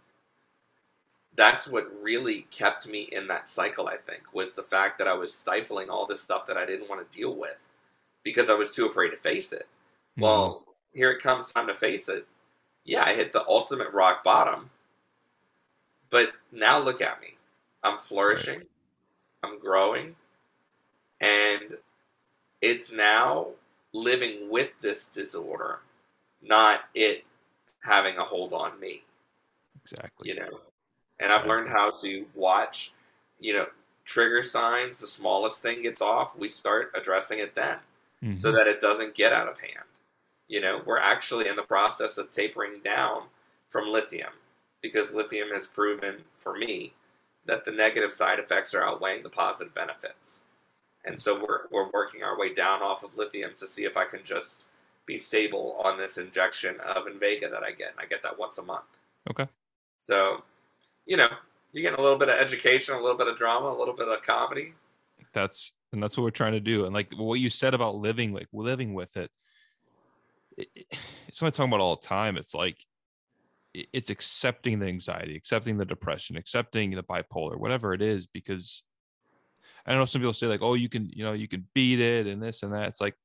that's 1.36 1.68
what 1.68 1.92
really 2.02 2.44
kept 2.44 2.88
me 2.88 3.02
in 3.12 3.28
that 3.28 3.50
cycle. 3.50 3.88
I 3.88 3.98
think 3.98 4.34
was 4.34 4.56
the 4.56 4.64
fact 4.64 4.98
that 5.00 5.08
I 5.08 5.14
was 5.14 5.34
stifling 5.34 5.90
all 5.90 6.06
this 6.06 6.22
stuff 6.22 6.46
that 6.48 6.58
I 6.58 6.66
didn't 6.66 6.90
want 6.90 7.10
to 7.10 7.18
deal 7.18 7.36
with 7.36 7.62
because 8.24 8.50
I 8.50 8.54
was 8.54 8.74
too 8.74 8.88
afraid 8.88 9.10
to 9.10 9.18
face 9.18 9.52
it. 9.52 9.68
Mm-hmm. 10.14 10.22
Well, 10.22 10.64
here 10.94 11.12
it 11.12 11.22
comes 11.22 11.52
time 11.52 11.68
to 11.68 11.76
face 11.76 12.08
it. 12.08 12.26
Yeah, 12.86 13.04
I 13.04 13.14
hit 13.14 13.34
the 13.34 13.46
ultimate 13.48 13.92
rock 13.92 14.24
bottom. 14.24 14.70
But 16.10 16.32
now 16.52 16.80
look 16.80 17.02
at 17.02 17.20
me. 17.20 17.38
I'm 17.86 18.00
flourishing. 18.00 18.64
I'm 19.44 19.60
growing. 19.60 20.16
And 21.22 21.78
it's 22.62 22.92
now 22.92 23.50
living 23.94 24.50
with 24.50 24.72
this 24.82 25.06
disorder, 25.08 25.80
not 26.42 26.82
it 26.96 27.24
having 27.84 28.18
a 28.18 28.24
hold 28.24 28.52
on 28.54 28.80
me, 28.80 29.04
exactly 29.80 30.28
you 30.30 30.36
know. 30.36 30.60
And 31.20 31.32
I've 31.32 31.46
learned 31.46 31.70
how 31.70 31.92
to 32.02 32.26
watch, 32.34 32.92
you 33.40 33.54
know, 33.54 33.68
trigger 34.04 34.42
signs, 34.42 35.00
the 35.00 35.08
smallest 35.08 35.62
thing 35.62 35.84
gets 35.84 36.02
off, 36.02 36.36
we 36.36 36.50
start 36.50 36.92
addressing 36.96 37.40
it 37.40 37.56
then 37.56 37.78
Mhm. 38.24 38.40
so 38.40 38.52
that 38.52 38.68
it 38.68 38.82
doesn't 38.82 39.14
get 39.14 39.32
out 39.32 39.48
of 39.48 39.60
hand. 39.60 39.88
You 40.48 40.62
know, 40.62 40.82
we're 40.86 40.98
actually 40.98 41.48
in 41.48 41.56
the 41.56 41.64
process 41.64 42.18
of 42.18 42.32
tapering 42.32 42.82
down 42.82 43.30
from 43.70 43.88
lithium 43.90 44.34
because 44.82 45.14
lithium 45.14 45.50
has 45.50 45.68
proven 45.68 46.26
for 46.38 46.56
me 46.58 46.94
that 47.46 47.66
the 47.66 47.72
negative 47.72 48.12
side 48.12 48.40
effects 48.40 48.74
are 48.74 48.84
outweighing 48.84 49.24
the 49.24 49.30
positive 49.30 49.74
benefits. 49.74 50.42
And 51.06 51.20
so 51.20 51.36
we're, 51.36 51.68
we're 51.72 51.92
working 51.92 52.24
our 52.24 52.38
way 52.38 52.54
down 52.54 52.82
off 52.82 53.04
of 53.04 53.16
lithium 53.16 53.52
to 53.58 53.68
see 53.68 53.86
if 53.86 53.96
I 53.96 54.06
can 54.06 54.22
just 54.24 54.66
be 55.06 55.18
stable 55.18 55.80
on 55.84 55.98
this 55.98 56.18
injection 56.18 56.78
of 56.80 57.06
Invega 57.06 57.52
that 57.52 57.64
I 57.64 57.72
get. 57.72 57.92
And 57.92 58.00
I 58.00 58.06
get 58.10 58.24
that 58.24 58.40
once 58.40 58.58
a 58.58 58.64
month. 58.64 58.86
Okay. 59.30 59.48
So, 60.00 60.44
you 61.06 61.18
know, 61.18 61.30
you 61.72 61.82
get 61.82 61.98
a 61.98 62.02
little 62.02 62.18
bit 62.18 62.30
of 62.30 62.36
education, 62.36 62.96
a 62.96 63.02
little 63.02 63.18
bit 63.18 63.28
of 63.28 63.38
drama, 63.38 63.68
a 63.68 63.78
little 63.78 63.96
bit 63.96 64.08
of 64.08 64.22
comedy. 64.24 64.74
That's 65.34 65.74
and 65.92 66.02
that's 66.02 66.18
what 66.18 66.24
we're 66.24 66.32
trying 66.32 66.54
to 66.54 66.60
do. 66.60 66.86
And 66.86 66.94
like 66.94 67.14
what 67.14 67.36
you 67.36 67.50
said 67.50 67.74
about 67.74 67.96
living, 67.96 68.34
like 68.34 68.48
living 68.54 68.94
with 68.94 69.16
it, 69.18 69.30
it, 70.58 70.68
it 70.76 70.88
it's 71.28 71.42
what 71.42 71.50
I 71.50 71.52
talk 71.52 71.68
about 71.68 71.82
all 71.82 71.98
the 71.98 72.08
time. 72.08 72.38
It's 72.38 72.56
like 72.56 72.78
it's 73.94 74.10
accepting 74.10 74.80
the 74.80 74.86
anxiety, 74.88 75.36
accepting 75.36 75.78
the 75.78 75.86
depression, 75.86 76.38
accepting 76.38 76.92
the 76.92 77.04
bipolar, 77.04 77.58
whatever 77.58 77.94
it 77.94 78.02
is, 78.02 78.26
because 78.28 78.84
I 79.86 79.94
know 79.94 80.06
some 80.06 80.22
people 80.22 80.34
say 80.34 80.48
like, 80.48 80.62
oh, 80.62 80.74
you 80.74 80.90
can, 80.90 81.10
you 81.10 81.24
know, 81.24 81.34
you 81.34 81.48
can 81.48 81.68
beat 81.74 82.00
it 82.00 82.28
and 82.28 82.42
this 82.42 82.64
and 82.64 82.74
that. 82.74 82.88
It's 82.88 83.02
like 83.02 83.16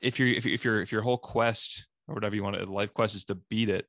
if 0.00 0.18
you're 0.18 0.28
if, 0.28 0.46
if 0.46 0.64
you're 0.64 0.80
if 0.80 0.90
your 0.90 1.02
whole 1.02 1.18
quest 1.18 1.86
or 2.08 2.14
whatever 2.14 2.34
you 2.34 2.42
want 2.42 2.56
to 2.56 2.64
life 2.64 2.92
quest 2.92 3.14
is 3.14 3.24
to 3.26 3.34
beat 3.34 3.68
it, 3.68 3.86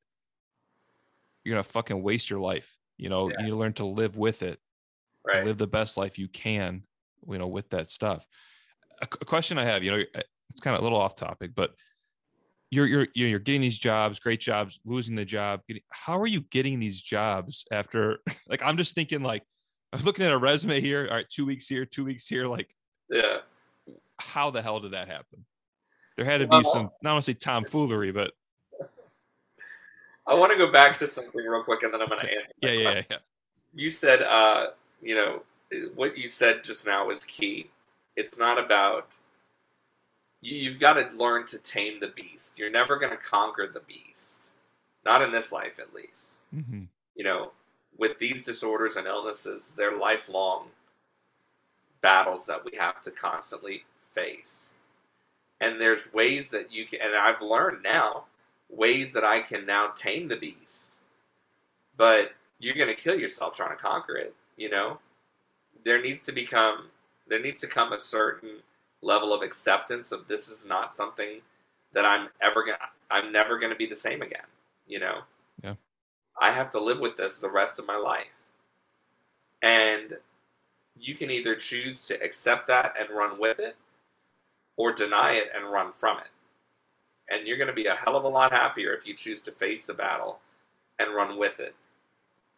you're 1.43 1.53
gonna 1.53 1.63
fucking 1.63 2.01
waste 2.03 2.29
your 2.29 2.39
life. 2.39 2.77
You 2.97 3.09
know, 3.09 3.29
Yeah. 3.29 3.37
you 3.39 3.43
need 3.45 3.51
to 3.51 3.57
learn 3.57 3.73
to 3.73 3.85
live 3.85 4.17
with 4.17 4.43
it 4.43 4.59
Right. 5.25 5.45
live 5.45 5.57
the 5.57 5.67
best 5.67 5.95
life 5.95 6.19
you 6.19 6.27
can 6.27 6.83
you 7.29 7.37
know 7.37 7.47
with 7.47 7.69
that 7.69 7.89
stuff 7.89 8.27
a, 9.01 9.05
a 9.05 9.25
question 9.25 9.57
i 9.57 9.63
have 9.63 9.81
you 9.81 9.91
know 9.91 10.03
it's 10.49 10.59
kind 10.59 10.75
of 10.75 10.81
a 10.81 10.83
little 10.83 10.99
off 10.99 11.15
topic 11.15 11.51
but 11.55 11.71
you're 12.73 12.87
you're 12.87 13.07
you're 13.13 13.39
getting 13.39 13.61
these 13.61 13.77
jobs 13.77 14.19
great 14.19 14.39
jobs 14.39 14.79
losing 14.85 15.15
the 15.15 15.25
job 15.25 15.61
how 15.89 16.19
are 16.19 16.27
you 16.27 16.41
getting 16.49 16.79
these 16.79 17.01
jobs 17.01 17.65
after 17.71 18.19
like 18.49 18.61
i'm 18.63 18.77
just 18.77 18.95
thinking 18.95 19.21
like 19.21 19.43
i'm 19.93 20.01
looking 20.03 20.25
at 20.25 20.31
a 20.31 20.37
resume 20.37 20.81
here 20.81 21.07
all 21.09 21.15
right 21.17 21.29
two 21.29 21.45
weeks 21.45 21.67
here 21.67 21.85
two 21.85 22.03
weeks 22.03 22.27
here 22.27 22.47
like 22.47 22.73
Yeah. 23.09 23.37
how 24.19 24.49
the 24.49 24.61
hell 24.61 24.79
did 24.79 24.91
that 24.93 25.07
happen 25.07 25.45
there 26.17 26.25
had 26.25 26.37
to 26.39 26.47
be 26.47 26.51
Well- 26.51 26.63
some 26.63 26.89
not 27.01 27.13
want 27.13 27.25
to 27.25 27.31
say 27.31 27.37
tomfoolery 27.37 28.11
but 28.11 28.31
I 30.25 30.33
want 30.35 30.53
to 30.53 30.57
go 30.57 30.71
back 30.71 30.97
to 30.99 31.07
something 31.07 31.41
real 31.45 31.63
quick 31.63 31.83
and 31.83 31.93
then 31.93 32.01
I'm 32.01 32.07
going 32.07 32.21
to 32.21 32.31
answer. 32.31 32.47
yeah 32.61 32.69
yeah 32.71 32.91
yeah, 32.93 33.01
yeah. 33.11 33.17
You 33.73 33.89
said, 33.89 34.21
uh, 34.21 34.67
you 35.01 35.15
know, 35.15 35.41
what 35.95 36.17
you 36.17 36.29
said 36.29 36.63
just 36.63 36.85
now 36.87 37.07
was 37.07 37.25
key. 37.25 37.69
It's 38.15 38.37
not 38.37 38.57
about, 38.57 39.17
you, 40.43 40.57
you've 40.57 40.79
got 40.79 40.93
to 40.93 41.15
learn 41.15 41.45
to 41.47 41.57
tame 41.57 41.99
the 41.99 42.09
beast. 42.09 42.59
You're 42.59 42.69
never 42.69 42.97
going 42.97 43.11
to 43.11 43.17
conquer 43.17 43.67
the 43.67 43.79
beast. 43.79 44.51
Not 45.05 45.21
in 45.21 45.31
this 45.31 45.51
life, 45.51 45.79
at 45.79 45.93
least. 45.93 46.39
Mhm. 46.53 46.87
you 47.15 47.23
know, 47.23 47.51
with 47.97 48.17
these 48.19 48.45
disorders 48.45 48.95
and 48.95 49.07
illnesses, 49.07 49.73
they're 49.77 49.95
lifelong 49.97 50.71
battles 52.01 52.45
that 52.47 52.65
we 52.65 52.77
have 52.77 53.01
to 53.03 53.11
constantly 53.11 53.85
face. 54.13 54.73
And 55.61 55.79
there's 55.79 56.11
ways 56.13 56.49
that 56.51 56.71
you 56.71 56.85
can, 56.85 57.01
and 57.01 57.15
I've 57.15 57.41
learned 57.41 57.83
now, 57.83 58.25
ways 58.69 59.13
that 59.13 59.23
I 59.23 59.41
can 59.41 59.65
now 59.65 59.91
tame 59.95 60.27
the 60.27 60.35
beast. 60.35 60.95
But 61.95 62.33
you're 62.59 62.75
going 62.75 62.93
to 62.93 63.01
kill 63.01 63.19
yourself 63.19 63.53
trying 63.55 63.75
to 63.75 63.81
conquer 63.81 64.15
it, 64.17 64.35
you 64.57 64.69
know? 64.69 64.99
There 65.85 66.01
needs 66.01 66.23
to 66.23 66.31
become, 66.31 66.89
there 67.27 67.39
needs 67.41 67.59
to 67.61 67.67
come 67.67 67.93
a 67.93 67.99
certain 67.99 68.63
level 69.03 69.33
of 69.33 69.41
acceptance 69.41 70.11
of 70.11 70.27
this 70.27 70.47
is 70.47 70.65
not 70.65 70.95
something 70.95 71.41
that 71.93 72.05
I'm 72.05 72.29
ever 72.41 72.63
going 72.63 72.77
to, 72.77 73.13
I'm 73.13 73.31
never 73.31 73.59
to 73.59 73.75
be 73.75 73.85
the 73.85 73.95
same 73.95 74.21
again, 74.21 74.45
you 74.87 74.99
know? 74.99 75.19
Yeah. 75.63 75.75
I 76.39 76.51
have 76.51 76.71
to 76.71 76.79
live 76.79 76.99
with 76.99 77.17
this 77.17 77.39
the 77.39 77.49
rest 77.49 77.77
of 77.79 77.85
my 77.85 77.97
life. 77.97 78.25
And 79.61 80.17
you 80.99 81.15
can 81.15 81.29
either 81.29 81.55
choose 81.55 82.05
to 82.05 82.21
accept 82.21 82.67
that 82.67 82.93
and 82.99 83.15
run 83.15 83.39
with 83.39 83.59
it 83.59 83.75
or 84.77 84.91
deny 84.91 85.33
it 85.33 85.51
and 85.55 85.71
run 85.71 85.91
from 85.93 86.17
it. 86.17 86.27
And 87.29 87.47
you're 87.47 87.57
going 87.57 87.67
to 87.67 87.73
be 87.73 87.85
a 87.85 87.95
hell 87.95 88.15
of 88.15 88.23
a 88.23 88.29
lot 88.29 88.51
happier 88.51 88.93
if 88.93 89.07
you 89.07 89.15
choose 89.15 89.41
to 89.41 89.51
face 89.51 89.85
the 89.85 89.93
battle 89.93 90.39
and 90.99 91.15
run 91.15 91.37
with 91.37 91.59
it 91.59 91.75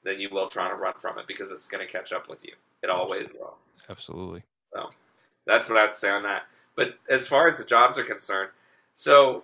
than 0.04 0.20
you 0.20 0.30
will 0.30 0.48
trying 0.48 0.70
to 0.70 0.76
run 0.76 0.94
from 1.00 1.18
it 1.18 1.28
because 1.28 1.52
it's 1.52 1.68
going 1.68 1.86
to 1.86 1.92
catch 1.92 2.14
up 2.14 2.30
with 2.30 2.40
you. 2.44 2.54
It 2.84 2.90
always 2.90 3.34
will. 3.34 3.58
absolutely 3.90 4.44
So 4.74 4.90
that's 5.46 5.70
what 5.70 5.78
I'd 5.78 5.94
say 5.94 6.10
on 6.10 6.24
that. 6.24 6.44
But 6.76 6.98
as 7.10 7.28
far 7.28 7.48
as 7.48 7.58
the 7.58 7.66
jobs 7.66 7.98
are 7.98 8.04
concerned, 8.04 8.50
so 8.96 9.44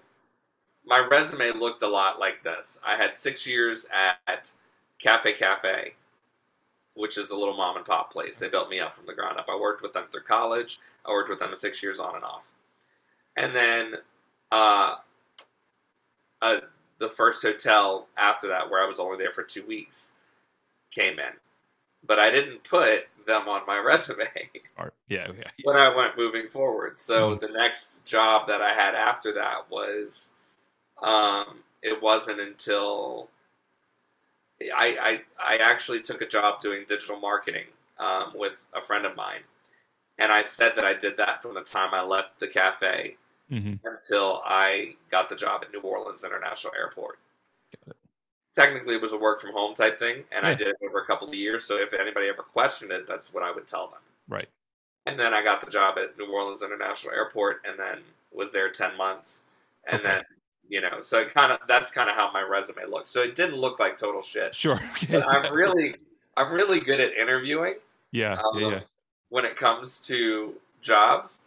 my 0.85 0.99
resume 0.99 1.51
looked 1.51 1.83
a 1.83 1.87
lot 1.87 2.19
like 2.19 2.43
this. 2.43 2.79
I 2.85 2.95
had 2.97 3.13
six 3.13 3.45
years 3.45 3.87
at 4.27 4.51
Cafe 4.99 5.33
Cafe, 5.33 5.93
which 6.95 7.17
is 7.17 7.29
a 7.29 7.37
little 7.37 7.55
mom 7.55 7.77
and 7.77 7.85
pop 7.85 8.11
place. 8.11 8.39
They 8.39 8.49
built 8.49 8.69
me 8.69 8.79
up 8.79 8.95
from 8.95 9.05
the 9.05 9.13
ground 9.13 9.37
up. 9.39 9.47
I 9.49 9.59
worked 9.59 9.81
with 9.81 9.93
them 9.93 10.05
through 10.11 10.23
college. 10.23 10.79
I 11.05 11.11
worked 11.11 11.29
with 11.29 11.39
them 11.39 11.55
six 11.55 11.81
years 11.81 11.99
on 11.99 12.15
and 12.15 12.23
off. 12.23 12.43
And 13.37 13.55
then 13.55 13.93
uh, 14.51 14.95
uh, 16.41 16.57
the 16.99 17.09
first 17.09 17.41
hotel 17.41 18.07
after 18.17 18.47
that, 18.49 18.69
where 18.69 18.83
I 18.83 18.89
was 18.89 18.99
only 18.99 19.17
there 19.17 19.31
for 19.31 19.43
two 19.43 19.65
weeks, 19.65 20.11
came 20.91 21.19
in. 21.19 21.33
But 22.05 22.19
I 22.19 22.31
didn't 22.31 22.63
put 22.63 23.07
them 23.25 23.47
on 23.47 23.65
my 23.67 23.77
resume 23.85 24.25
Or, 24.77 24.93
yeah 25.07 25.27
yeah 25.37 25.51
when 25.63 25.77
I 25.77 25.95
went 25.95 26.17
moving 26.17 26.49
forward. 26.49 26.99
So 26.99 27.35
Mhm. 27.35 27.39
the 27.39 27.47
next 27.49 28.05
job 28.05 28.47
that 28.47 28.61
I 28.61 28.73
had 28.73 28.95
after 28.95 29.33
that 29.33 29.69
was, 29.69 30.31
um, 31.01 31.63
it 31.83 32.01
wasn't 32.01 32.39
until 32.41 33.29
I, 34.75 35.21
I 35.39 35.53
I 35.55 35.57
actually 35.57 36.01
took 36.01 36.21
a 36.21 36.27
job 36.27 36.59
doing 36.59 36.85
digital 36.87 37.19
marketing 37.19 37.65
um, 37.99 38.33
with 38.35 38.63
a 38.75 38.81
friend 38.81 39.05
of 39.05 39.15
mine, 39.15 39.41
and 40.19 40.31
I 40.31 40.41
said 40.43 40.73
that 40.77 40.85
I 40.85 40.93
did 40.93 41.17
that 41.17 41.41
from 41.43 41.55
the 41.55 41.61
time 41.63 41.93
I 41.93 42.03
left 42.03 42.39
the 42.39 42.47
cafe 42.47 43.17
hmm 43.49 43.75
until 43.85 44.41
I 44.45 44.95
got 45.11 45.29
the 45.29 45.35
job 45.37 45.61
at 45.63 45.71
New 45.73 45.81
Orleans 45.81 46.23
International 46.23 46.73
Airport. 46.77 47.19
Technically, 48.55 48.95
it 48.95 49.01
was 49.01 49.13
a 49.13 49.17
work 49.17 49.39
from 49.39 49.53
home 49.53 49.73
type 49.75 49.97
thing, 49.97 50.23
and 50.35 50.45
I 50.45 50.53
did 50.53 50.67
it 50.67 50.75
over 50.85 50.99
a 50.99 51.05
couple 51.05 51.27
of 51.27 51.33
years. 51.33 51.63
So 51.63 51.75
if 51.81 51.93
anybody 51.93 52.27
ever 52.27 52.43
questioned 52.43 52.91
it, 52.91 53.07
that's 53.07 53.33
what 53.33 53.43
I 53.43 53.51
would 53.51 53.67
tell 53.67 53.87
them. 53.87 53.99
right 54.27 54.49
And 55.05 55.17
then 55.17 55.33
I 55.33 55.41
got 55.43 55.61
the 55.61 55.71
job 55.71 55.97
at 55.97 56.17
New 56.17 56.31
Orleans 56.31 56.61
International 56.61 57.13
Airport, 57.13 57.61
and 57.65 57.79
then 57.79 57.99
was 58.33 58.51
there 58.51 58.69
ten 58.69 58.97
months, 58.97 59.43
and 59.87 60.01
Okay. 60.01 60.09
then 60.09 60.23
you 60.69 60.79
know, 60.79 61.01
so 61.01 61.19
it 61.19 61.33
kind 61.33 61.51
of 61.51 61.59
that's 61.67 61.91
kind 61.91 62.09
of 62.09 62.15
how 62.15 62.31
my 62.31 62.41
resume 62.41 62.85
looks. 62.89 63.09
So 63.09 63.21
it 63.21 63.35
didn't 63.35 63.55
look 63.57 63.79
like 63.79 63.97
total 63.97 64.21
shit. 64.21 64.55
sure 64.55 64.79
But 65.09 65.27
I'm 65.27 65.53
really, 65.53 65.95
I'm 66.37 66.51
really 66.51 66.79
good 66.79 66.99
at 66.99 67.13
interviewing 67.13 67.75
yeah 68.11 68.33
um, 68.33 68.59
yeah 68.59 68.69
yeah 68.69 68.79
when 69.29 69.45
it 69.45 69.55
comes 69.55 69.99
to 70.01 70.55
jobs. 70.81 71.41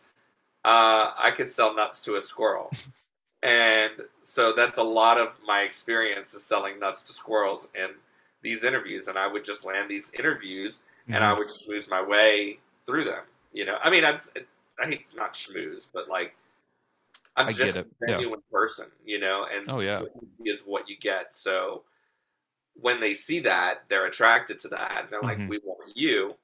Uh, 0.65 1.13
I 1.19 1.31
could 1.37 1.51
sell 1.51 1.75
nuts 1.75 2.01
to 2.03 2.17
a 2.17 2.21
squirrel, 2.21 2.71
and 3.45 3.93
so 4.23 4.55
that's 4.55 4.79
a 4.79 4.83
lot 4.83 5.19
of 5.19 5.35
my 5.47 5.61
experience 5.61 6.33
is 6.33 6.43
selling 6.43 6.81
nuts 6.81 7.03
to 7.05 7.13
squirrels 7.13 7.69
in 7.75 7.91
these 8.43 8.65
interviews. 8.65 9.09
And 9.09 9.19
I 9.19 9.27
would 9.27 9.45
just 9.45 9.67
land 9.67 9.91
these 9.91 10.11
interviews 10.19 10.83
and 11.09 11.23
I 11.23 11.35
would 11.35 11.49
just 11.49 11.69
schmooze 11.69 11.91
my 11.91 12.03
way 12.03 12.59
through 12.87 13.05
them. 13.05 13.25
You 13.53 13.67
know, 13.67 13.77
I 13.85 13.91
mean, 13.91 14.03
I'd, 14.05 14.19
I 14.83 14.87
hate 14.87 15.05
to 15.11 15.17
not 15.17 15.35
schmooze, 15.35 15.87
but 15.93 16.09
like, 16.09 16.35
I'm 17.37 17.49
I 17.49 17.53
just 17.53 17.77
a 17.77 17.85
yeah. 18.01 18.15
genuine 18.15 18.41
person, 18.51 18.87
you 19.05 19.19
know, 19.21 19.45
and 19.55 19.69
oh 19.69 19.81
yeah 19.81 20.01
what 20.01 20.13
you 20.23 20.29
see 20.31 20.51
is 20.51 20.63
what 20.65 20.89
you 20.89 20.97
get. 20.99 21.35
So 21.35 21.83
when 22.75 23.01
they 23.01 23.13
see 23.13 23.41
that, 23.41 23.83
they're 23.89 24.07
attracted 24.07 24.59
to 24.61 24.69
that, 24.69 25.01
and 25.03 25.09
they're 25.11 25.21
like, 25.21 25.39
Mhm. 25.39 25.49
"We 25.49 25.59
want 25.65 25.97
you." 25.97 26.37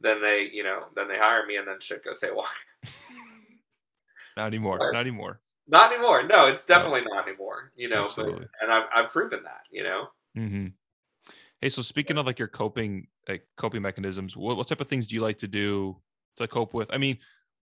Then 0.00 0.22
they, 0.22 0.48
you 0.50 0.62
know, 0.64 0.84
then 0.94 1.08
they 1.08 1.18
hire 1.18 1.44
me, 1.46 1.56
and 1.56 1.68
then 1.68 1.80
shit 1.80 2.02
goes 2.02 2.20
haywire. 2.22 2.46
not 4.38 4.46
anymore 4.46 4.78
What? 4.78 4.92
not 4.94 5.00
anymore 5.00 5.40
Not 5.68 5.92
anymore. 5.92 6.22
No, 6.26 6.46
it's 6.46 6.64
definitely 6.64 7.02
not 7.02 7.26
anymore. 7.26 7.72
You 7.76 7.88
know, 7.88 8.08
but, 8.14 8.26
and 8.26 8.70
I've, 8.70 8.84
I've 8.94 9.10
proven 9.10 9.42
that. 9.44 9.62
You 9.70 9.82
know. 9.82 10.08
hmm 10.34 10.66
Hey, 11.60 11.70
so 11.70 11.80
speaking 11.80 12.18
of 12.18 12.26
like 12.26 12.38
your 12.38 12.48
coping, 12.48 13.06
like 13.28 13.46
coping 13.56 13.80
mechanisms, 13.82 14.36
what, 14.36 14.56
what 14.58 14.68
type 14.68 14.80
of 14.80 14.88
things 14.88 15.06
do 15.06 15.14
you 15.14 15.22
like 15.22 15.38
to 15.38 15.48
do 15.48 15.96
to 16.36 16.46
cope 16.46 16.74
with? 16.74 16.90
I 16.92 16.98
mean, 16.98 17.18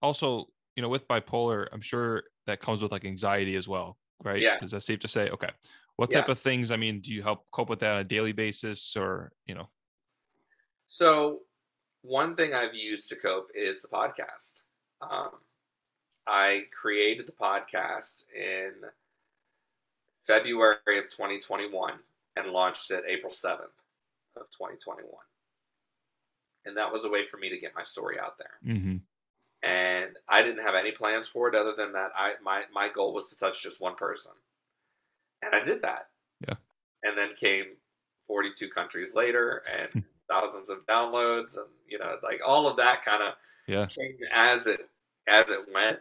also, 0.02 0.48
you 0.76 0.84
know, 0.84 0.90
with 0.90 1.08
bipolar, 1.08 1.68
I'm 1.74 1.82
sure 1.82 2.24
that 2.46 2.62
comes 2.62 2.84
with 2.84 2.92
like 2.92 3.04
anxiety 3.04 3.56
as 3.56 3.68
well, 3.68 3.98
right? 4.24 4.42
Yeah. 4.42 4.58
Is 4.62 4.72
that 4.72 4.84
safe 4.84 5.00
to 5.00 5.08
say? 5.08 5.30
Okay. 5.30 5.50
What 5.96 6.12
Yeah. 6.12 6.22
type 6.22 6.30
of 6.30 6.40
things? 6.40 6.70
I 6.70 6.78
mean, 6.78 7.02
do 7.02 7.12
you 7.12 7.24
help 7.24 7.50
cope 7.52 7.68
with 7.68 7.80
that 7.80 7.92
on 7.92 8.00
a 8.00 8.04
daily 8.04 8.32
basis, 8.32 8.96
or 8.96 9.32
you 9.46 9.56
know? 9.56 9.68
So, 10.88 11.40
one 12.04 12.36
thing 12.36 12.54
I've 12.54 12.76
used 12.76 13.10
to 13.10 13.16
cope 13.16 13.50
is 13.54 13.82
the 13.82 13.90
podcast. 13.90 14.62
Um, 15.02 15.32
I 16.30 16.66
created 16.80 17.28
the 17.28 17.32
podcast 17.32 18.24
in 18.36 18.74
February 20.28 20.78
of 20.88 21.06
2021 21.10 21.94
and 22.36 22.52
launched 22.52 22.92
it 22.92 23.04
April 23.08 23.32
7th 23.32 23.74
of 24.38 24.44
2021. 24.52 25.06
And 26.66 26.78
that 26.78 26.94
was 26.94 27.06
a 27.06 27.10
way 27.10 27.26
for 27.26 27.38
me 27.38 27.50
to 27.50 27.58
get 27.58 27.74
my 27.76 27.84
story 27.84 28.18
out 28.20 28.38
there. 28.38 28.74
Mm-hmm. 28.76 28.98
And 29.68 30.12
I 30.28 30.44
didn't 30.44 30.64
have 30.64 30.76
any 30.76 30.92
plans 30.92 31.28
for 31.28 31.48
it 31.48 31.56
other 31.56 31.74
than 31.76 31.94
that 31.94 32.12
I 32.16 32.34
my, 32.44 32.62
my 32.74 32.90
goal 32.90 33.14
was 33.14 33.30
to 33.30 33.38
touch 33.38 33.64
just 33.64 33.82
one 33.82 33.96
person. 33.96 34.34
And 35.42 35.56
I 35.56 35.64
did 35.64 35.82
that. 35.82 36.10
Yeah. 36.48 36.56
And 37.04 37.18
then 37.18 37.30
came 37.40 37.66
42 38.28 38.70
countries 38.70 39.16
later 39.16 39.64
and 39.68 40.04
thousands 40.30 40.70
of 40.70 40.86
downloads, 40.86 41.58
and 41.58 41.66
you 41.88 41.98
know, 41.98 42.18
like 42.22 42.40
all 42.46 42.68
of 42.68 42.78
that 42.78 43.04
kind 43.04 43.24
of 43.24 43.34
Yeah. 43.68 43.88
came 43.88 44.18
as 44.32 44.68
it 44.68 44.88
as 45.28 45.50
it 45.50 45.62
went. 45.74 46.00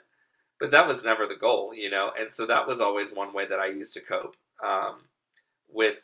But 0.60 0.72
that 0.72 0.88
was 0.88 1.04
never 1.04 1.26
the 1.26 1.36
goal, 1.36 1.72
you 1.72 1.90
know, 1.90 2.10
and 2.18 2.32
so 2.32 2.46
that 2.46 2.66
was 2.66 2.80
always 2.80 3.14
one 3.14 3.32
way 3.32 3.46
that 3.46 3.60
I 3.60 3.68
used 3.68 3.94
to 3.94 4.00
cope 4.00 4.34
um, 4.64 5.02
with 5.72 6.02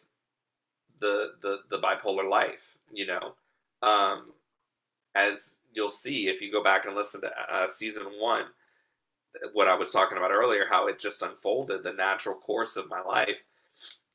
the 1.01 1.33
the 1.43 1.59
the 1.71 1.79
bipolar 1.79 2.29
life, 2.29 2.77
you 2.93 3.07
know. 3.07 3.35
Um, 3.83 4.33
as 5.15 5.57
you'll 5.73 5.91
see 5.91 6.29
if 6.29 6.41
you 6.41 6.51
go 6.51 6.63
back 6.63 6.87
and 6.87 6.95
listen 6.95 7.21
to 7.23 7.31
uh, 7.53 7.67
season 7.67 8.05
one, 8.19 8.45
what 9.53 9.69
I 9.69 9.75
was 9.75 9.91
talking 9.91 10.17
about 10.19 10.31
earlier, 10.31 10.67
how 10.71 10.87
it 10.87 10.99
just 10.99 11.23
unfolded 11.23 11.83
the 11.83 11.93
natural 11.93 12.35
course 12.37 12.77
of 12.77 12.89
my 12.89 13.01
life. 13.01 13.45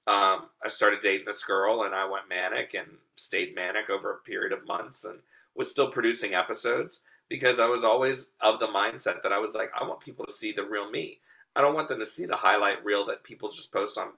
Um, 0.08 0.48
I 0.64 0.70
started 0.70 1.02
dating 1.02 1.26
this 1.26 1.44
girl 1.44 1.84
and 1.84 1.94
I 1.94 2.06
went 2.06 2.30
manic 2.30 2.74
and 2.74 2.88
stayed 3.16 3.54
manic 3.54 3.90
over 3.90 4.12
a 4.12 4.18
period 4.18 4.54
of 4.54 4.66
months 4.66 5.04
and 5.04 5.20
was 5.56 5.70
still 5.70 5.92
producing 5.92 6.34
episodes 6.34 7.02
because 7.30 7.60
I 7.60 7.68
was 7.68 7.84
always 7.84 8.30
of 8.42 8.60
the 8.60 8.68
mindset 8.68 9.22
that 9.24 9.32
I 9.32 9.40
was 9.40 9.54
like, 9.54 9.72
I 9.80 9.84
want 9.88 10.00
people 10.02 10.26
to 10.26 10.32
see 10.32 10.52
the 10.52 10.64
real 10.64 10.90
me. 10.90 11.20
I 11.56 11.62
don't 11.62 11.76
want 11.76 11.88
them 11.88 12.00
to 12.00 12.06
see 12.06 12.26
the 12.26 12.36
highlight 12.36 12.84
reel 12.84 13.06
that 13.08 13.24
people 13.24 13.50
just 13.50 13.72
post 13.72 13.98
on 13.98 14.10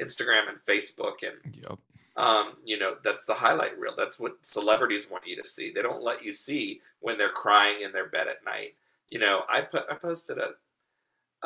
Instagram 0.00 0.48
and 0.48 0.58
Facebook 0.68 1.22
and 1.22 1.56
Yep. 1.56 1.78
um, 2.16 2.52
you 2.64 2.78
know, 2.78 2.94
that's 3.02 3.26
the 3.26 3.34
highlight 3.34 3.78
reel. 3.78 3.94
That's 3.96 4.18
what 4.18 4.38
celebrities 4.42 5.10
want 5.10 5.26
you 5.26 5.40
to 5.40 5.48
see. 5.48 5.72
They 5.72 5.82
don't 5.82 6.02
let 6.02 6.24
you 6.24 6.32
see 6.32 6.80
when 7.00 7.18
they're 7.18 7.28
crying 7.30 7.82
in 7.82 7.92
their 7.92 8.08
bed 8.08 8.28
at 8.28 8.44
night. 8.44 8.74
You 9.08 9.18
know, 9.18 9.42
I 9.48 9.60
put 9.62 9.84
I 9.90 9.94
posted 9.94 10.38
a 10.38 10.50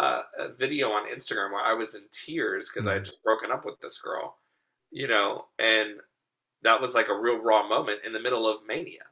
uh, 0.00 0.22
a 0.38 0.48
video 0.52 0.90
on 0.90 1.12
Instagram 1.12 1.50
where 1.50 1.64
I 1.64 1.74
was 1.74 1.94
in 1.96 2.02
tears 2.12 2.70
because 2.72 2.86
I 2.86 2.94
had 2.94 3.04
just 3.04 3.22
broken 3.24 3.50
up 3.50 3.64
with 3.64 3.80
this 3.80 4.00
girl. 4.00 4.36
You 4.90 5.08
know, 5.08 5.46
and 5.58 5.96
that 6.62 6.80
was 6.80 6.94
like 6.94 7.08
a 7.08 7.18
real 7.18 7.38
raw 7.38 7.66
moment 7.68 8.00
in 8.06 8.12
the 8.12 8.20
middle 8.20 8.48
of 8.48 8.66
mania. 8.66 9.04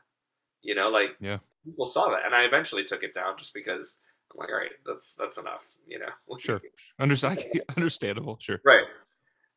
You 0.63 0.75
know, 0.75 0.89
like 0.89 1.17
Yeah. 1.21 1.39
People 1.67 1.87
saw 1.87 2.09
that, 2.11 2.25
and 2.25 2.35
I 2.35 2.43
eventually 2.45 2.85
took 2.85 3.03
it 3.03 3.15
down 3.15 3.37
just 3.37 3.53
because 3.55 3.99
I'm 4.33 4.39
like, 4.39 4.49
all 4.51 4.57
right, 4.57 4.71
that's 4.87 5.15
that's 5.15 5.39
enough. 5.39 5.67
You 5.87 5.99
know, 6.01 6.09
Sure. 6.39 6.61
Understand 6.99 7.45
understandable. 7.77 8.39
Sure. 8.41 8.61
Right. 8.65 8.85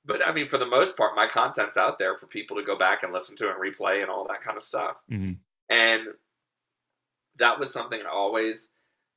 But 0.05 0.26
I 0.26 0.32
mean, 0.34 0.47
for 0.47 0.57
the 0.57 0.66
most 0.66 0.97
part, 0.97 1.16
my 1.16 1.28
content's 1.28 1.78
out 1.78 1.99
there 1.99 2.18
for 2.18 2.26
people 2.28 2.57
to 2.57 2.64
go 2.64 2.78
back 2.78 3.03
and 3.03 3.14
listen 3.14 3.36
to 3.38 3.49
and 3.51 3.60
replay 3.62 4.01
and 4.01 4.10
all 4.10 4.26
that 4.28 4.41
kind 4.41 4.57
of 4.57 4.64
stuff. 4.64 4.97
hmm 5.07 5.34
And 5.70 6.07
that 7.38 7.60
was 7.60 7.72
something 7.72 8.01
I 8.01 8.10
always 8.12 8.70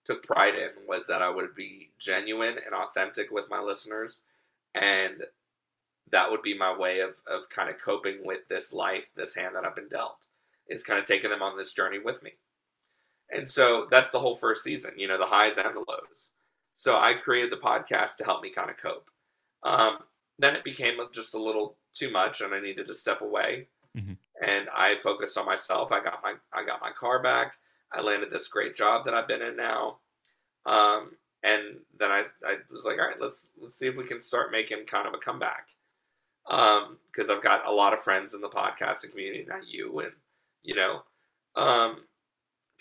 took 0.04 0.24
pride 0.24 0.54
in 0.54 0.70
was 0.86 1.06
that 1.06 1.22
I 1.22 1.30
would 1.30 1.54
be 1.54 1.90
genuine 1.98 2.56
and 2.64 2.74
authentic 2.74 3.30
with 3.30 3.44
my 3.48 3.60
listeners. 3.60 4.20
And 4.74 5.22
that 6.10 6.30
would 6.30 6.42
be 6.42 6.56
my 6.56 6.76
way 6.76 7.00
of, 7.00 7.10
of 7.26 7.48
kind 7.48 7.70
of 7.70 7.80
coping 7.80 8.18
with 8.24 8.48
this 8.48 8.72
life, 8.72 9.10
this 9.14 9.34
hand 9.34 9.54
that 9.54 9.64
I've 9.64 9.76
been 9.76 9.88
dealt, 9.88 10.18
is 10.68 10.82
kind 10.82 10.98
of 10.98 11.04
taking 11.04 11.30
them 11.30 11.42
on 11.42 11.56
this 11.56 11.72
journey 11.72 11.98
with 11.98 12.22
me. 12.22 12.32
And 13.34 13.50
so 13.50 13.86
that's 13.90 14.10
the 14.12 14.20
whole 14.20 14.36
first 14.36 14.62
season, 14.62 14.92
you 14.96 15.08
know, 15.08 15.18
the 15.18 15.26
highs 15.26 15.58
and 15.58 15.74
the 15.74 15.84
lows. 15.88 16.30
So 16.74 16.98
I 16.98 17.14
created 17.14 17.50
the 17.50 17.56
podcast 17.56 18.16
to 18.16 18.24
help 18.24 18.42
me 18.42 18.50
kind 18.50 18.70
of 18.70 18.76
cope. 18.76 19.08
Um, 19.62 19.98
then 20.38 20.54
it 20.54 20.64
became 20.64 20.98
just 21.12 21.34
a 21.34 21.42
little 21.42 21.76
too 21.94 22.10
much, 22.10 22.40
and 22.40 22.54
I 22.54 22.60
needed 22.60 22.86
to 22.88 22.94
step 22.94 23.20
away. 23.20 23.68
Mhm. 23.96 24.16
And 24.40 24.68
I 24.70 24.96
focused 24.96 25.38
on 25.38 25.46
myself. 25.46 25.92
I 25.92 26.02
got 26.02 26.22
my 26.22 26.34
I 26.52 26.64
got 26.64 26.80
my 26.80 26.90
car 26.92 27.22
back. 27.22 27.58
I 27.92 28.00
landed 28.00 28.30
this 28.30 28.48
great 28.48 28.74
job 28.76 29.04
that 29.04 29.14
I've 29.14 29.28
been 29.28 29.42
in 29.42 29.56
now. 29.56 30.00
Um, 30.64 31.16
and 31.42 31.80
then 31.98 32.10
I, 32.10 32.24
I 32.46 32.58
was 32.70 32.84
like, 32.84 32.98
all 32.98 33.06
right, 33.06 33.20
let's 33.20 33.52
let's 33.60 33.74
see 33.76 33.86
if 33.86 33.96
we 33.96 34.04
can 34.04 34.20
start 34.20 34.50
making 34.50 34.86
kind 34.86 35.06
of 35.06 35.14
a 35.14 35.18
comeback. 35.18 35.68
Um, 36.46 36.98
because 37.06 37.30
I've 37.30 37.42
got 37.42 37.66
a 37.66 37.72
lot 37.72 37.92
of 37.92 38.02
friends 38.02 38.34
in 38.34 38.40
the 38.40 38.48
podcasting 38.48 39.10
community, 39.10 39.44
not 39.46 39.66
you, 39.66 40.00
and 40.00 40.12
you 40.62 40.74
know, 40.74 41.04
um, 41.54 42.04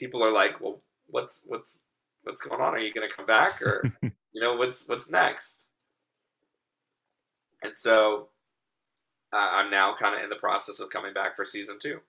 people 0.01 0.23
are 0.23 0.31
like, 0.31 0.59
well, 0.59 0.81
what's 1.07 1.43
what's 1.45 1.83
what's 2.23 2.41
going 2.41 2.59
on? 2.59 2.73
Are 2.73 2.79
you 2.79 2.91
going 2.91 3.07
to 3.07 3.15
come 3.15 3.27
back, 3.27 3.61
or 3.61 3.93
you 4.01 4.41
know, 4.41 4.55
what's 4.55 4.87
what's 4.89 5.09
next? 5.09 5.67
And 7.61 7.77
so 7.77 8.29
uh, 9.31 9.37
I'm 9.37 9.69
now 9.69 9.95
kind 9.97 10.15
of 10.15 10.23
in 10.23 10.29
the 10.29 10.35
process 10.35 10.79
of 10.79 10.89
coming 10.89 11.13
back 11.13 11.35
for 11.35 11.45
season 11.45 11.77
two. 11.79 11.99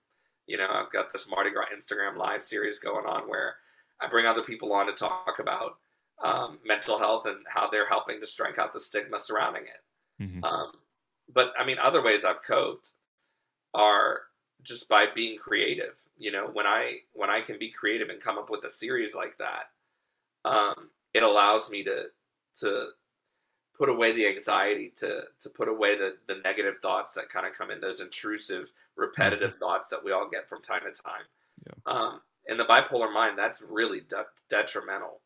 You 0.47 0.57
know, 0.57 0.67
I've 0.69 0.91
got 0.91 1.13
this 1.13 1.29
Mardi 1.29 1.51
Gras 1.51 1.67
Instagram 1.73 2.17
live 2.17 2.43
series 2.43 2.79
going 2.79 3.05
on 3.05 3.29
where 3.29 3.55
I 4.01 4.09
bring 4.09 4.25
other 4.25 4.41
people 4.41 4.73
on 4.73 4.87
to 4.87 4.93
talk 4.93 5.35
about 5.39 5.77
um, 6.23 6.57
mental 6.65 6.97
health 6.97 7.27
and 7.27 7.37
how 7.47 7.69
they're 7.69 7.87
helping 7.87 8.19
to 8.19 8.25
strike 8.25 8.57
out 8.57 8.73
the 8.73 8.79
stigma 8.79 9.19
surrounding 9.19 9.63
it. 9.63 10.23
hmm 10.25 10.43
Um, 10.43 10.71
but 11.31 11.53
I 11.57 11.63
mean, 11.63 11.77
other 11.77 12.01
ways 12.01 12.25
I've 12.25 12.43
coped 12.43 12.93
are 13.75 14.21
just 14.63 14.89
by 14.89 15.05
being 15.13 15.37
creative. 15.37 15.93
You 16.23 16.31
know, 16.31 16.47
when 16.53 16.65
I 16.65 16.99
when 17.11 17.29
I 17.29 17.41
can 17.41 17.59
be 17.59 17.69
creative 17.69 18.07
and 18.07 18.21
come 18.21 18.37
up 18.37 18.49
with 18.49 18.63
a 18.63 18.69
series 18.69 19.13
like 19.13 19.37
that, 19.39 20.49
um, 20.49 20.89
it 21.13 21.21
allows 21.21 21.69
me 21.69 21.83
to 21.83 22.05
to 22.61 22.87
put 23.77 23.89
away 23.89 24.13
the 24.13 24.27
anxiety, 24.27 24.93
to 24.99 25.23
to 25.41 25.49
put 25.49 25.67
away 25.67 25.97
the 25.97 26.15
the 26.27 26.39
negative 26.41 26.75
thoughts 26.81 27.13
that 27.15 27.27
kind 27.27 27.45
of 27.45 27.51
come 27.57 27.71
in, 27.71 27.81
those 27.81 27.99
intrusive, 27.99 28.71
repetitive 28.95 29.57
thoughts 29.59 29.89
that 29.89 30.01
we 30.01 30.13
all 30.13 30.29
get 30.31 30.47
from 30.47 30.61
time 30.61 30.83
to 30.85 31.01
time. 31.01 31.25
Yeah. 31.65 31.91
Um, 31.93 32.21
in 32.47 32.55
the 32.55 32.63
bipolar 32.63 33.13
mind, 33.13 33.37
that's 33.37 33.61
really 33.61 33.99
de- 34.07 34.25
detrimental, 34.49 35.19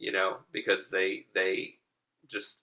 you 0.00 0.10
know, 0.10 0.38
because 0.50 0.90
they 0.90 1.26
they 1.32 1.76
just 2.26 2.58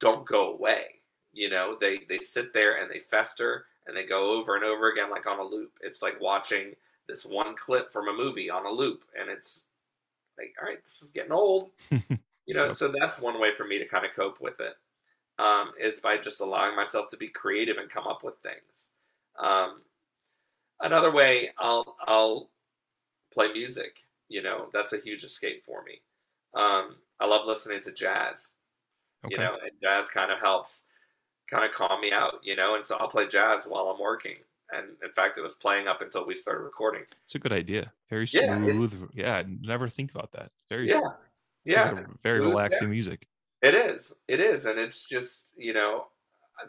don't 0.00 0.26
go 0.26 0.52
away. 0.52 1.00
You 1.32 1.48
know, 1.48 1.76
they 1.80 2.00
they 2.08 2.18
sit 2.18 2.52
there 2.52 2.82
and 2.82 2.90
they 2.90 3.02
fester 3.08 3.66
and 3.86 3.96
they 3.96 4.04
go 4.04 4.32
over 4.32 4.56
and 4.56 4.64
over 4.64 4.90
again 4.90 5.12
like 5.12 5.26
on 5.28 5.38
a 5.38 5.44
loop. 5.44 5.74
It's 5.80 6.02
like 6.02 6.20
watching 6.20 6.74
this 7.08 7.26
one 7.26 7.56
clip 7.56 7.92
from 7.92 8.08
a 8.08 8.12
movie 8.12 8.50
on 8.50 8.66
a 8.66 8.70
loop, 8.70 9.04
and 9.18 9.30
it's 9.30 9.66
like, 10.38 10.54
all 10.60 10.68
right, 10.68 10.82
this 10.84 11.02
is 11.02 11.10
getting 11.10 11.32
old. 11.32 11.70
You 12.46 12.54
know, 12.54 12.70
Yep. 12.70 12.72
so 12.72 12.92
that's 12.92 13.20
one 13.20 13.40
way 13.40 13.54
for 13.54 13.66
me 13.66 13.78
to 13.78 13.86
kind 13.86 14.04
of 14.04 14.12
cope 14.16 14.40
with 14.40 14.60
it, 14.60 14.74
um, 15.38 15.72
is 15.80 16.00
by 16.00 16.18
just 16.18 16.40
allowing 16.40 16.76
myself 16.76 17.08
to 17.10 17.16
be 17.16 17.28
creative 17.28 17.78
and 17.78 17.90
come 17.90 18.06
up 18.06 18.22
with 18.24 18.34
things. 18.42 18.90
Um, 19.38 19.82
another 20.80 21.10
way, 21.12 21.50
I'll 21.58 21.96
I'll 22.06 22.50
play 23.32 23.52
music. 23.52 24.04
You 24.28 24.42
know, 24.42 24.68
that's 24.72 24.92
a 24.92 24.98
huge 25.00 25.24
escape 25.24 25.64
for 25.64 25.82
me. 25.84 26.02
Um, 26.54 26.96
I 27.20 27.26
love 27.26 27.46
listening 27.46 27.80
to 27.82 27.92
jazz. 27.92 28.52
Okay. 29.24 29.34
You 29.34 29.38
know, 29.38 29.56
and 29.62 29.72
jazz 29.82 30.10
kind 30.10 30.32
of 30.32 30.40
helps 30.40 30.86
kind 31.50 31.64
of 31.64 31.72
calm 31.72 32.00
me 32.00 32.12
out. 32.12 32.40
You 32.44 32.56
know, 32.56 32.76
and 32.76 32.86
so 32.86 32.96
I'll 32.98 33.08
play 33.08 33.28
jazz 33.28 33.66
while 33.66 33.86
I'm 33.88 34.00
working. 34.00 34.36
And 34.76 34.88
in 35.02 35.12
fact, 35.12 35.38
it 35.38 35.42
was 35.42 35.54
playing 35.54 35.88
up 35.88 36.00
until 36.00 36.26
we 36.26 36.34
started 36.34 36.62
recording. 36.62 37.02
It's 37.24 37.34
a 37.34 37.38
good 37.38 37.52
idea. 37.52 37.92
Very 38.10 38.26
smooth. 38.26 39.10
Yeah, 39.14 39.36
I 39.36 39.44
never 39.60 39.88
think 39.88 40.10
about 40.14 40.32
that. 40.32 40.50
Very 40.68 40.88
Yeah, 40.88 41.00
sounds 41.00 41.14
yeah. 41.64 41.90
like 41.92 42.06
very 42.22 42.38
Smooth 42.40 42.48
relaxing 42.50 42.90
music. 42.90 43.28
It 43.62 43.74
is. 43.74 44.14
It 44.28 44.40
is. 44.40 44.66
And 44.66 44.78
it's 44.78 45.08
just, 45.08 45.48
you 45.56 45.72
know, 45.72 46.08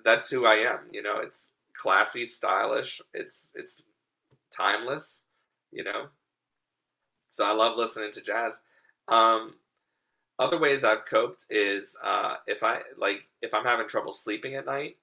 that's 0.04 0.30
who 0.30 0.46
I 0.46 0.56
am. 0.56 0.80
You 0.92 1.04
know, 1.04 1.18
it's 1.18 1.52
classy, 1.78 2.26
stylish, 2.26 3.02
it's 3.14 3.52
it's 3.56 3.84
timeless, 4.52 5.24
you 5.72 5.84
know. 5.84 6.08
So 7.32 7.46
I 7.46 7.52
love 7.52 7.78
listening 7.78 8.12
to 8.14 8.22
jazz. 8.22 8.62
Um 9.08 9.56
other 10.40 10.60
ways 10.60 10.84
I've 10.84 11.06
coped 11.06 11.46
is 11.50 11.98
uh 12.04 12.38
if 12.48 12.64
I 12.64 12.82
like 12.98 13.28
if 13.42 13.54
I'm 13.54 13.66
having 13.66 13.88
trouble 13.88 14.14
sleeping 14.14 14.56
at 14.56 14.66
night, 14.66 14.98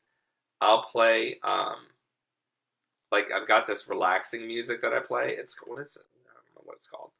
I'll 0.60 0.84
play 0.84 1.38
um 1.42 1.76
like 3.12 3.30
I've 3.30 3.46
got 3.46 3.66
this 3.66 3.88
relaxing 3.88 4.46
music 4.46 4.80
that 4.80 4.92
I 4.92 5.00
play. 5.00 5.36
It's 5.38 5.54
what 5.64 5.82
is 5.82 5.96
it? 5.96 6.02
I 6.26 6.34
don't 6.34 6.54
know 6.56 6.62
what 6.64 6.76
it's 6.76 6.88
called. 6.88 7.10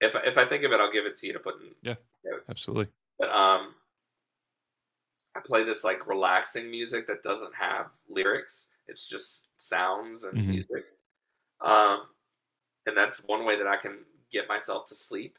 If 0.00 0.16
if 0.24 0.36
I 0.38 0.46
think 0.46 0.64
of 0.64 0.72
it, 0.72 0.80
I'll 0.80 0.90
give 0.92 1.06
it 1.06 1.18
to 1.18 1.26
you 1.26 1.34
to 1.34 1.38
put 1.38 1.60
in 1.60 1.68
Yeah. 1.82 1.94
notes. 2.24 2.44
Absolutely. 2.50 2.88
But 3.18 3.28
um, 3.30 3.74
I 5.36 5.40
play 5.44 5.62
this 5.62 5.84
like 5.84 6.06
relaxing 6.08 6.70
music 6.70 7.06
that 7.06 7.22
doesn't 7.22 7.54
have 7.54 7.86
lyrics. 8.08 8.68
It's 8.88 9.06
just 9.06 9.46
sounds 9.58 10.24
and 10.24 10.38
Mhm. 10.38 10.48
music. 10.48 10.84
Um, 11.60 12.06
and 12.86 12.96
that's 12.96 13.22
one 13.24 13.44
way 13.44 13.56
that 13.56 13.66
I 13.66 13.76
can 13.76 14.04
get 14.32 14.48
myself 14.48 14.86
to 14.86 14.94
sleep. 14.94 15.38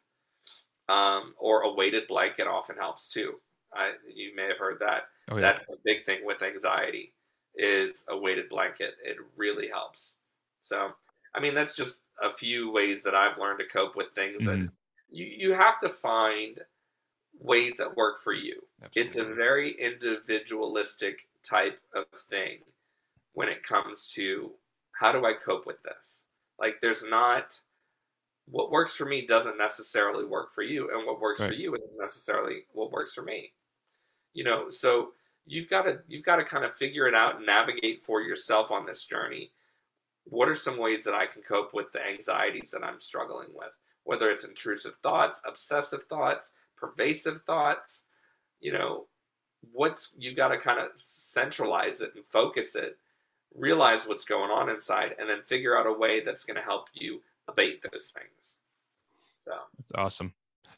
Um, 0.89 1.35
or 1.37 1.63
a 1.63 1.73
weighted 1.73 2.07
blanket 2.07 2.47
often 2.47 2.77
helps 2.77 3.09
too. 3.09 3.41
I 3.73 3.93
you 4.07 4.35
may 4.35 4.47
have 4.47 4.57
heard 4.57 4.79
that. 4.79 5.09
Oh 5.29 5.35
yeah. 5.35 5.41
That's 5.41 5.69
a 5.69 5.77
big 5.83 6.05
thing 6.05 6.23
with 6.23 6.41
anxiety 6.41 7.13
is 7.55 8.05
a 8.09 8.17
weighted 8.17 8.49
blanket. 8.49 8.95
It 9.03 9.17
really 9.35 9.69
helps. 9.69 10.15
So, 10.63 10.91
I 11.33 11.39
mean, 11.39 11.55
that's 11.55 11.75
just 11.75 12.03
a 12.21 12.31
few 12.31 12.71
ways 12.71 13.03
that 13.03 13.15
I've 13.15 13.37
learned 13.37 13.59
to 13.59 13.65
cope 13.65 13.95
with 13.95 14.07
things 14.15 14.47
and 14.47 14.69
mm-hmm. 14.69 15.15
you, 15.15 15.25
you 15.25 15.53
have 15.53 15.79
to 15.79 15.89
find 15.89 16.61
ways 17.39 17.77
that 17.77 17.95
work 17.95 18.21
for 18.23 18.33
you. 18.33 18.61
It's 18.95 19.15
a 19.15 19.23
very 19.23 19.75
individualistic 19.79 21.27
type 21.43 21.79
of 21.93 22.05
thing 22.29 22.59
when 23.33 23.47
it 23.47 23.63
comes 23.63 24.11
to 24.13 24.51
how 24.99 25.11
do 25.11 25.25
I 25.25 25.33
cope 25.33 25.65
with 25.65 25.83
this? 25.83 26.23
Like, 26.59 26.81
there's 26.81 27.03
not 27.03 27.61
what 28.49 28.71
works 28.71 28.95
for 28.95 29.05
me 29.05 29.25
doesn't 29.25 29.57
necessarily 29.57 30.25
work 30.25 30.53
for 30.53 30.63
you, 30.63 30.89
and 30.93 31.05
what 31.05 31.19
works 31.19 31.45
for 31.45 31.53
you 31.53 31.75
isn't 31.75 31.99
necessarily 31.99 32.63
what 32.73 32.91
works 32.91 33.13
for 33.13 33.21
me. 33.21 33.51
You 34.33 34.43
know, 34.45 34.69
so 34.69 35.09
you've 35.47 35.69
got 35.69 35.83
to 35.83 35.99
you've 36.07 36.25
got 36.25 36.35
to 36.35 36.45
kind 36.45 36.65
of 36.65 36.73
figure 36.73 37.07
it 37.07 37.15
out 37.15 37.37
and 37.37 37.45
navigate 37.45 38.03
for 38.03 38.21
yourself 38.21 38.69
on 38.69 38.85
this 38.85 39.05
journey 39.05 39.51
what 40.29 40.49
are 40.49 40.55
some 40.55 40.77
ways 40.77 41.03
that 41.03 41.13
I 41.13 41.25
can 41.25 41.41
cope 41.41 41.73
with 41.73 41.91
the 41.91 42.05
anxieties 42.05 42.71
that 42.71 42.83
I'm 42.83 42.99
struggling 42.99 43.49
with? 43.53 43.77
Whether 44.03 44.29
it's 44.29 44.43
intrusive 44.43 44.95
thoughts, 44.97 45.41
obsessive 45.45 46.03
thoughts, 46.03 46.53
pervasive 46.75 47.41
thoughts, 47.43 48.03
you 48.59 48.71
know, 48.73 49.05
what's 49.73 50.13
you 50.17 50.35
got 50.35 50.49
to 50.49 50.57
kind 50.57 50.79
of 50.79 50.87
centralize 51.03 52.01
it 52.01 52.13
and 52.15 52.25
focus 52.25 52.75
it, 52.75 52.97
realize 53.55 54.07
what's 54.07 54.25
going 54.25 54.51
on 54.51 54.69
inside, 54.69 55.15
and 55.19 55.29
then 55.29 55.41
figure 55.41 55.77
out 55.77 55.87
a 55.87 55.93
way 55.93 56.23
that's 56.23 56.45
going 56.45 56.57
to 56.57 56.63
help 56.63 56.87
you 56.93 57.21
abate 57.47 57.81
those 57.81 58.11
things. 58.11 58.55
So 59.43 59.51
that's 59.77 59.91
awesome. 59.95 60.33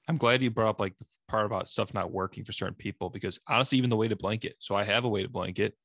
I'm 0.10 0.18
glad 0.18 0.42
you 0.42 0.50
brought 0.50 0.72
up 0.72 0.80
like 0.80 0.98
the 0.98 1.06
part 1.28 1.46
about 1.46 1.70
stuff 1.70 1.94
not 1.94 2.12
working 2.12 2.44
for 2.44 2.52
certain 2.52 2.74
people 2.74 3.12
because 3.12 3.40
honestly, 3.48 3.78
even 3.78 3.92
the 3.92 3.96
weighted 3.96 4.18
blanket. 4.18 4.56
So 4.58 4.76
I 4.76 4.84
have 4.84 5.06
a 5.06 5.10
weighted 5.10 5.32
blanket. 5.32 5.76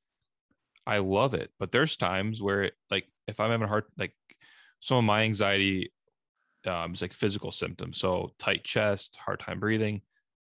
I 0.87 0.99
love 0.99 1.35
it, 1.35 1.51
but 1.59 1.71
there's 1.71 1.97
times 1.97 2.41
where 2.41 2.65
it, 2.65 2.75
like 2.91 3.07
if 3.29 3.39
I'm 3.39 3.51
having 3.51 3.67
a 3.67 3.69
hard 3.69 3.85
like 3.99 4.15
some 4.81 4.97
of 4.97 5.05
my 5.05 5.23
anxiety 5.23 5.93
um, 6.67 6.95
is 6.95 7.03
like 7.03 7.13
physical 7.13 7.53
symptoms. 7.53 7.99
So 7.99 8.33
tight 8.39 8.65
chest, 8.65 9.19
hard 9.23 9.41
time 9.41 9.61
breathing. 9.61 10.01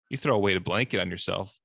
You 0.09 0.17
throw 0.17 0.36
a 0.36 0.39
weighted 0.39 0.63
blanket 0.63 1.01
on 1.01 1.09
yourself. 1.09 1.57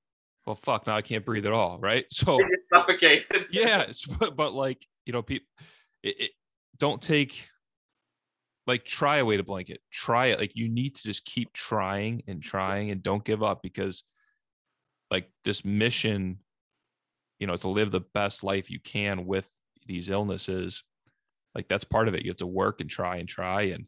Well, 0.47 0.57
fuck, 0.57 0.89
now 0.89 0.97
I 0.97 1.03
can't 1.03 1.25
breathe 1.25 1.47
at 1.47 1.53
all. 1.53 1.79
Right. 1.79 2.07
So 2.13 2.41
suffocated. 2.73 3.47
yeah. 3.53 3.87
But, 4.19 4.37
but 4.37 4.53
like, 4.53 4.85
you 5.07 5.13
know, 5.13 5.23
people, 5.23 5.47
it, 6.03 6.21
it, 6.21 6.31
don't 6.79 7.01
take 7.01 7.49
like 8.71 8.85
try 8.85 9.17
a 9.17 9.25
way 9.25 9.31
weighted 9.31 9.47
blanket 9.47 9.81
try 9.91 10.27
it 10.27 10.39
like 10.39 10.53
you 10.55 10.69
need 10.69 10.95
to 10.95 11.03
just 11.03 11.25
keep 11.25 11.53
trying 11.53 12.23
and 12.27 12.43
trying 12.43 12.91
and 12.91 13.03
don't 13.03 13.25
give 13.25 13.43
up 13.43 13.63
because 13.63 14.05
like 15.11 15.29
this 15.45 15.65
mission 15.65 16.39
you 17.39 17.47
know 17.47 17.57
to 17.57 17.69
live 17.69 17.91
the 17.91 18.01
best 18.15 18.45
life 18.45 18.71
you 18.71 18.79
can 18.79 19.27
with 19.27 19.51
these 19.87 20.09
illnesses 20.09 20.85
like 21.55 21.67
that's 21.67 21.83
part 21.83 22.07
of 22.07 22.15
it. 22.15 22.23
You 22.23 22.31
have 22.31 22.37
to 22.37 22.47
work 22.47 22.81
and 22.81 22.89
try 22.89 23.17
and 23.17 23.29
try 23.29 23.63
and 23.63 23.87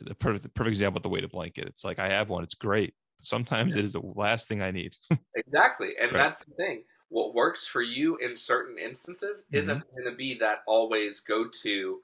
the 0.00 0.14
perfect, 0.14 0.44
the 0.44 0.48
perfect 0.48 0.72
example 0.72 0.98
of 0.98 1.02
the 1.02 1.08
way 1.08 1.14
weighted 1.18 1.30
blanket 1.30 1.66
it's 1.66 1.84
like 1.84 1.98
i 1.98 2.08
have 2.08 2.28
one 2.28 2.42
it's 2.42 2.54
great 2.54 2.94
sometimes 3.20 3.76
it 3.76 3.84
is 3.84 3.92
the 3.92 4.00
last 4.00 4.48
thing 4.48 4.62
i 4.62 4.70
need. 4.70 4.96
Exactly 5.36 5.90
and 6.00 6.12
right. 6.12 6.18
that's 6.18 6.44
the 6.44 6.54
thing. 6.54 6.84
What 7.08 7.34
works 7.34 7.66
for 7.66 7.82
you 7.82 8.16
in 8.16 8.36
certain 8.36 8.78
instances 8.78 9.44
mm-hmm. 9.44 9.56
isn't 9.58 9.84
going 9.92 10.10
to 10.10 10.16
be 10.16 10.38
that 10.38 10.58
always 10.66 11.20
go 11.20 11.46
to 11.62 12.00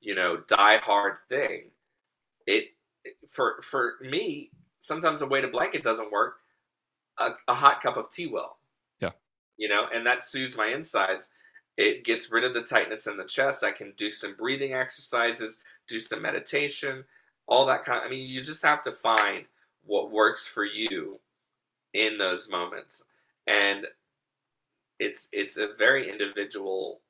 you 0.00 0.14
know, 0.14 0.38
die 0.48 0.78
hard 0.78 1.18
thing. 1.28 1.64
It 2.46 2.68
for 3.28 3.60
for 3.62 3.94
me, 4.00 4.50
sometimes 4.80 5.22
a 5.22 5.26
weighted 5.26 5.52
blanket 5.52 5.82
doesn't 5.82 6.12
work. 6.12 6.36
A, 7.18 7.30
a 7.48 7.54
hot 7.54 7.82
cup 7.82 7.96
of 7.96 8.10
tea 8.10 8.26
will. 8.26 8.56
Yeah. 9.00 9.10
You 9.56 9.68
know, 9.68 9.86
and 9.92 10.06
that 10.06 10.22
soothes 10.22 10.56
my 10.56 10.68
insides. 10.68 11.28
It 11.76 12.04
gets 12.04 12.30
rid 12.30 12.44
of 12.44 12.54
the 12.54 12.62
tightness 12.62 13.06
in 13.06 13.16
the 13.16 13.24
chest. 13.24 13.64
I 13.64 13.72
can 13.72 13.92
do 13.96 14.10
some 14.10 14.34
breathing 14.34 14.74
exercises, 14.74 15.60
do 15.86 15.98
some 15.98 16.22
meditation, 16.22 17.04
all 17.46 17.66
that 17.66 17.84
kind. 17.84 18.00
Of, 18.00 18.06
I 18.06 18.10
mean, 18.10 18.28
you 18.28 18.42
just 18.42 18.62
have 18.64 18.82
to 18.84 18.92
find 18.92 19.44
what 19.84 20.10
works 20.10 20.46
for 20.46 20.64
you 20.64 21.20
in 21.92 22.18
those 22.18 22.48
moments, 22.48 23.04
and 23.46 23.86
it's 24.98 25.28
it's 25.32 25.56
a 25.56 25.68
very 25.76 26.10
individual 26.10 27.00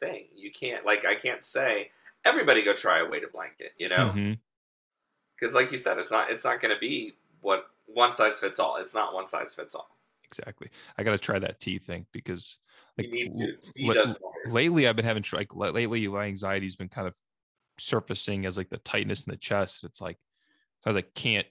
thing. 0.00 0.26
You 0.34 0.50
can't 0.50 0.84
like 0.84 1.04
I 1.04 1.14
can't 1.14 1.44
say 1.44 1.90
everybody 2.24 2.62
go 2.62 2.74
try 2.74 3.00
a 3.00 3.08
weighted 3.08 3.32
blanket, 3.32 3.72
you 3.78 3.88
know? 3.88 4.12
Because, 4.14 5.50
mm-hmm. 5.50 5.56
like 5.56 5.72
you 5.72 5.78
said, 5.78 5.98
it's 5.98 6.10
not 6.10 6.30
it's 6.30 6.44
not 6.44 6.60
going 6.60 6.74
to 6.74 6.80
be 6.80 7.14
what 7.40 7.66
one 7.86 8.12
size 8.12 8.38
fits 8.38 8.58
all. 8.58 8.76
It's 8.76 8.94
not 8.94 9.14
one 9.14 9.26
size 9.26 9.54
fits 9.54 9.74
all. 9.74 9.96
Exactly. 10.24 10.70
I 10.96 11.02
got 11.02 11.12
to 11.12 11.18
try 11.18 11.38
that 11.38 11.60
tea 11.60 11.78
thing 11.78 12.06
because 12.12 12.58
like, 12.96 13.06
you 13.06 13.12
need 13.12 13.32
to. 13.34 13.72
Tea 13.72 13.88
l- 13.88 13.94
does 13.94 14.14
lately, 14.46 14.88
I've 14.88 14.96
been 14.96 15.04
having 15.04 15.24
like 15.32 15.54
lately 15.54 16.08
my 16.08 16.24
anxiety's 16.24 16.76
been 16.76 16.88
kind 16.88 17.06
of 17.06 17.14
surfacing 17.78 18.46
as 18.46 18.56
like 18.56 18.70
the 18.70 18.78
tightness 18.78 19.24
in 19.24 19.30
the 19.30 19.36
chest. 19.36 19.84
It's 19.84 20.00
like 20.00 20.18
I 20.84 20.88
was 20.88 20.96
like 20.96 21.14
can't 21.14 21.46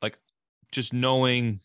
like 0.00 0.18
just 0.70 0.92
knowing 0.92 1.60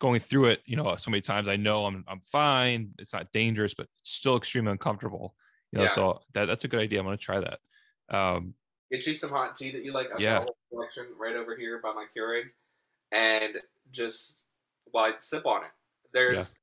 going 0.00 0.20
through 0.20 0.46
it, 0.46 0.60
you 0.66 0.76
know, 0.76 0.94
so 0.96 1.10
many 1.10 1.20
times 1.20 1.48
I 1.48 1.56
know 1.56 1.86
I'm 1.86 2.04
I'm 2.08 2.20
fine. 2.20 2.90
It's 2.98 3.12
not 3.12 3.32
dangerous, 3.32 3.74
but 3.74 3.86
it's 4.00 4.10
still 4.10 4.36
extremely 4.36 4.72
uncomfortable. 4.72 5.34
You 5.72 5.78
know, 5.78 5.84
yeah. 5.84 5.90
so 5.90 6.20
that, 6.34 6.46
that's 6.46 6.64
a 6.64 6.68
good 6.68 6.80
idea. 6.80 7.00
I'm 7.00 7.06
gonna 7.06 7.16
try 7.16 7.40
that. 7.40 7.58
Um, 8.14 8.54
Get 8.90 9.06
you 9.06 9.14
some 9.14 9.30
hot 9.30 9.56
tea 9.56 9.72
that 9.72 9.84
you 9.84 9.92
like. 9.92 10.08
I've 10.14 10.20
yeah. 10.20 10.34
got 10.34 10.42
a 10.42 10.44
whole 10.44 10.56
collection 10.70 11.06
right 11.18 11.34
over 11.34 11.56
here 11.56 11.80
by 11.82 11.92
my 11.92 12.06
Keurig, 12.16 12.44
and 13.12 13.56
just 13.90 14.42
well, 14.92 15.12
sip 15.18 15.44
on 15.46 15.62
it. 15.64 15.70
There's 16.12 16.56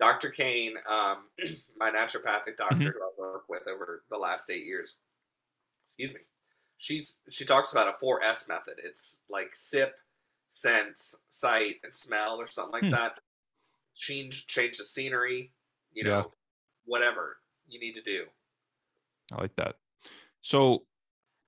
yeah. 0.00 0.06
Dr. 0.06 0.30
Kane, 0.30 0.74
um, 0.88 1.24
my 1.78 1.90
naturopathic 1.90 2.56
doctor 2.56 2.76
mm-hmm. 2.76 2.84
who 2.84 3.02
I 3.02 3.10
work 3.18 3.44
with 3.48 3.62
over 3.68 4.02
the 4.10 4.16
last 4.16 4.50
eight 4.50 4.64
years. 4.64 4.96
Excuse 5.86 6.14
me. 6.14 6.20
She's 6.78 7.16
she 7.30 7.44
talks 7.44 7.72
about 7.72 7.88
a 7.88 7.92
four 7.98 8.22
S 8.22 8.46
method. 8.48 8.74
It's 8.84 9.18
like 9.28 9.50
sip, 9.54 9.94
sense, 10.50 11.16
sight, 11.30 11.76
and 11.82 11.94
smell, 11.94 12.40
or 12.40 12.48
something 12.50 12.72
like 12.72 12.84
hmm. 12.84 12.90
that. 12.90 13.18
Change 13.96 14.46
change 14.46 14.78
the 14.78 14.84
scenery. 14.84 15.52
You 15.92 16.04
know, 16.04 16.18
yeah. 16.18 16.24
whatever 16.84 17.38
you 17.66 17.80
need 17.80 17.94
to 17.94 18.02
do. 18.02 18.24
I 19.32 19.40
like 19.40 19.54
that. 19.56 19.76
So 20.42 20.84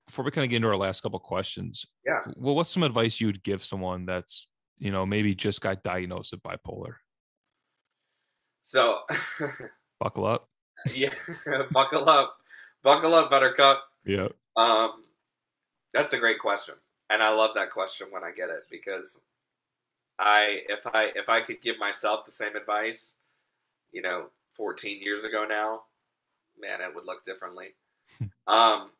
before 0.07 0.25
we 0.25 0.31
kind 0.31 0.45
of 0.45 0.49
get 0.49 0.57
into 0.57 0.67
our 0.67 0.77
last 0.77 1.01
couple 1.01 1.19
questions, 1.19 1.85
yeah. 2.05 2.21
Well, 2.35 2.55
what's 2.55 2.71
some 2.71 2.83
advice 2.83 3.19
you 3.19 3.27
would 3.27 3.43
give 3.43 3.63
someone 3.63 4.05
that's 4.05 4.47
you 4.77 4.91
know 4.91 5.05
maybe 5.05 5.35
just 5.35 5.61
got 5.61 5.83
diagnosed 5.83 6.33
with 6.33 6.43
bipolar? 6.43 6.95
So 8.63 8.99
buckle 9.99 10.25
up. 10.25 10.47
Yeah, 10.93 11.13
buckle 11.71 12.09
up, 12.09 12.37
buckle 12.83 13.13
up, 13.15 13.29
Buttercup. 13.29 13.83
Yeah. 14.05 14.29
Um, 14.55 15.03
that's 15.93 16.13
a 16.13 16.17
great 16.17 16.39
question, 16.39 16.75
and 17.09 17.21
I 17.21 17.29
love 17.29 17.51
that 17.55 17.71
question 17.71 18.07
when 18.11 18.23
I 18.23 18.31
get 18.31 18.49
it 18.49 18.63
because 18.69 19.21
I, 20.19 20.59
if 20.69 20.85
I, 20.85 21.09
if 21.15 21.29
I 21.29 21.41
could 21.41 21.61
give 21.61 21.79
myself 21.79 22.25
the 22.25 22.31
same 22.31 22.55
advice, 22.55 23.15
you 23.91 24.01
know, 24.01 24.27
14 24.55 25.01
years 25.01 25.23
ago 25.23 25.45
now, 25.47 25.81
man, 26.59 26.81
it 26.81 26.93
would 26.95 27.05
look 27.05 27.23
differently. 27.23 27.69
um, 28.47 28.91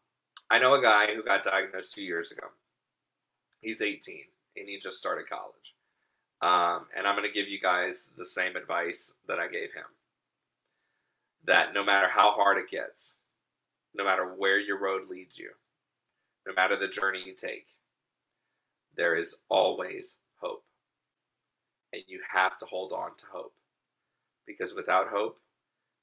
I 0.50 0.60
know 0.60 0.74
a 0.74 0.82
guy 0.82 1.14
who 1.14 1.24
got 1.24 1.44
diagnosed 1.44 1.94
two 1.94 2.04
years 2.04 2.32
ago. 2.32 2.48
He's 3.62 3.82
18 3.82 4.24
and 4.58 4.68
he 4.68 4.80
just 4.80 4.98
started 4.98 5.30
college. 5.30 5.76
Um, 6.42 6.88
and 6.98 7.08
I'm 7.08 7.16
going 7.16 7.28
to 7.28 7.34
give 7.34 7.48
you 7.48 7.60
guys 7.60 8.12
the 8.18 8.26
same 8.26 8.56
advice 8.56 9.14
that 9.28 9.40
I 9.40 9.48
gave 9.48 9.74
him 9.74 9.86
that 11.46 11.74
no 11.74 11.84
matter 11.84 12.08
how 12.10 12.32
hard 12.34 12.58
it 12.58 12.70
gets, 12.70 13.16
no 13.94 14.04
matter 14.04 14.26
where 14.26 14.60
your 14.60 14.80
road 14.80 15.10
leads 15.10 15.38
you, 15.38 15.52
no 16.46 16.54
matter 16.54 16.76
the 16.76 16.88
journey 16.88 17.22
you 17.26 17.34
take, 17.34 17.68
there 18.96 19.16
is 19.16 19.38
always 19.50 20.18
hope. 20.38 20.64
And 21.94 22.04
you 22.08 22.22
have 22.34 22.58
to 22.60 22.66
hold 22.66 22.94
on 22.94 23.12
to 23.18 23.26
hope. 23.32 23.54
Because 24.48 24.74
without 24.74 25.08
hope, 25.08 25.40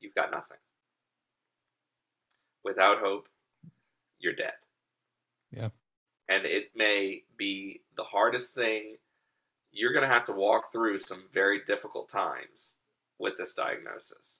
you've 0.00 0.14
got 0.14 0.30
nothing 0.30 0.58
without 2.64 2.98
hope, 2.98 3.28
you're 4.18 4.34
dead. 4.34 4.52
Yeah. 5.50 5.68
And 6.28 6.44
it 6.44 6.70
may 6.74 7.22
be 7.36 7.80
the 7.96 8.04
hardest 8.04 8.54
thing. 8.54 8.96
You're 9.72 9.92
going 9.92 10.06
to 10.06 10.12
have 10.12 10.26
to 10.26 10.32
walk 10.32 10.72
through 10.72 10.98
some 10.98 11.24
very 11.32 11.60
difficult 11.66 12.08
times 12.08 12.74
with 13.18 13.36
this 13.38 13.54
diagnosis. 13.54 14.38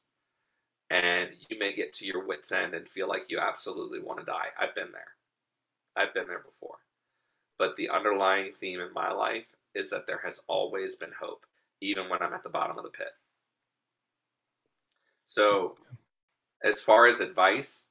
And 0.91 1.31
you 1.49 1.59
may 1.59 1.75
get 1.75 1.93
to 1.95 2.07
your 2.07 2.27
wits' 2.27 2.53
end 2.53 2.75
and 2.75 2.89
feel 2.89 3.09
like 3.09 3.27
you 3.29 3.39
absolutely 3.39 4.01
want 4.01 4.21
to 4.21 4.27
die. 4.27 4.49
I've 4.59 4.75
been 4.75 4.93
there. 4.93 5.13
I've 5.97 6.15
been 6.15 6.29
there 6.29 6.43
before. 6.43 6.79
But 7.59 7.77
the 7.77 7.91
underlying 7.91 8.53
theme 8.59 8.81
in 8.81 8.93
my 8.95 9.11
life 9.11 9.47
is 9.75 9.91
that 9.91 10.07
there 10.07 10.23
has 10.25 10.41
always 10.47 10.95
been 10.95 11.13
hope, 11.21 11.45
even 11.81 12.09
when 12.09 12.23
I'm 12.23 12.33
at 12.33 12.43
the 12.43 12.49
bottom 12.49 12.79
of 12.79 12.85
the 12.85 12.91
pit. 12.91 13.13
So, 15.27 15.77
as 16.65 16.81
far 16.81 17.07
as 17.07 17.21
advice, 17.21 17.87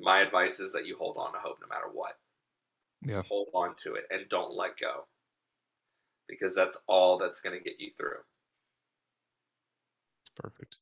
my 0.00 0.20
advice 0.20 0.60
is 0.60 0.72
that 0.72 0.86
you 0.86 0.96
hold 0.98 1.16
on 1.16 1.32
to 1.32 1.38
hope 1.38 1.58
no 1.60 1.68
matter 1.68 1.88
what. 1.92 2.18
Yeah. 3.02 3.22
Hold 3.28 3.48
on 3.54 3.74
to 3.84 3.94
it 3.94 4.04
and 4.10 4.28
don't 4.28 4.54
let 4.54 4.78
go. 4.78 5.06
Because 6.28 6.54
that's 6.54 6.78
all 6.86 7.18
that's 7.18 7.40
going 7.40 7.56
to 7.56 7.62
get 7.62 7.80
you 7.80 7.90
through. 7.96 8.20
It's 10.22 10.32
perfect. 10.36 10.76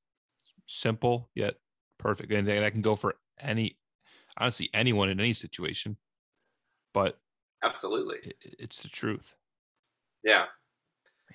Simple 0.66 1.28
yet 1.34 1.54
perfect. 1.98 2.32
And 2.32 2.50
I 2.50 2.70
can 2.70 2.82
go 2.82 2.96
for 2.96 3.16
any 3.40 3.76
honestly 4.36 4.68
anyone 4.74 5.08
in 5.08 5.20
any 5.20 5.32
situation. 5.32 5.96
But 6.92 7.18
absolutely. 7.62 8.18
It, 8.22 8.56
it's 8.58 8.80
the 8.80 8.88
truth. 8.88 9.34
Yeah. 10.24 10.44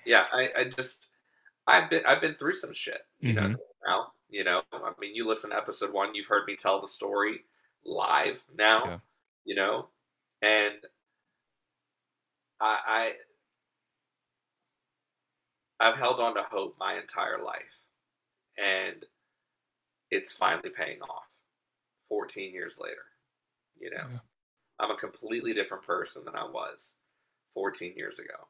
Yeah, 0.06 0.24
I, 0.32 0.48
I 0.58 0.64
just 0.64 1.10
I've 1.66 1.88
been 1.88 2.02
I've 2.06 2.20
been 2.20 2.34
through 2.34 2.54
some 2.54 2.74
shit, 2.74 3.00
you 3.20 3.32
mm-hmm. 3.32 3.52
know, 3.52 3.58
now. 3.86 4.06
You 4.28 4.42
know, 4.42 4.62
I 4.72 4.90
mean, 4.98 5.14
you 5.14 5.26
listen 5.26 5.50
to 5.50 5.56
episode 5.56 5.92
one, 5.92 6.14
you've 6.14 6.26
heard 6.26 6.46
me 6.46 6.56
tell 6.56 6.80
the 6.80 6.88
story 6.88 7.44
live 7.84 8.44
now, 8.56 8.84
yeah. 8.86 8.98
you 9.44 9.54
know, 9.54 9.88
and 10.42 10.74
I, 12.60 13.12
I 15.80 15.88
I've 15.88 15.96
held 15.98 16.20
on 16.20 16.34
to 16.36 16.42
hope 16.42 16.76
my 16.78 16.94
entire 16.98 17.42
life, 17.44 17.80
and 18.58 19.04
it's 20.10 20.32
finally 20.32 20.70
paying 20.70 21.02
off. 21.02 21.24
14 22.08 22.52
years 22.52 22.78
later. 22.80 23.04
You 23.78 23.90
know, 23.90 24.06
Yeah. 24.10 24.20
I'm 24.78 24.90
a 24.90 24.96
completely 24.96 25.52
different 25.52 25.84
person 25.84 26.24
than 26.24 26.36
I 26.36 26.44
was 26.44 26.94
14 27.54 27.94
years 27.96 28.18
ago. 28.18 28.48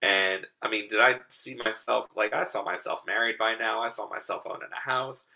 And 0.00 0.46
I 0.62 0.68
mean, 0.68 0.88
did 0.88 1.00
I 1.00 1.20
see 1.28 1.54
myself 1.56 2.06
like 2.16 2.32
I 2.32 2.44
saw 2.44 2.62
myself 2.62 3.02
married 3.06 3.38
by 3.38 3.54
now? 3.56 3.80
I 3.82 3.88
saw 3.88 4.08
myself 4.08 4.44
owning 4.46 4.68
a 4.72 4.80
house, 4.80 5.26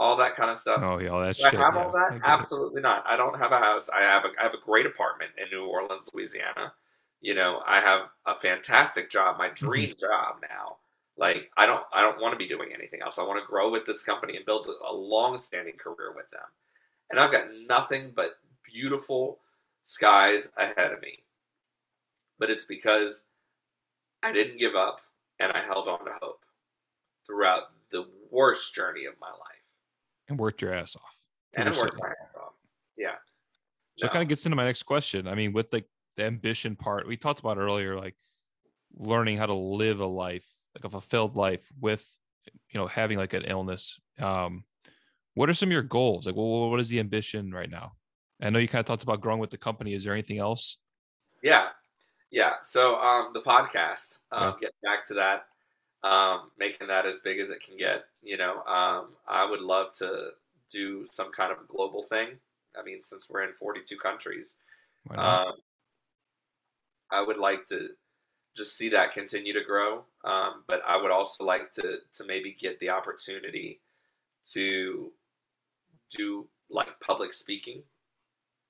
all 0.00 0.16
that 0.18 0.36
kind 0.36 0.50
of 0.50 0.58
stuff. 0.58 0.82
Oh 0.82 0.98
yeah, 0.98 1.08
all 1.10 1.20
that 1.22 1.36
Do 1.38 1.44
I 1.44 1.50
have 1.50 1.76
yeah, 1.76 1.84
all 1.84 1.92
that? 1.92 2.12
it. 2.14 2.22
Absolutely 2.24 2.82
not. 2.82 3.04
I 3.06 3.16
don't 3.16 3.38
have 3.38 3.52
a 3.52 3.58
house. 3.58 3.90
I 3.90 4.02
have 4.02 4.24
a, 4.24 4.28
I 4.40 4.44
have 4.44 4.54
a 4.54 4.64
great 4.66 4.86
apartment 4.86 5.32
in 5.38 5.50
New 5.56 5.66
Orleans, 5.66 6.10
Louisiana. 6.14 6.72
You 7.20 7.34
know, 7.34 7.62
I 7.66 7.80
have 7.80 8.08
a 8.26 8.38
fantastic 8.40 9.10
job, 9.10 9.38
my 9.38 9.50
Mm-hmm. 9.62 9.84
dream 9.84 9.94
job 10.00 10.36
now. 10.42 10.78
Like 11.18 11.50
I 11.56 11.66
don't 11.66 11.84
I 11.92 12.00
don't 12.02 12.20
want 12.20 12.32
to 12.34 12.38
be 12.38 12.48
doing 12.48 12.70
anything 12.74 13.02
else. 13.02 13.18
I 13.18 13.24
want 13.24 13.40
to 13.42 13.46
grow 13.48 13.70
with 13.70 13.86
this 13.86 14.02
company 14.04 14.36
and 14.36 14.46
build 14.46 14.66
a 14.66 14.94
long-standing 14.94 15.76
career 15.76 16.12
with 16.16 16.30
them. 16.30 16.42
And 17.10 17.20
I've 17.20 17.32
got 17.32 17.48
nothing 17.68 18.12
but 18.16 18.38
beautiful 18.64 19.40
skies 19.84 20.52
ahead 20.58 20.92
of 20.92 21.02
me. 21.02 21.24
But 22.38 22.50
it's 22.50 22.64
because 22.64 23.22
I 24.22 24.32
didn't 24.32 24.58
give 24.58 24.74
up 24.74 25.00
and 25.38 25.52
I 25.52 25.64
held 25.64 25.88
on 25.88 26.04
to 26.06 26.12
hope 26.20 26.44
throughout 27.26 27.72
the 27.90 28.08
worst 28.30 28.74
journey 28.74 29.06
of 29.06 29.20
my 29.20 29.30
life 29.30 29.49
and 30.30 30.38
worked 30.38 30.62
your 30.62 30.72
ass 30.72 30.96
off. 30.96 31.02
and 31.54 31.68
worked 31.76 31.98
my 32.00 32.08
ass 32.08 32.34
off. 32.40 32.52
Yeah. 32.96 33.16
So 33.96 34.06
No. 34.06 34.10
it 34.10 34.12
kind 34.12 34.22
of 34.22 34.28
gets 34.28 34.46
into 34.46 34.56
my 34.56 34.64
next 34.64 34.84
question. 34.84 35.28
I 35.28 35.34
mean, 35.34 35.52
with 35.52 35.72
like 35.72 35.86
the 36.16 36.24
ambition 36.24 36.76
part, 36.76 37.06
we 37.06 37.16
talked 37.16 37.40
about 37.40 37.58
earlier, 37.58 37.98
like 37.98 38.16
learning 38.96 39.36
how 39.36 39.46
to 39.46 39.54
live 39.54 40.00
a 40.00 40.06
life, 40.06 40.46
like 40.74 40.84
a 40.84 40.88
fulfilled 40.88 41.36
life 41.36 41.66
with, 41.80 42.06
you 42.70 42.78
know, 42.80 42.86
having 42.86 43.18
like 43.18 43.34
an 43.34 43.42
illness. 43.44 43.98
Um, 44.20 44.64
what 45.34 45.48
are 45.50 45.54
some 45.54 45.68
of 45.68 45.72
your 45.72 45.82
goals? 45.82 46.26
Like, 46.26 46.36
well, 46.36 46.70
what 46.70 46.80
is 46.80 46.88
the 46.88 47.00
ambition 47.00 47.52
right 47.52 47.70
now? 47.70 47.92
I 48.40 48.50
know 48.50 48.58
you 48.58 48.68
kind 48.68 48.80
of 48.80 48.86
talked 48.86 49.02
about 49.02 49.20
growing 49.20 49.40
with 49.40 49.50
the 49.50 49.58
company. 49.58 49.92
Is 49.94 50.04
there 50.04 50.12
anything 50.14 50.38
else? 50.38 50.78
Yeah, 51.42 51.68
yeah. 52.30 52.54
So 52.62 52.96
um, 53.00 53.30
the 53.34 53.42
podcast, 53.42 54.18
um, 54.32 54.54
get 54.60 54.72
back 54.82 55.06
to 55.08 55.14
that, 55.14 55.44
um, 56.02 56.50
making 56.58 56.88
that 56.88 57.06
as 57.06 57.18
big 57.20 57.40
as 57.40 57.50
it 57.50 57.62
can 57.62 57.76
get. 57.76 58.04
You 58.22 58.36
know, 58.36 58.62
um, 58.64 59.08
I 59.28 59.44
would 59.48 59.60
love 59.60 59.92
to 59.94 60.30
do 60.70 61.06
some 61.10 61.32
kind 61.32 61.52
of 61.52 61.68
global 61.68 62.04
thing. 62.04 62.38
I 62.78 62.82
mean, 62.82 63.00
since 63.00 63.28
we're 63.30 63.42
in 63.44 63.54
42 63.54 63.96
countries, 63.98 64.56
um, 65.16 65.54
I 67.10 67.22
would 67.22 67.38
like 67.38 67.66
to 67.66 67.90
just 68.56 68.76
see 68.76 68.90
that 68.90 69.12
continue 69.12 69.52
to 69.54 69.64
grow. 69.64 70.04
Um, 70.24 70.64
but 70.68 70.82
I 70.86 70.96
would 71.00 71.10
also 71.12 71.44
like 71.44 71.72
to 71.74 71.98
to 72.14 72.24
maybe 72.24 72.52
get 72.52 72.80
the 72.80 72.90
opportunity 72.90 73.80
to 74.52 75.12
do 76.10 76.48
like 76.70 77.00
public 77.00 77.32
speaking 77.32 77.82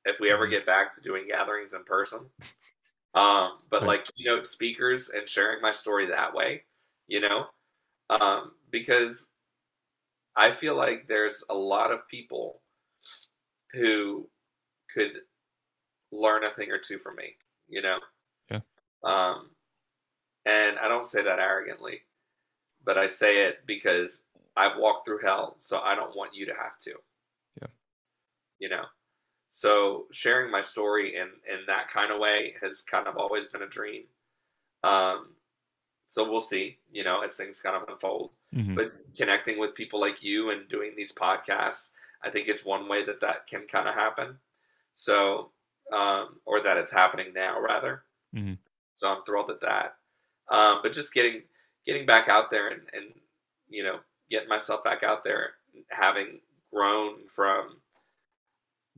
if 0.04 0.20
we 0.20 0.30
ever 0.32 0.46
Mhm. 0.46 0.48
get 0.48 0.66
back 0.66 0.94
to 0.94 1.00
doing 1.00 1.28
gatherings 1.28 1.74
in 1.74 1.84
person. 1.84 2.30
Um, 3.14 3.58
but 3.70 3.84
Right. 3.84 3.86
like 3.86 4.08
keynote 4.16 4.46
speakers 4.46 5.10
and 5.10 5.28
sharing 5.28 5.62
my 5.62 5.72
story 5.72 6.06
that 6.06 6.34
way, 6.34 6.64
you 7.10 7.20
know, 7.20 7.46
um, 8.08 8.52
because 8.70 9.28
I 10.36 10.52
feel 10.52 10.76
like 10.76 11.08
there's 11.08 11.42
a 11.50 11.54
lot 11.54 11.90
of 11.90 12.06
people 12.08 12.62
who 13.72 14.28
could 14.94 15.10
learn 16.12 16.44
a 16.44 16.54
thing 16.54 16.70
or 16.70 16.78
two 16.78 16.98
from 16.98 17.16
me, 17.16 17.34
you 17.68 17.82
know. 17.82 17.98
Yeah. 18.48 18.60
Um, 19.02 19.50
and 20.46 20.78
I 20.78 20.86
don't 20.86 21.06
say 21.06 21.22
that 21.22 21.40
arrogantly, 21.40 22.02
but 22.84 22.96
I 22.96 23.08
say 23.08 23.44
it 23.46 23.66
because 23.66 24.22
I've 24.56 24.78
walked 24.78 25.04
through 25.04 25.22
hell, 25.24 25.56
so 25.58 25.80
I 25.80 25.96
don't 25.96 26.16
want 26.16 26.34
you 26.34 26.46
to 26.46 26.52
have 26.52 26.78
to. 26.84 26.92
Yeah. 27.60 27.68
You 28.60 28.68
know. 28.68 28.84
So 29.50 30.06
sharing 30.12 30.52
my 30.52 30.62
story 30.62 31.16
in 31.16 31.28
in 31.52 31.66
that 31.66 31.90
kind 31.90 32.12
of 32.12 32.20
way 32.20 32.54
has 32.62 32.82
kind 32.82 33.08
of 33.08 33.16
always 33.16 33.48
been 33.48 33.62
a 33.62 33.68
dream. 33.68 34.04
Um, 34.84 35.30
so 36.10 36.28
we'll 36.28 36.40
see, 36.40 36.76
you 36.90 37.04
know, 37.04 37.20
as 37.20 37.36
things 37.36 37.62
kind 37.62 37.76
of 37.76 37.88
unfold. 37.88 38.32
Mhm. 38.52 38.74
But 38.74 38.92
connecting 39.16 39.58
with 39.58 39.76
people 39.76 40.00
like 40.00 40.24
you 40.24 40.50
and 40.50 40.68
doing 40.68 40.94
these 40.96 41.12
podcasts, 41.12 41.92
I 42.22 42.30
think 42.30 42.48
it's 42.48 42.64
one 42.64 42.88
way 42.88 43.04
that 43.04 43.20
that 43.20 43.46
can 43.46 43.68
kind 43.68 43.88
of 43.88 43.94
happen. 43.94 44.40
So, 44.96 45.52
um, 45.92 46.40
or 46.44 46.60
that 46.62 46.76
it's 46.76 46.90
happening 46.90 47.32
now, 47.32 47.60
rather. 47.60 48.02
Mm-hmm. 48.34 48.54
So 48.96 49.08
I'm 49.08 49.22
thrilled 49.24 49.50
at 49.50 49.60
that. 49.60 49.96
Um, 50.48 50.80
but 50.82 50.92
just 50.92 51.14
getting 51.14 51.44
getting 51.86 52.06
back 52.06 52.28
out 52.28 52.50
there 52.50 52.68
and, 52.68 52.82
and 52.92 53.14
you 53.68 53.84
know 53.84 54.00
getting 54.28 54.48
myself 54.48 54.82
back 54.82 55.04
out 55.04 55.22
there, 55.22 55.52
having 55.90 56.40
grown 56.72 57.28
from 57.28 57.80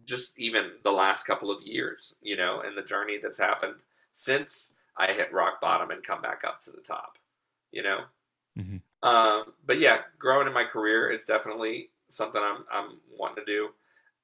just 0.07 0.39
even 0.39 0.73
the 0.83 0.93
last 0.93 1.25
couple 1.25 1.51
of 1.51 1.63
years, 1.63 2.17
you 2.23 2.37
know, 2.37 2.61
and 2.61 2.77
the 2.77 2.83
journey 2.83 3.19
that's 3.23 3.39
happened 3.39 3.77
since 4.15 4.73
I 4.97 5.13
hit 5.13 5.33
rock 5.33 5.61
bottom 5.61 5.91
and 5.91 6.05
come 6.05 6.21
back 6.23 6.43
up 6.45 6.61
to 6.63 6.71
the 6.71 6.81
top, 6.81 7.19
you 7.71 7.83
know. 7.83 8.05
Mhm. 8.59 8.83
Um, 9.03 9.55
but 9.65 9.79
yeah, 9.79 10.03
growing 10.19 10.47
in 10.47 10.53
my 10.53 10.65
career 10.65 11.11
is 11.11 11.25
definitely 11.25 11.91
something 12.09 12.41
I'm 12.43 12.65
I'm 12.71 13.01
wanting 13.11 13.45
to 13.45 13.53
do. 13.53 13.75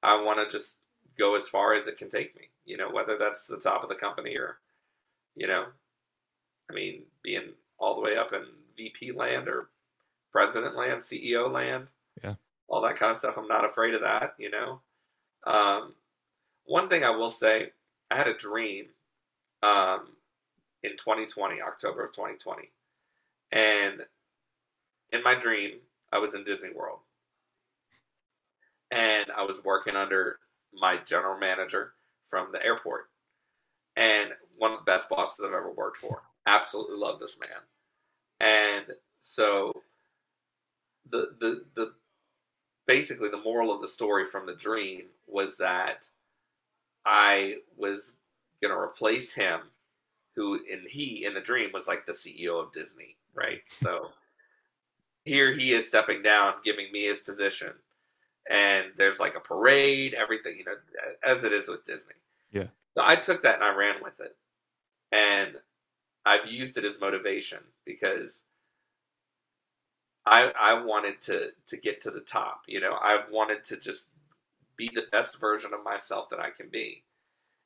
I 0.03 0.21
want 0.21 0.39
to 0.39 0.49
just 0.49 0.79
go 1.17 1.35
as 1.35 1.49
far 1.49 1.73
as 1.73 1.87
it 1.87 1.97
can 1.97 2.09
take 2.09 2.35
me, 2.35 2.49
you 2.65 2.77
know, 2.77 2.89
whether 2.89 3.17
that's 3.17 3.47
the 3.47 3.57
top 3.59 3.83
of 3.83 3.89
the 3.89 3.95
company 3.95 4.37
or, 4.37 4.59
you 5.35 5.47
know, 5.47 5.65
I 6.69 6.73
mean, 6.73 7.03
being 7.23 7.53
all 7.77 7.95
the 7.95 8.01
way 8.01 8.15
up 8.17 8.31
in 8.31 8.45
VP 8.77 9.11
land 9.11 9.49
or 9.49 9.69
president 10.31 10.75
land, 10.77 11.01
CEO 11.01 11.47
land, 11.51 11.87
Yeah. 12.23 12.35
all 12.67 12.81
that 12.81 12.95
kind 12.95 13.11
of 13.11 13.17
stuff. 13.17 13.37
I'm 13.37 13.47
not 13.47 13.65
afraid 13.65 13.95
of 13.95 14.01
that, 14.01 14.35
you 14.37 14.49
know. 14.49 14.81
Um, 15.45 15.95
one 16.65 16.87
thing 16.87 17.03
I 17.03 17.09
will 17.09 17.29
say, 17.29 17.73
I 18.11 18.15
had 18.15 18.27
a 18.27 18.33
dream 18.37 18.93
um, 19.63 20.15
in 20.83 20.91
2020, 20.91 21.61
October 21.61 22.05
of 22.05 22.13
2020, 22.13 22.71
and 23.51 24.01
in 25.11 25.23
my 25.23 25.35
dream, 25.35 25.79
I 26.11 26.19
was 26.19 26.35
in 26.35 26.43
Disney 26.43 26.71
World, 26.71 26.99
and 28.91 29.25
I 29.35 29.43
was 29.43 29.63
working 29.63 29.95
under 29.95 30.39
my 30.73 30.97
general 31.05 31.39
manager 31.39 31.93
from 32.29 32.51
the 32.51 32.63
airport, 32.63 33.09
and 33.95 34.29
one 34.57 34.71
of 34.71 34.79
the 34.79 34.91
best 34.91 35.09
bosses 35.09 35.43
I've 35.43 35.53
ever 35.53 35.71
worked 35.71 35.97
for. 35.97 36.21
Absolutely 36.45 36.97
love 36.97 37.19
this 37.19 37.39
man, 37.39 37.61
and 38.39 38.85
so 39.23 39.73
the 41.09 41.35
the 41.39 41.65
the 41.75 41.93
basically 42.87 43.29
the 43.29 43.37
moral 43.37 43.73
of 43.73 43.81
the 43.81 43.87
story 43.87 44.25
from 44.25 44.45
the 44.45 44.55
dream 44.55 45.03
was 45.27 45.57
that 45.57 46.09
I 47.05 47.57
was 47.77 48.15
gonna 48.61 48.77
replace 48.79 49.33
him, 49.33 49.61
who 50.39 50.53
and 50.71 50.87
he 50.87 51.25
in 51.25 51.33
the 51.33 51.41
dream 51.41 51.69
was 51.73 51.85
like 51.85 52.05
the 52.05 52.13
CEO 52.13 52.63
of 52.63 52.71
Disney, 52.71 53.17
right? 53.33 53.59
So 53.75 54.11
here 55.25 55.53
he 55.53 55.73
is 55.73 55.85
stepping 55.85 56.23
down, 56.23 56.53
giving 56.63 56.89
me 56.93 57.03
his 57.03 57.19
position, 57.19 57.73
and 58.49 58.85
there's 58.97 59.19
like 59.19 59.35
a 59.35 59.41
parade, 59.41 60.13
everything 60.13 60.55
you 60.57 60.63
know, 60.63 60.75
as 61.21 61.43
it 61.43 61.51
is 61.51 61.67
with 61.67 61.83
Disney. 61.83 62.13
Yeah. 62.53 62.67
So 62.95 63.03
I 63.05 63.17
took 63.17 63.43
that 63.43 63.55
and 63.55 63.63
I 63.65 63.75
ran 63.75 63.95
with 64.01 64.17
it, 64.21 64.37
and 65.11 65.57
I've 66.25 66.49
used 66.49 66.77
it 66.77 66.85
as 66.85 67.01
motivation 67.01 67.59
because 67.83 68.45
I 70.25 70.53
I 70.57 70.85
wanted 70.85 71.21
to 71.23 71.49
to 71.67 71.75
get 71.75 72.01
to 72.03 72.11
the 72.11 72.21
top. 72.21 72.61
You 72.65 72.79
know, 72.79 72.95
I've 73.03 73.29
wanted 73.29 73.65
to 73.65 73.75
just 73.75 74.07
be 74.77 74.89
the 74.95 75.03
best 75.11 75.37
version 75.37 75.73
of 75.73 75.83
myself 75.83 76.29
that 76.29 76.39
I 76.39 76.49
can 76.49 76.69
be. 76.69 77.03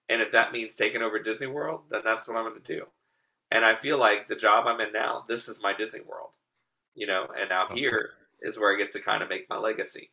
And 0.10 0.22
if 0.22 0.32
that 0.34 0.52
means 0.52 0.76
taking 0.76 1.02
over 1.02 1.20
Disney 1.20 1.48
World, 1.48 1.82
then 1.90 2.02
that's 2.04 2.28
what 2.28 2.38
I'm 2.38 2.48
going 2.50 2.62
to 2.62 2.76
do. 2.76 2.86
And 3.52 3.64
I 3.66 3.76
feel 3.76 3.98
like 3.98 4.28
the 4.28 4.36
job 4.36 4.68
I'm 4.68 4.82
in 4.82 4.92
now, 4.92 5.24
this 5.28 5.48
is 5.48 5.62
my 5.62 5.74
Disney 5.76 6.02
World. 6.02 6.30
You 6.96 7.08
know, 7.08 7.28
and 7.40 7.50
now 7.50 7.66
Awesome. 7.66 7.78
here 7.78 8.12
is 8.42 8.60
where 8.60 8.74
I 8.74 8.78
get 8.78 8.92
to 8.92 9.00
kind 9.02 9.24
of 9.24 9.30
make 9.30 9.50
my 9.50 9.58
legacy. 9.58 10.12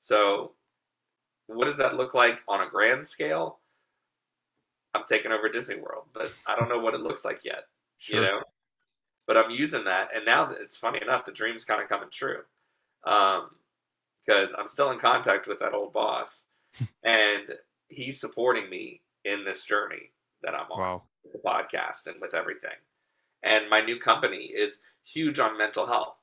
So, 0.00 0.52
what 1.46 1.64
does 1.66 1.78
that 1.78 1.94
look 1.96 2.14
like 2.14 2.40
on 2.48 2.60
a 2.60 2.68
grand 2.68 3.06
scale? 3.06 3.60
I'm 4.94 5.04
taking 5.08 5.32
over 5.32 5.48
Disney 5.48 5.76
World, 5.76 6.04
but 6.12 6.32
I 6.46 6.56
don't 6.56 6.68
know 6.68 6.78
what 6.78 6.94
it 6.94 7.00
looks 7.00 7.24
like 7.24 7.44
yet 7.44 7.64
Sure. 7.98 8.20
you 8.20 8.26
know 8.26 8.40
but 9.26 9.36
i'm 9.38 9.50
using 9.50 9.84
that 9.84 10.08
and 10.14 10.26
now 10.26 10.50
it's 10.60 10.76
funny 10.76 11.00
enough 11.00 11.24
the 11.24 11.32
dream's 11.32 11.64
kind 11.64 11.80
of 11.80 11.88
coming 11.88 12.08
true 12.12 12.40
um 13.06 13.48
because 14.26 14.54
i'm 14.58 14.68
still 14.68 14.90
in 14.90 14.98
contact 14.98 15.46
with 15.46 15.58
that 15.60 15.72
old 15.72 15.92
boss 15.92 16.44
and 17.04 17.44
he's 17.88 18.20
supporting 18.20 18.68
me 18.68 19.00
in 19.24 19.44
this 19.44 19.64
journey 19.64 20.10
that 20.42 20.54
i'm 20.54 20.70
on 20.70 20.80
Wow. 20.80 21.02
with 21.22 21.32
the 21.32 21.38
podcast 21.38 22.06
and 22.06 22.20
with 22.20 22.34
everything 22.34 22.76
and 23.42 23.68
my 23.68 23.80
new 23.80 23.98
company 23.98 24.44
is 24.56 24.80
huge 25.04 25.38
on 25.38 25.58
mental 25.58 25.86
health 25.86 26.16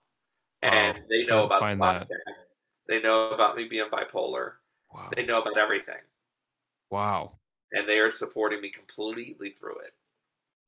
and 0.62 0.98
Wow. 0.98 1.04
they 1.10 1.24
know 1.24 1.46
about 1.46 1.56
the 1.56 1.60
find 1.60 1.82
that. 1.82 2.08
podcast 2.10 2.54
they 2.88 3.02
know 3.02 3.30
about 3.30 3.56
me 3.56 3.66
being 3.66 3.90
bipolar 3.92 4.54
Wow. 4.94 5.10
they 5.16 5.26
know 5.26 5.42
about 5.42 5.58
everything 5.58 6.02
Wow. 6.90 7.40
and 7.72 7.88
they 7.88 8.00
are 8.00 8.12
supporting 8.12 8.62
me 8.62 8.70
completely 8.70 9.52
through 9.52 9.80
it 9.80 9.94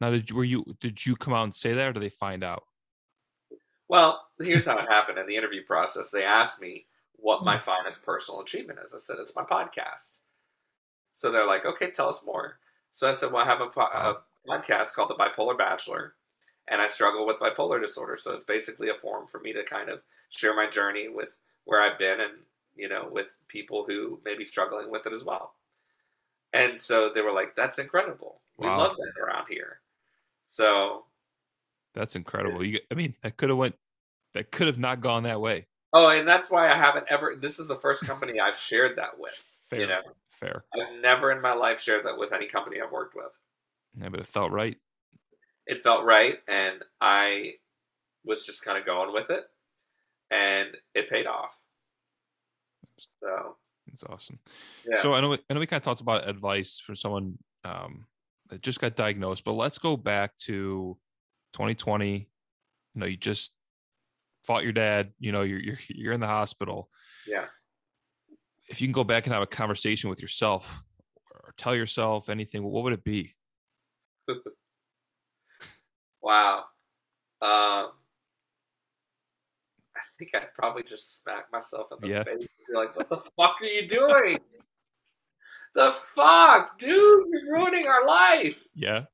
Now, 0.02 0.12
did 0.12 0.30
you, 0.30 0.36
were 0.36 0.44
you 0.44 0.66
did 0.80 1.06
you 1.06 1.16
come 1.16 1.34
out 1.34 1.44
and 1.44 1.56
say 1.56 1.74
that, 1.74 1.90
or 1.90 1.94
did 1.94 2.04
they 2.04 2.10
find 2.10 2.44
out? 2.44 2.64
Well, 3.90 4.28
here's 4.40 4.66
how 4.66 4.78
it 4.80 4.90
happened 4.90 5.20
in 5.20 5.28
the 5.28 5.36
interview 5.36 5.64
process. 5.64 6.10
They 6.10 6.24
asked 6.24 6.60
me, 6.60 6.88
what 7.24 7.44
my 7.46 7.58
hmm. 7.58 7.64
finest 7.64 8.04
personal 8.04 8.42
achievement 8.42 8.80
is. 8.86 8.94
I 8.94 9.00
said, 9.00 9.18
it's 9.20 9.36
my 9.36 9.44
podcast. 9.44 10.20
So 11.16 11.32
they're 11.32 11.48
like, 11.48 11.66
okay, 11.66 11.92
tell 11.92 12.10
us 12.10 12.24
more. 12.26 12.58
So 12.94 13.10
I 13.10 13.14
said, 13.14 13.32
well, 13.32 13.44
I 13.44 13.48
have 13.48 13.62
a, 13.62 13.68
po- 13.68 13.82
a 13.82 14.18
podcast 14.48 14.94
called 14.94 15.10
The 15.10 15.16
Bipolar 15.16 15.58
Bachelor, 15.58 16.14
and 16.68 16.82
I 16.82 16.88
struggle 16.88 17.26
with 17.26 17.40
bipolar 17.40 17.82
disorder. 17.82 18.18
So 18.18 18.34
it's 18.34 18.44
basically 18.44 18.90
a 18.90 18.94
forum 18.96 19.28
for 19.28 19.40
me 19.40 19.54
to 19.54 19.64
kind 19.64 19.90
of 19.90 20.02
share 20.30 20.56
my 20.56 20.70
journey 20.70 21.08
with 21.10 21.38
where 21.66 21.82
I've 21.82 21.98
been 22.00 22.20
and, 22.20 22.34
you 22.76 22.90
know, 22.90 23.08
with 23.12 23.28
people 23.48 23.86
who 23.88 24.20
may 24.26 24.36
be 24.38 24.46
struggling 24.46 24.92
with 24.92 25.06
it 25.06 25.14
as 25.14 25.24
well. 25.24 25.54
And 26.52 26.80
so 26.80 27.10
they 27.14 27.22
were 27.22 27.32
like, 27.32 27.56
that's 27.56 27.80
incredible. 27.80 28.42
We 28.58 28.68
Wow. 28.68 28.78
love 28.78 28.96
that 28.98 29.22
around 29.22 29.48
here. 29.50 29.80
So, 30.48 31.06
That's 31.96 32.16
incredible. 32.16 32.64
You, 32.66 32.80
I 32.92 32.96
mean, 32.96 33.16
that 33.24 33.38
could 33.38 33.50
have 33.50 33.58
went. 33.58 33.76
That 34.34 34.52
could 34.52 34.68
have 34.68 34.80
not 34.80 35.00
gone 35.02 35.24
that 35.24 35.40
way. 35.42 35.68
oh, 35.94 36.10
and 36.10 36.28
that's 36.28 36.50
why 36.50 36.72
I 36.72 36.76
haven't 36.76 37.06
ever, 37.10 37.36
this 37.40 37.60
is 37.60 37.68
the 37.68 37.76
first 37.76 38.06
company 38.08 38.40
I've 38.40 38.60
shared 38.60 38.96
that 38.98 39.20
with. 39.20 39.34
Fair. 39.70 39.82
You 39.82 39.88
know, 39.88 40.02
Fair. 40.44 40.66
I've 40.76 41.02
never 41.02 41.32
in 41.32 41.42
my 41.42 41.54
life 41.54 41.80
shared 41.82 42.06
that 42.06 42.18
with 42.18 42.34
any 42.34 42.48
company 42.48 42.78
I've 42.82 42.92
worked 42.92 43.16
with. 43.16 43.40
Yeah, 44.00 44.10
but 44.10 44.20
it 44.20 44.28
felt 44.28 44.52
right. 44.52 44.78
It 45.66 45.82
felt 45.84 46.04
right, 46.04 46.40
and 46.48 46.84
I 47.00 47.54
was 48.26 48.46
just 48.46 48.66
kind 48.66 48.78
of 48.78 48.86
going 48.86 49.14
with 49.14 49.30
it, 49.30 49.44
and 50.32 50.70
it 50.94 51.10
paid 51.10 51.26
off. 51.28 51.52
So, 53.22 53.56
It's 53.88 54.04
awesome. 54.04 54.40
yeah. 54.88 55.02
So 55.02 55.14
I 55.14 55.22
know 55.22 55.34
I 55.34 55.54
know 55.54 55.60
we 55.60 55.68
kind 55.68 55.80
of 55.80 55.84
talked 55.86 56.02
about 56.02 56.28
advice 56.28 56.82
for 56.86 56.96
someone 56.96 57.38
um, 57.64 58.06
that 58.50 58.62
just 58.62 58.82
got 58.82 58.96
diagnosed, 58.96 59.44
but 59.46 59.54
let's 59.54 59.78
go 59.78 59.96
back 59.96 60.36
to 60.46 60.98
2020. 61.54 62.18
You 62.96 63.00
know, 63.00 63.06
you 63.06 63.18
just 63.18 63.52
fought 64.46 64.64
your 64.64 64.74
dad. 64.74 65.14
You 65.20 65.32
know, 65.32 65.44
you're 65.44 65.60
you're 65.60 65.80
you're 65.88 66.14
in 66.14 66.20
the 66.20 66.28
hospital. 66.28 66.90
yeah. 67.28 67.46
If 68.68 68.82
you 68.82 68.88
can 68.88 68.94
go 68.94 69.04
back 69.04 69.26
and 69.26 69.34
have 69.34 69.44
a 69.44 69.48
conversation 69.48 70.10
with 70.10 70.22
yourself 70.22 70.82
or 71.32 71.54
tell 71.58 71.76
yourself 71.76 72.30
anything, 72.30 72.64
what 72.64 72.84
would 72.84 72.94
it 72.94 73.04
be? 73.04 73.36
Wow. 76.22 76.60
Um, 77.42 77.92
I 79.94 80.00
think 80.18 80.32
I'd 80.34 80.54
probably 80.54 80.84
just 80.84 81.22
smack 81.22 81.52
myself 81.52 81.88
in 81.92 81.98
the 82.00 82.08
Yeah. 82.16 82.24
face 82.24 82.38
and 82.40 82.48
be 82.70 82.74
like, 82.74 82.96
"What 82.96 83.10
the 83.10 83.18
fuck 83.36 83.62
are 83.62 83.66
you 83.66 83.88
doing? 83.88 84.40
the 85.76 85.92
fuck, 86.16 86.78
dude! 86.78 87.26
You're 87.30 87.54
ruining 87.58 87.88
our 87.88 88.06
life." 88.08 88.64
Yeah. 88.74 89.06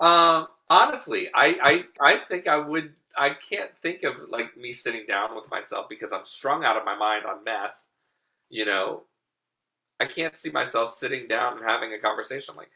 Um, 0.00 0.48
honestly, 0.68 1.28
I, 1.34 1.86
I, 2.00 2.14
I 2.14 2.16
think 2.28 2.48
I 2.48 2.56
would. 2.56 2.94
I 3.16 3.30
can't 3.30 3.70
think 3.80 4.02
of 4.02 4.14
like 4.28 4.56
me 4.56 4.72
sitting 4.72 5.04
down 5.06 5.36
with 5.36 5.48
myself 5.50 5.88
because 5.88 6.12
I'm 6.12 6.24
strung 6.24 6.64
out 6.64 6.76
of 6.76 6.84
my 6.84 6.96
mind 6.96 7.26
on 7.26 7.44
meth. 7.44 7.76
You 8.50 8.64
know, 8.66 9.04
I 10.00 10.06
can't 10.06 10.34
see 10.34 10.50
myself 10.50 10.96
sitting 10.96 11.28
down 11.28 11.58
and 11.58 11.66
having 11.66 11.92
a 11.94 11.98
conversation 11.98 12.56
like, 12.56 12.70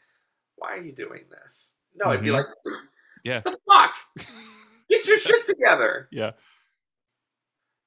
"Why 0.55 0.73
are 0.73 0.81
you 0.81 0.91
doing 0.93 1.25
this?" 1.29 1.73
No, 1.95 2.11
I'd 2.11 2.21
be 2.21 2.29
Mhm. 2.29 2.33
like, 2.33 2.45
Yeah. 3.23 3.41
"The 3.41 3.57
fuck, 3.67 3.95
get 4.89 5.05
your 5.07 5.17
shit 5.17 5.45
together." 5.45 6.07
Yeah. 6.11 6.33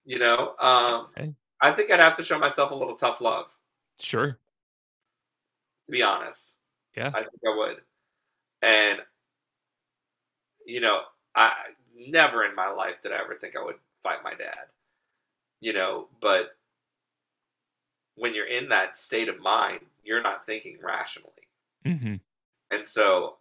You 0.05 0.19
know, 0.19 0.57
um, 0.59 1.07
Okay. 1.17 1.35
I 1.61 1.73
think 1.73 1.91
I'd 1.91 2.01
have 2.01 2.15
to 2.17 2.25
show 2.25 2.39
myself 2.39 2.71
a 2.71 2.75
little 2.75 2.97
tough 2.97 3.21
love. 3.21 3.57
Sure. 4.01 4.39
To 5.87 5.93
be 5.93 6.03
honest, 6.03 6.59
Yeah. 6.97 7.09
I 7.15 7.23
think 7.23 7.41
I 7.47 7.57
would. 7.57 7.85
And 8.63 9.07
you 10.67 10.81
know, 10.81 11.03
I 11.35 11.53
never 11.95 12.45
in 12.45 12.55
my 12.55 12.69
life 12.71 13.01
did 13.03 13.13
I 13.13 13.19
ever 13.21 13.37
think 13.37 13.57
I 13.57 13.63
would 13.65 13.79
fight 14.03 14.23
my 14.23 14.35
dad. 14.35 14.71
You 15.61 15.73
know, 15.73 16.09
but 16.21 16.58
when 18.19 18.35
you're 18.35 18.47
in 18.47 18.69
that 18.71 18.97
state 18.97 19.29
of 19.29 19.41
mind, 19.41 19.81
you're 20.05 20.23
not 20.23 20.47
thinking 20.47 20.79
rationally. 20.83 21.31
hmm 21.85 22.15
And 22.71 22.87
so 22.87 23.37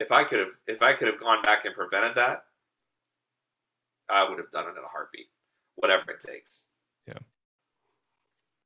if 0.00 0.12
I 0.12 0.24
could 0.24 0.40
have 0.40 0.50
if 0.66 0.82
I 0.82 0.94
could 0.94 1.08
have 1.08 1.20
gone 1.20 1.42
back 1.42 1.64
and 1.64 1.74
prevented 1.74 2.16
that, 2.16 2.44
I 4.08 4.28
would 4.28 4.38
have 4.38 4.50
done 4.50 4.66
it 4.66 4.78
in 4.78 4.84
a 4.84 4.88
heartbeat. 4.88 5.26
Whatever 5.76 6.12
it 6.12 6.20
takes. 6.20 6.64
Yeah, 7.06 7.18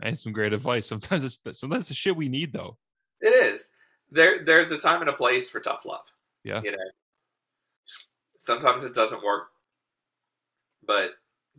and 0.03 0.19
some 0.19 0.33
great 0.33 0.53
advice. 0.53 0.87
Sometimes 0.87 1.25
it's 1.25 1.41
sometimes 1.59 1.89
the 1.89 1.95
shit 1.95 2.17
we 2.17 2.29
need 2.29 2.53
though. 2.53 2.79
It 3.21 3.29
is. 3.29 3.71
There 4.11 4.45
there's 4.45 4.73
a 4.73 4.79
time 4.79 5.01
and 5.01 5.11
a 5.11 5.15
place 5.15 5.51
for 5.51 5.61
tough 5.61 5.85
love. 5.85 6.05
Yeah. 6.45 6.61
You 6.63 6.73
know. 6.73 6.79
Sometimes 8.39 8.85
it 8.85 8.95
doesn't 8.95 9.23
work. 9.23 9.49
But 10.87 11.11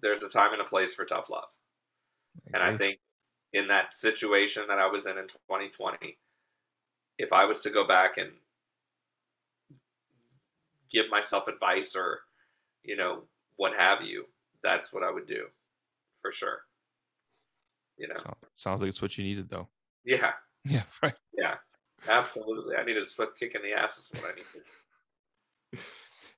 there's 0.01 0.23
a 0.23 0.29
time 0.29 0.51
and 0.53 0.61
a 0.61 0.65
place 0.65 0.95
for 0.95 1.05
tough 1.05 1.29
love. 1.29 1.45
And 2.53 2.63
I 2.63 2.75
think 2.77 2.99
in 3.53 3.67
that 3.67 3.95
situation 3.95 4.63
that 4.67 4.79
I 4.79 4.87
was 4.87 5.05
in 5.05 5.17
in 5.17 5.27
2020, 5.27 6.17
if 7.17 7.33
I 7.33 7.45
was 7.45 7.61
to 7.61 7.69
go 7.69 7.85
back 7.85 8.17
and 8.17 8.31
give 10.91 11.09
myself 11.09 11.47
advice 11.47 11.95
or, 11.95 12.19
you 12.83 12.95
know, 12.95 13.23
what 13.57 13.73
have 13.77 14.01
you, 14.01 14.25
that's 14.63 14.93
what 14.93 15.03
I 15.03 15.11
would 15.11 15.27
do 15.27 15.45
for 16.21 16.31
sure. 16.31 16.61
You 17.97 18.07
know, 18.07 18.15
So- 18.15 18.37
sounds 18.55 18.81
like 18.81 18.89
it's 18.89 19.01
what 19.01 19.17
you 19.17 19.23
needed 19.23 19.49
though. 19.49 19.67
yeah, 20.03 20.33
Yeah. 20.65 20.83
Right. 21.01 21.15
yeah, 21.37 21.55
absolutely. 22.07 22.75
I 22.75 22.83
needed 22.83 23.01
a 23.03 23.05
swift 23.05 23.37
kick 23.39 23.55
in 23.55 23.61
the 23.63 23.73
ass, 23.73 23.97
is 23.97 24.11
what 24.21 24.31
I 24.31 24.35
needed. 24.35 25.83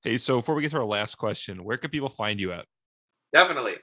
Hey, 0.03 0.17
so 0.17 0.41
before 0.41 0.53
we 0.55 0.61
get 0.61 0.71
to 0.71 0.77
our 0.79 0.83
last 0.83 1.15
question, 1.15 1.63
where 1.63 1.77
can 1.77 1.89
people 1.89 2.09
find 2.09 2.37
you 2.37 2.51
at? 2.51 2.65
Definitely. 3.31 3.75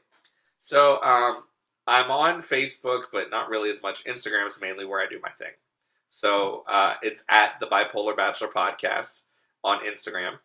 So 0.59 1.03
um, 1.03 1.45
I'm 1.91 2.11
on 2.11 2.41
Facebook, 2.41 3.05
but 3.13 3.31
not 3.31 3.49
really 3.51 3.69
as 3.69 3.83
much. 3.83 4.05
Instagram 4.05 4.47
is 4.47 4.61
mainly 4.61 4.85
where 4.85 5.01
I 5.01 5.09
do 5.09 5.19
my 5.23 5.31
thing. 5.31 5.53
So 6.09 6.65
uh, 6.69 6.95
it's 7.03 7.25
at 7.29 7.55
the 7.61 7.67
Bipolar 7.67 8.17
Bachelor 8.17 8.49
Podcast 8.49 9.23
on 9.65 9.81
Instagram. 9.85 10.39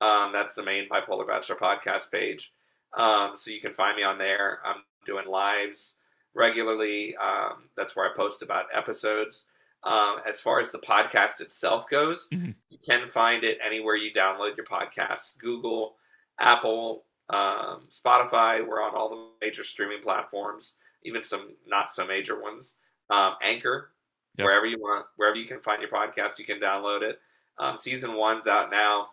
Um, 0.00 0.32
that's 0.32 0.54
the 0.54 0.64
main 0.64 0.88
Bipolar 0.88 1.26
Bachelor 1.26 1.56
Podcast 1.56 2.10
page. 2.10 2.52
Um, 2.96 3.32
so 3.36 3.50
you 3.52 3.60
can 3.60 3.72
find 3.72 3.96
me 3.96 4.02
on 4.02 4.18
there. 4.18 4.58
I'm 4.64 4.82
doing 5.06 5.26
lives 5.28 5.96
regularly. 6.34 7.14
Um, 7.16 7.64
that's 7.76 7.94
where 7.94 8.10
I 8.10 8.16
post 8.16 8.42
about 8.42 8.66
episodes. 8.74 9.46
Um, 9.84 10.16
as 10.28 10.40
far 10.40 10.60
as 10.60 10.72
the 10.72 10.78
podcast 10.78 11.40
itself 11.40 11.88
goes, 11.88 12.28
Mhm. 12.30 12.54
you 12.68 12.78
can 12.78 13.08
find 13.08 13.44
it 13.44 13.58
anywhere 13.64 13.94
you 13.96 14.12
download 14.12 14.56
your 14.56 14.66
podcasts 14.66 15.38
Google, 15.38 15.96
Apple, 16.38 17.04
um, 17.32 17.86
Spotify. 17.90 18.66
We're 18.66 18.82
on 18.82 18.94
all 18.94 19.08
the 19.10 19.46
major 19.46 19.64
streaming 19.64 20.02
platforms, 20.02 20.74
even 21.04 21.22
some 21.22 21.50
not 21.66 21.90
so 21.90 22.06
major 22.06 22.40
ones. 22.40 22.76
Um, 23.10 23.34
Anchor, 23.42 23.92
Yep. 24.38 24.44
wherever 24.44 24.66
you 24.66 24.78
want, 24.78 25.06
wherever 25.16 25.36
you 25.36 25.46
can 25.46 25.60
find 25.60 25.82
your 25.82 25.90
podcast, 25.90 26.38
you 26.38 26.44
can 26.44 26.60
download 26.60 27.02
it. 27.02 27.18
Um, 27.58 27.76
season 27.76 28.14
one's 28.14 28.46
out 28.46 28.70
now. 28.70 29.08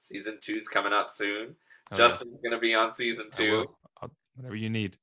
Season 0.00 0.38
two's 0.40 0.68
coming 0.68 0.92
up 0.92 1.10
soon. 1.10 1.54
Oh, 1.56 1.88
yeah. 1.92 1.96
Justin's 1.96 2.38
going 2.38 2.52
to 2.52 2.58
be 2.58 2.74
on 2.74 2.90
season 2.90 3.26
two. 3.30 3.66
whatever 4.36 4.56
you 4.56 4.68
need. 4.70 4.96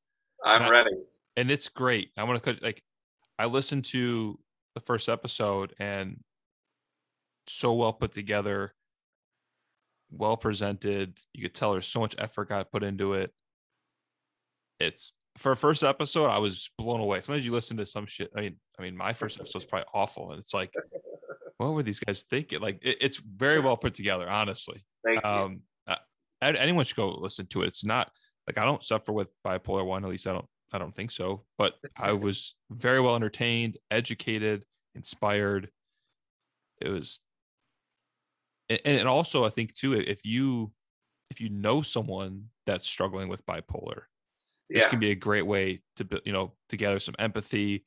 I'm 0.43 0.57
And 0.63 0.65
I- 0.65 0.69
ready. 0.69 0.91
and 1.38 1.49
it's 1.49 1.69
great. 1.69 2.11
I 2.17 2.23
want 2.23 2.43
to 2.43 2.57
like 2.61 2.84
I 3.39 3.45
listened 3.45 3.86
to 3.86 4.38
the 4.75 4.82
first 4.82 5.07
episode 5.09 5.73
and 5.79 6.21
so 7.47 7.73
well 7.73 7.93
put 7.93 8.11
together, 8.13 8.73
well 10.12 10.38
presented. 10.38 11.20
You 11.34 11.43
could 11.43 11.55
tell 11.55 11.72
there's 11.72 11.88
so 11.88 11.99
much 11.99 12.16
effort 12.18 12.49
got 12.49 12.72
put 12.72 12.84
into 12.84 13.14
it. 13.14 13.34
It's 14.80 15.14
for 15.38 15.53
a 15.53 15.57
first 15.57 15.84
episode, 15.84 16.28
I 16.28 16.39
was 16.39 16.70
blown 16.78 16.99
away. 16.99 17.22
Sometimes 17.22 17.45
you 17.45 17.53
listen 17.53 17.78
to 17.78 17.86
some 17.86 18.05
shit. 18.05 18.32
I 18.36 18.41
mean, 18.41 18.55
I 18.78 18.82
mean, 18.82 18.97
my 18.97 19.14
first 19.14 19.39
episode 19.39 19.59
was 19.59 19.66
probably 19.66 19.88
awful, 19.93 20.32
and 20.32 20.39
it's 20.39 20.53
like, 20.53 20.74
what 21.57 21.74
were 21.74 21.84
these 21.84 21.99
guys 21.99 22.24
thinking? 22.30 22.59
Like, 22.59 22.80
it, 22.82 22.97
it's 22.99 23.18
very 23.18 23.59
well 23.59 23.78
put 23.78 23.93
together, 23.93 24.30
honestly. 24.30 24.84
Thank. 25.05 25.24
Um, 25.24 25.62
uh, 25.88 25.95
and 26.41 26.57
anyone 26.57 26.86
should 26.86 26.97
go 26.97 27.12
listen 27.12 27.45
to 27.47 27.64
it. 27.64 27.68
It's 27.68 27.86
not 27.86 28.12
like 28.47 28.57
I 28.57 28.66
don't 28.66 28.84
suffer 28.84 29.12
with 29.12 29.30
bipolar 29.45 29.86
one. 29.86 30.03
At 30.03 30.09
least 30.09 30.28
I 30.28 30.34
don't. 30.34 30.45
I 30.74 30.78
don't 30.78 30.95
think 30.95 31.12
so. 31.12 31.43
But 31.57 31.74
I 31.97 32.12
was 32.14 32.55
very 32.70 33.01
well 33.01 33.16
entertained, 33.16 33.78
educated, 33.89 34.66
inspired. 34.95 35.70
It 36.82 36.89
was, 36.89 37.20
and, 38.86 38.99
and 38.99 39.07
also 39.07 39.45
I 39.45 39.49
think 39.49 39.74
too, 39.74 39.93
if 39.93 40.26
you 40.26 40.72
if 41.30 41.39
you 41.39 41.49
know 41.49 41.82
someone 41.82 42.49
that's 42.65 42.88
struggling 42.88 43.30
with 43.30 43.45
bipolar, 43.45 44.03
this 44.69 44.84
yeah. 44.84 44.89
can 44.89 44.99
be 44.99 45.11
a 45.11 45.15
great 45.15 45.45
way 45.45 45.82
to 45.95 46.07
you 46.26 46.34
know 46.34 46.53
to 46.69 46.78
gather 46.78 46.99
some 46.99 47.15
empathy, 47.19 47.86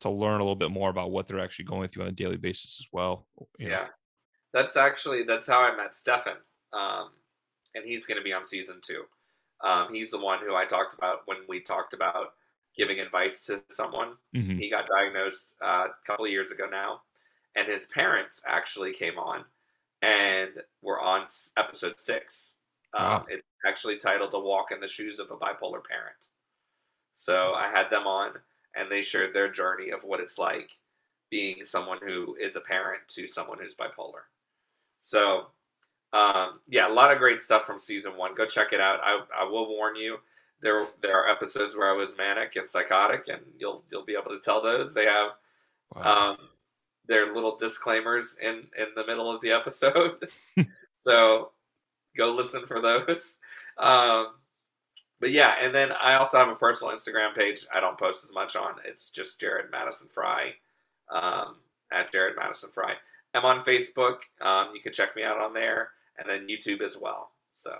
to 0.00 0.10
learn 0.10 0.40
a 0.40 0.44
little 0.44 0.56
bit 0.56 0.70
more 0.70 0.90
about 0.90 1.10
what 1.10 1.26
they're 1.26 1.40
actually 1.40 1.66
going 1.66 1.88
through 1.88 2.04
on 2.04 2.08
a 2.08 2.12
daily 2.12 2.36
basis 2.36 2.78
as 2.80 2.86
well. 2.92 3.26
you 3.58 3.68
know. 3.68 3.74
Yeah, 3.74 3.86
that's 4.52 4.76
actually 4.76 5.24
that's 5.24 5.46
how 5.46 5.60
I 5.60 5.76
met 5.76 5.94
Stefan, 5.94 6.36
um, 6.72 7.10
and 7.74 7.84
he's 7.84 8.06
going 8.06 8.18
to 8.18 8.24
be 8.24 8.32
on 8.32 8.46
season 8.46 8.80
two. 8.82 9.04
Um, 9.62 9.88
he's 9.92 10.10
the 10.10 10.18
one 10.18 10.40
who 10.40 10.54
I 10.54 10.64
talked 10.64 10.94
about 10.94 11.20
when 11.26 11.38
we 11.48 11.60
talked 11.60 11.92
about 11.92 12.32
giving 12.76 12.98
advice 12.98 13.42
to 13.42 13.62
someone. 13.68 14.14
Mhm. 14.34 14.58
He 14.58 14.70
got 14.70 14.86
diagnosed 14.88 15.56
uh, 15.62 15.88
a 15.88 16.06
couple 16.06 16.24
of 16.24 16.30
years 16.30 16.50
ago 16.50 16.66
now, 16.70 17.02
and 17.54 17.68
his 17.68 17.86
parents 17.86 18.42
actually 18.46 18.94
came 18.94 19.18
on 19.18 19.44
and 20.02 20.50
we're 20.82 21.00
on 21.00 21.26
episode 21.56 21.98
six. 21.98 22.54
Um, 22.92 23.24
It's 23.28 23.46
actually 23.66 23.98
titled 23.98 24.32
"The 24.32 24.38
Walk 24.38 24.72
in 24.72 24.80
the 24.80 24.88
Shoes 24.88 25.18
of 25.18 25.30
a 25.30 25.36
Bipolar 25.36 25.82
Parent." 25.84 26.28
So 27.14 27.52
I 27.52 27.70
had 27.72 27.90
them 27.90 28.06
on, 28.06 28.32
and 28.74 28.90
they 28.90 29.02
shared 29.02 29.34
their 29.34 29.50
journey 29.50 29.90
of 29.90 30.02
what 30.02 30.20
it's 30.20 30.38
like 30.38 30.70
being 31.30 31.64
someone 31.64 31.98
who 32.02 32.36
is 32.40 32.56
a 32.56 32.60
parent 32.60 33.02
to 33.08 33.26
someone 33.28 33.58
who's 33.60 33.74
bipolar. 33.74 34.24
So, 35.02 35.46
um, 36.12 36.60
yeah, 36.68 36.88
a 36.88 36.92
lot 36.92 37.12
of 37.12 37.18
great 37.18 37.40
stuff 37.40 37.64
from 37.64 37.78
season 37.78 38.16
one. 38.16 38.34
Go 38.34 38.46
check 38.46 38.72
it 38.72 38.80
out. 38.80 39.00
I, 39.02 39.20
I 39.42 39.44
will 39.44 39.68
warn 39.68 39.96
you, 39.96 40.18
there 40.60 40.86
there 41.02 41.14
are 41.14 41.30
episodes 41.30 41.76
where 41.76 41.90
I 41.90 41.96
was 41.96 42.16
manic 42.16 42.56
and 42.56 42.68
psychotic, 42.68 43.28
and 43.28 43.42
you'll 43.58 43.84
you'll 43.90 44.04
be 44.04 44.16
able 44.20 44.32
to 44.32 44.40
tell 44.40 44.62
those. 44.62 44.92
They 44.92 45.06
have 45.06 45.30
wow. 45.94 46.30
um, 46.30 46.36
their 47.10 47.34
little 47.34 47.56
disclaimers 47.56 48.38
in 48.40 48.62
in 48.78 48.86
the 48.94 49.04
middle 49.06 49.30
of 49.30 49.40
the 49.42 49.50
episode, 49.50 50.28
so 50.94 51.50
go 52.16 52.32
listen 52.32 52.66
for 52.66 52.80
those. 52.80 53.36
Um, 53.76 54.28
but 55.20 55.32
yeah, 55.32 55.56
and 55.60 55.74
then 55.74 55.90
I 55.92 56.14
also 56.14 56.38
have 56.38 56.48
a 56.48 56.54
personal 56.54 56.94
Instagram 56.94 57.34
page. 57.34 57.66
I 57.74 57.80
don't 57.80 57.98
post 57.98 58.24
as 58.24 58.32
much 58.32 58.56
on. 58.56 58.74
It's 58.86 59.10
just 59.10 59.40
Jared 59.40 59.70
Madison 59.70 60.08
Fry 60.14 60.54
um, 61.12 61.56
at 61.92 62.12
Jared 62.12 62.36
Madison 62.36 62.70
Fry. 62.72 62.94
I'm 63.34 63.44
on 63.44 63.64
Facebook. 63.64 64.20
Um, 64.40 64.68
you 64.74 64.80
can 64.80 64.92
check 64.92 65.14
me 65.16 65.24
out 65.24 65.40
on 65.40 65.52
there, 65.52 65.90
and 66.16 66.28
then 66.28 66.46
YouTube 66.48 66.80
as 66.80 66.96
well. 66.98 67.32
So 67.54 67.74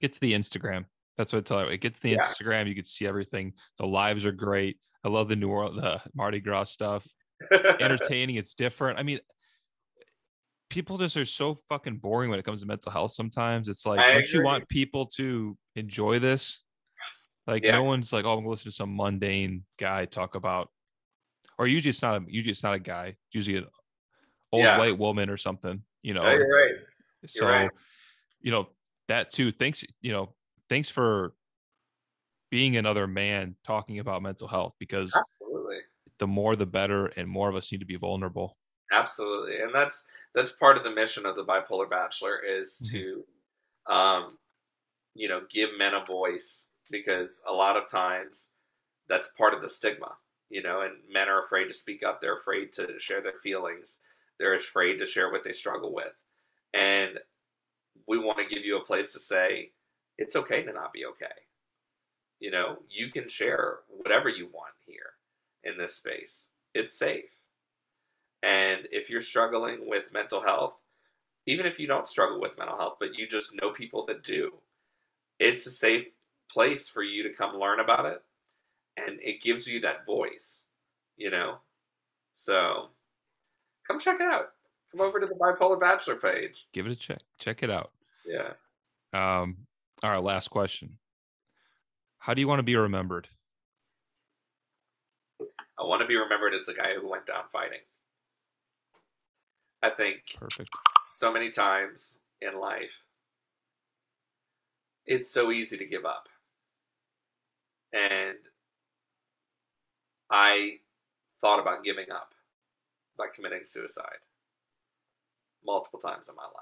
get 0.00 0.12
to 0.12 0.20
the 0.20 0.32
Instagram. 0.32 0.86
That's 1.16 1.32
what 1.32 1.40
I 1.40 1.42
tell 1.42 1.64
you. 1.64 1.70
It 1.70 1.80
gets 1.80 2.00
the 2.00 2.10
yeah. 2.10 2.18
Instagram. 2.18 2.66
You 2.68 2.74
can 2.74 2.84
see 2.84 3.06
everything. 3.06 3.52
The 3.78 3.86
lives 3.86 4.26
are 4.26 4.32
great. 4.32 4.78
I 5.04 5.08
love 5.08 5.28
the 5.28 5.36
New 5.36 5.48
Orleans, 5.48 5.80
the 5.80 6.00
Mardi 6.14 6.40
Gras 6.40 6.64
stuff. 6.64 7.06
It's 7.50 7.82
entertaining. 7.82 8.36
It's 8.36 8.54
different. 8.54 8.98
I 8.98 9.02
mean, 9.02 9.20
people 10.70 10.96
just 10.96 11.16
are 11.16 11.24
so 11.24 11.56
fucking 11.68 11.98
boring 11.98 12.30
when 12.30 12.38
it 12.38 12.44
comes 12.44 12.60
to 12.60 12.66
mental 12.66 12.92
health. 12.92 13.12
Sometimes 13.12 13.68
it's 13.68 13.84
like, 13.84 13.98
I 13.98 14.10
don't 14.10 14.18
agree. 14.20 14.30
you 14.32 14.44
want 14.44 14.68
people 14.68 15.06
to 15.16 15.56
enjoy 15.76 16.18
this? 16.18 16.60
Like, 17.46 17.64
yeah. 17.64 17.72
no 17.72 17.82
one's 17.82 18.12
like, 18.12 18.24
oh, 18.24 18.32
I'm 18.32 18.38
gonna 18.38 18.50
listen 18.50 18.70
to 18.70 18.74
some 18.74 18.94
mundane 18.94 19.64
guy 19.78 20.04
talk 20.04 20.36
about, 20.36 20.70
or 21.58 21.66
usually 21.66 21.90
it's 21.90 22.02
not. 22.02 22.22
A, 22.22 22.24
usually 22.28 22.52
it's 22.52 22.62
not 22.62 22.74
a 22.74 22.78
guy. 22.78 23.06
It's 23.08 23.34
usually 23.34 23.58
an 23.58 23.66
old 24.52 24.62
yeah. 24.62 24.78
white 24.78 24.96
woman 24.96 25.28
or 25.28 25.36
something. 25.36 25.82
You 26.02 26.14
know. 26.14 26.22
No, 26.22 26.30
you're 26.30 26.40
right. 26.40 26.74
You're 27.22 27.28
so, 27.28 27.46
right. 27.46 27.70
you 28.40 28.52
know 28.52 28.68
that 29.08 29.30
too. 29.30 29.50
Thanks. 29.50 29.84
You 30.00 30.12
know, 30.12 30.34
thanks 30.68 30.88
for 30.88 31.32
being 32.50 32.76
another 32.76 33.06
man 33.06 33.56
talking 33.66 33.98
about 33.98 34.22
mental 34.22 34.46
health 34.46 34.74
because. 34.78 35.12
The 36.20 36.26
more 36.26 36.54
the 36.54 36.66
better, 36.66 37.06
and 37.06 37.28
more 37.28 37.48
of 37.48 37.56
us 37.56 37.72
need 37.72 37.78
to 37.78 37.86
be 37.86 37.96
vulnerable. 37.96 38.56
Absolutely, 38.92 39.60
and 39.60 39.74
that's 39.74 40.04
that's 40.34 40.52
part 40.52 40.76
of 40.76 40.84
the 40.84 40.90
mission 40.90 41.26
of 41.26 41.34
the 41.34 41.44
bipolar 41.44 41.88
bachelor 41.88 42.38
is 42.38 42.80
mm-hmm. 42.84 42.98
to, 43.88 43.92
um, 43.92 44.38
you 45.14 45.28
know, 45.28 45.40
give 45.50 45.70
men 45.76 45.94
a 45.94 46.04
voice 46.04 46.66
because 46.90 47.42
a 47.48 47.52
lot 47.52 47.76
of 47.76 47.88
times 47.88 48.50
that's 49.08 49.28
part 49.28 49.54
of 49.54 49.62
the 49.62 49.70
stigma, 49.70 50.12
you 50.50 50.62
know, 50.62 50.82
and 50.82 50.92
men 51.12 51.28
are 51.28 51.42
afraid 51.42 51.66
to 51.66 51.72
speak 51.72 52.02
up. 52.04 52.20
They're 52.20 52.38
afraid 52.38 52.72
to 52.74 52.98
share 52.98 53.22
their 53.22 53.38
feelings. 53.42 53.98
They're 54.38 54.54
afraid 54.54 54.98
to 54.98 55.06
share 55.06 55.30
what 55.32 55.42
they 55.42 55.52
struggle 55.52 55.94
with, 55.94 56.14
and 56.74 57.18
we 58.06 58.18
want 58.18 58.38
to 58.38 58.54
give 58.54 58.64
you 58.64 58.76
a 58.76 58.84
place 58.84 59.12
to 59.14 59.20
say 59.20 59.70
it's 60.18 60.36
okay 60.36 60.62
to 60.62 60.72
not 60.72 60.92
be 60.92 61.06
okay. 61.06 61.26
You 62.40 62.50
know, 62.50 62.78
you 62.88 63.10
can 63.10 63.28
share 63.28 63.78
whatever 63.88 64.28
you 64.28 64.46
want 64.52 64.74
here 64.86 65.12
in 65.64 65.76
this 65.78 65.96
space. 65.96 66.48
It's 66.74 66.98
safe. 66.98 67.24
And 68.42 68.88
if 68.90 69.10
you're 69.10 69.20
struggling 69.20 69.88
with 69.88 70.12
mental 70.12 70.40
health, 70.40 70.80
even 71.46 71.66
if 71.66 71.78
you 71.78 71.86
don't 71.86 72.08
struggle 72.08 72.40
with 72.40 72.58
mental 72.58 72.76
health, 72.76 72.96
but 73.00 73.14
you 73.14 73.26
just 73.26 73.54
know 73.54 73.70
people 73.70 74.06
that 74.06 74.22
do, 74.22 74.52
it's 75.38 75.66
a 75.66 75.70
safe 75.70 76.06
place 76.50 76.88
for 76.88 77.02
you 77.02 77.22
to 77.24 77.34
come 77.34 77.56
learn 77.56 77.80
about 77.80 78.06
it. 78.06 78.22
And 78.96 79.20
it 79.20 79.42
gives 79.42 79.66
you 79.66 79.80
that 79.80 80.04
voice, 80.06 80.62
you 81.16 81.30
know? 81.30 81.56
So 82.36 82.88
come 83.86 83.98
check 83.98 84.20
it 84.20 84.26
out. 84.26 84.46
Come 84.90 85.00
over 85.00 85.20
to 85.20 85.26
the 85.26 85.34
Bipolar 85.34 85.78
Bachelor 85.78 86.16
page. 86.16 86.66
Give 86.72 86.86
it 86.86 86.92
a 86.92 86.96
check. 86.96 87.20
Check 87.38 87.62
it 87.62 87.70
out. 87.70 87.92
Yeah. 88.26 88.52
Um, 89.12 89.56
all 90.02 90.10
right, 90.10 90.22
last 90.22 90.48
question. 90.48 90.98
How 92.18 92.34
do 92.34 92.40
you 92.40 92.48
want 92.48 92.58
to 92.58 92.64
be 92.64 92.76
remembered? 92.76 93.28
I 95.80 95.86
want 95.86 96.02
to 96.02 96.06
be 96.06 96.16
remembered 96.16 96.54
as 96.54 96.66
the 96.66 96.74
guy 96.74 96.94
who 96.94 97.08
went 97.08 97.26
down 97.26 97.44
fighting. 97.50 97.80
I 99.82 99.88
think 99.88 100.36
Perfect. 100.38 100.68
so 101.10 101.32
many 101.32 101.50
times 101.50 102.18
in 102.42 102.60
life, 102.60 103.02
it's 105.06 105.30
so 105.30 105.50
easy 105.50 105.78
to 105.78 105.86
give 105.86 106.04
up. 106.04 106.28
And 107.92 108.36
I 110.30 110.74
thought 111.40 111.60
about 111.60 111.82
giving 111.82 112.10
up 112.10 112.34
by 113.16 113.26
committing 113.34 113.62
suicide 113.64 114.20
multiple 115.64 115.98
times 115.98 116.28
in 116.28 116.36
my 116.36 116.44
life. 116.44 116.52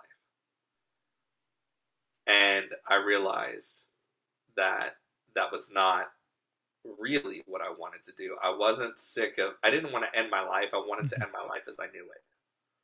And 2.26 2.66
I 2.88 2.96
realized 3.04 3.84
that 4.56 4.96
that 5.34 5.50
was 5.50 5.70
not 5.72 6.06
really 6.98 7.42
what 7.46 7.60
I 7.60 7.70
wanted 7.70 8.04
to 8.06 8.12
do. 8.16 8.36
I 8.42 8.54
wasn't 8.56 8.98
sick 8.98 9.38
of, 9.38 9.54
I 9.62 9.70
didn't 9.70 9.92
want 9.92 10.04
to 10.10 10.18
end 10.18 10.30
my 10.30 10.42
life. 10.42 10.70
I 10.72 10.78
wanted 10.78 11.08
to 11.10 11.16
mm-hmm. 11.16 11.24
end 11.24 11.32
my 11.32 11.46
life 11.48 11.62
as 11.68 11.76
I 11.80 11.86
knew 11.92 12.04
it. 12.04 12.22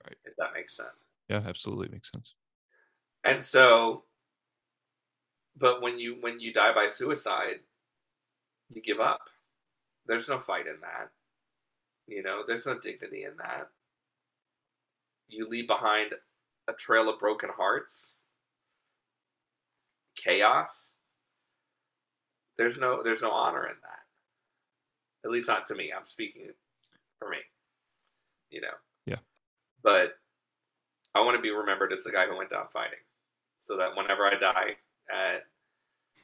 Right. 0.05 0.17
If 0.25 0.37
that 0.37 0.53
makes 0.55 0.77
sense. 0.77 1.17
Yeah, 1.29 1.43
absolutely 1.47 1.89
makes 1.89 2.11
sense. 2.13 2.35
And 3.25 3.43
so, 3.43 4.05
but 5.57 5.81
when 5.81 5.99
you 5.99 6.17
when 6.21 6.41
you 6.41 6.53
die 6.53 6.75
by 6.75 6.89
suicide, 6.89 7.61
you 8.69 8.83
give 8.83 9.01
up. 9.01 9.21
There's 10.07 10.29
no 10.29 10.41
fight 10.41 10.67
in 10.67 10.81
that. 10.83 11.11
You 12.07 12.23
know, 12.23 12.43
there's 12.47 12.67
no 12.67 12.79
dignity 12.79 13.25
in 13.25 13.37
that. 13.39 13.69
You 15.29 15.49
leave 15.49 15.67
behind 15.67 16.13
a 16.69 16.73
trail 16.75 17.09
of 17.09 17.19
broken 17.19 17.51
hearts, 17.57 18.13
chaos. 20.17 20.94
There's 22.57 22.79
no 22.79 23.03
there's 23.03 23.23
no 23.23 23.31
honor 23.31 23.67
in 23.67 23.75
that. 23.83 25.25
At 25.25 25.31
least 25.31 25.49
not 25.49 25.67
to 25.69 25.75
me. 25.75 25.93
I'm 25.97 26.05
speaking 26.05 26.51
for 27.19 27.29
me. 27.29 27.39
You 28.51 28.61
know. 28.61 28.75
Yeah. 29.07 29.19
But 29.83 30.15
I 31.15 31.21
want 31.21 31.37
to 31.37 31.43
be 31.43 31.51
remembered 31.51 31.93
as 31.93 32.05
the 32.05 32.13
guy 32.13 32.27
who 32.27 32.37
went 32.37 32.51
down 32.51 32.67
fighting. 32.73 32.99
So 33.61 33.77
that 33.79 33.97
whenever 33.97 34.27
I 34.27 34.35
die 34.39 34.77
at 35.11 35.45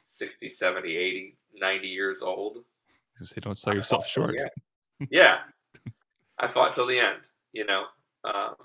60, 0.05 0.49
70, 0.49 0.95
80, 0.95 1.37
90 1.55 1.87
years 1.87 2.21
old, 2.21 2.59
say 3.15 3.41
don't 3.41 3.57
sell 3.57 3.73
yourself 3.73 4.07
short. 4.07 4.35
yeah. 5.09 5.39
I 6.39 6.47
fought 6.47 6.73
till 6.73 6.87
the 6.87 6.99
end, 6.99 7.19
you 7.53 7.65
know. 7.65 7.85
Um, 8.23 8.55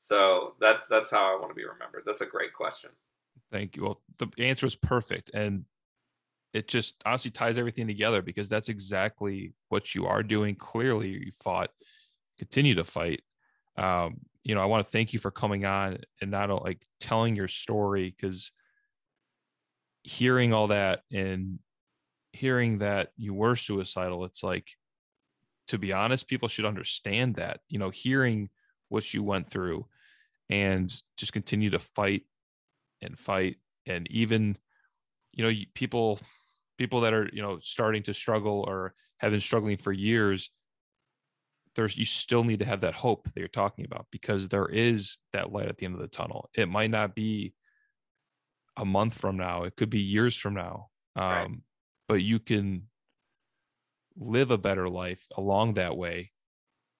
so 0.00 0.54
that's 0.60 0.88
that's 0.88 1.10
how 1.10 1.34
I 1.36 1.38
want 1.38 1.50
to 1.50 1.54
be 1.54 1.64
remembered. 1.64 2.02
That's 2.04 2.20
a 2.20 2.26
great 2.26 2.52
question. 2.52 2.90
Thank 3.50 3.76
you. 3.76 3.84
Well, 3.84 4.00
the 4.18 4.28
answer 4.38 4.66
is 4.66 4.74
perfect, 4.74 5.30
and 5.34 5.64
it 6.52 6.68
just 6.68 7.02
honestly 7.06 7.30
ties 7.30 7.58
everything 7.58 7.86
together 7.86 8.22
because 8.22 8.48
that's 8.48 8.68
exactly 8.68 9.54
what 9.68 9.94
you 9.94 10.06
are 10.06 10.22
doing. 10.22 10.54
Clearly, 10.54 11.08
you 11.08 11.32
fought, 11.42 11.70
continue 12.38 12.74
to 12.74 12.84
fight, 12.84 13.22
um, 13.76 14.20
you 14.42 14.54
know, 14.54 14.60
I 14.60 14.66
want 14.66 14.84
to 14.84 14.90
thank 14.90 15.12
you 15.12 15.18
for 15.18 15.30
coming 15.30 15.64
on 15.64 15.98
and 16.20 16.30
not 16.30 16.50
like 16.62 16.84
telling 17.00 17.36
your 17.36 17.48
story 17.48 18.14
because 18.14 18.50
hearing 20.02 20.52
all 20.52 20.68
that 20.68 21.02
and 21.12 21.60
hearing 22.32 22.78
that 22.78 23.10
you 23.16 23.34
were 23.34 23.56
suicidal, 23.56 24.24
it's 24.24 24.42
like, 24.42 24.66
to 25.68 25.78
be 25.78 25.92
honest, 25.92 26.28
people 26.28 26.48
should 26.48 26.64
understand 26.64 27.36
that, 27.36 27.60
you 27.68 27.78
know, 27.78 27.90
hearing 27.90 28.50
what 28.88 29.14
you 29.14 29.22
went 29.22 29.46
through 29.46 29.86
and 30.50 30.92
just 31.16 31.32
continue 31.32 31.70
to 31.70 31.78
fight 31.78 32.24
and 33.00 33.18
fight. 33.18 33.56
And 33.86 34.10
even, 34.10 34.56
you 35.32 35.44
know, 35.44 35.52
people, 35.74 36.18
people 36.78 37.00
that 37.02 37.14
are, 37.14 37.28
you 37.32 37.42
know, 37.42 37.58
starting 37.60 38.02
to 38.04 38.14
struggle 38.14 38.64
or 38.66 38.94
have 39.18 39.30
been 39.30 39.40
struggling 39.40 39.76
for 39.76 39.92
years, 39.92 40.50
there's 41.74 41.96
you 41.96 42.04
still 42.04 42.44
need 42.44 42.58
to 42.58 42.64
have 42.64 42.82
that 42.82 42.94
hope 42.94 43.24
that 43.24 43.38
you're 43.38 43.48
talking 43.48 43.84
about 43.84 44.06
because 44.10 44.48
there 44.48 44.66
is 44.66 45.16
that 45.32 45.52
light 45.52 45.68
at 45.68 45.78
the 45.78 45.86
end 45.86 45.94
of 45.94 46.00
the 46.00 46.08
tunnel. 46.08 46.50
It 46.54 46.68
might 46.68 46.90
not 46.90 47.14
be 47.14 47.54
a 48.76 48.84
month 48.84 49.14
from 49.14 49.36
now, 49.36 49.64
it 49.64 49.76
could 49.76 49.90
be 49.90 50.00
years 50.00 50.36
from 50.36 50.54
now. 50.54 50.88
Um, 51.14 51.24
right. 51.24 51.48
but 52.08 52.22
you 52.22 52.38
can 52.38 52.84
live 54.16 54.50
a 54.50 54.56
better 54.58 54.88
life 54.88 55.26
along 55.36 55.74
that 55.74 55.94
way, 55.94 56.32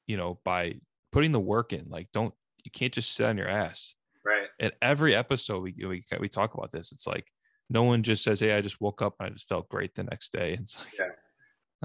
you 0.06 0.18
know, 0.18 0.38
by 0.44 0.74
putting 1.12 1.30
the 1.30 1.40
work 1.40 1.72
in. 1.72 1.86
Like 1.88 2.08
don't 2.12 2.34
you 2.64 2.70
can't 2.70 2.92
just 2.92 3.14
sit 3.14 3.26
on 3.26 3.36
your 3.36 3.48
ass. 3.48 3.94
Right. 4.24 4.48
And 4.60 4.72
every 4.80 5.14
episode 5.14 5.62
we 5.62 5.74
we 5.86 6.04
we 6.20 6.28
talk 6.28 6.54
about 6.54 6.72
this. 6.72 6.92
It's 6.92 7.06
like 7.06 7.26
no 7.72 7.82
one 7.84 8.02
just 8.02 8.22
says, 8.22 8.40
"Hey, 8.40 8.52
I 8.52 8.60
just 8.60 8.80
woke 8.80 9.02
up 9.02 9.14
and 9.18 9.28
I 9.28 9.30
just 9.30 9.48
felt 9.48 9.68
great 9.68 9.94
the 9.94 10.04
next 10.04 10.32
day." 10.32 10.56
It's 10.60 10.78
like 10.78 10.94
yeah 10.98 11.06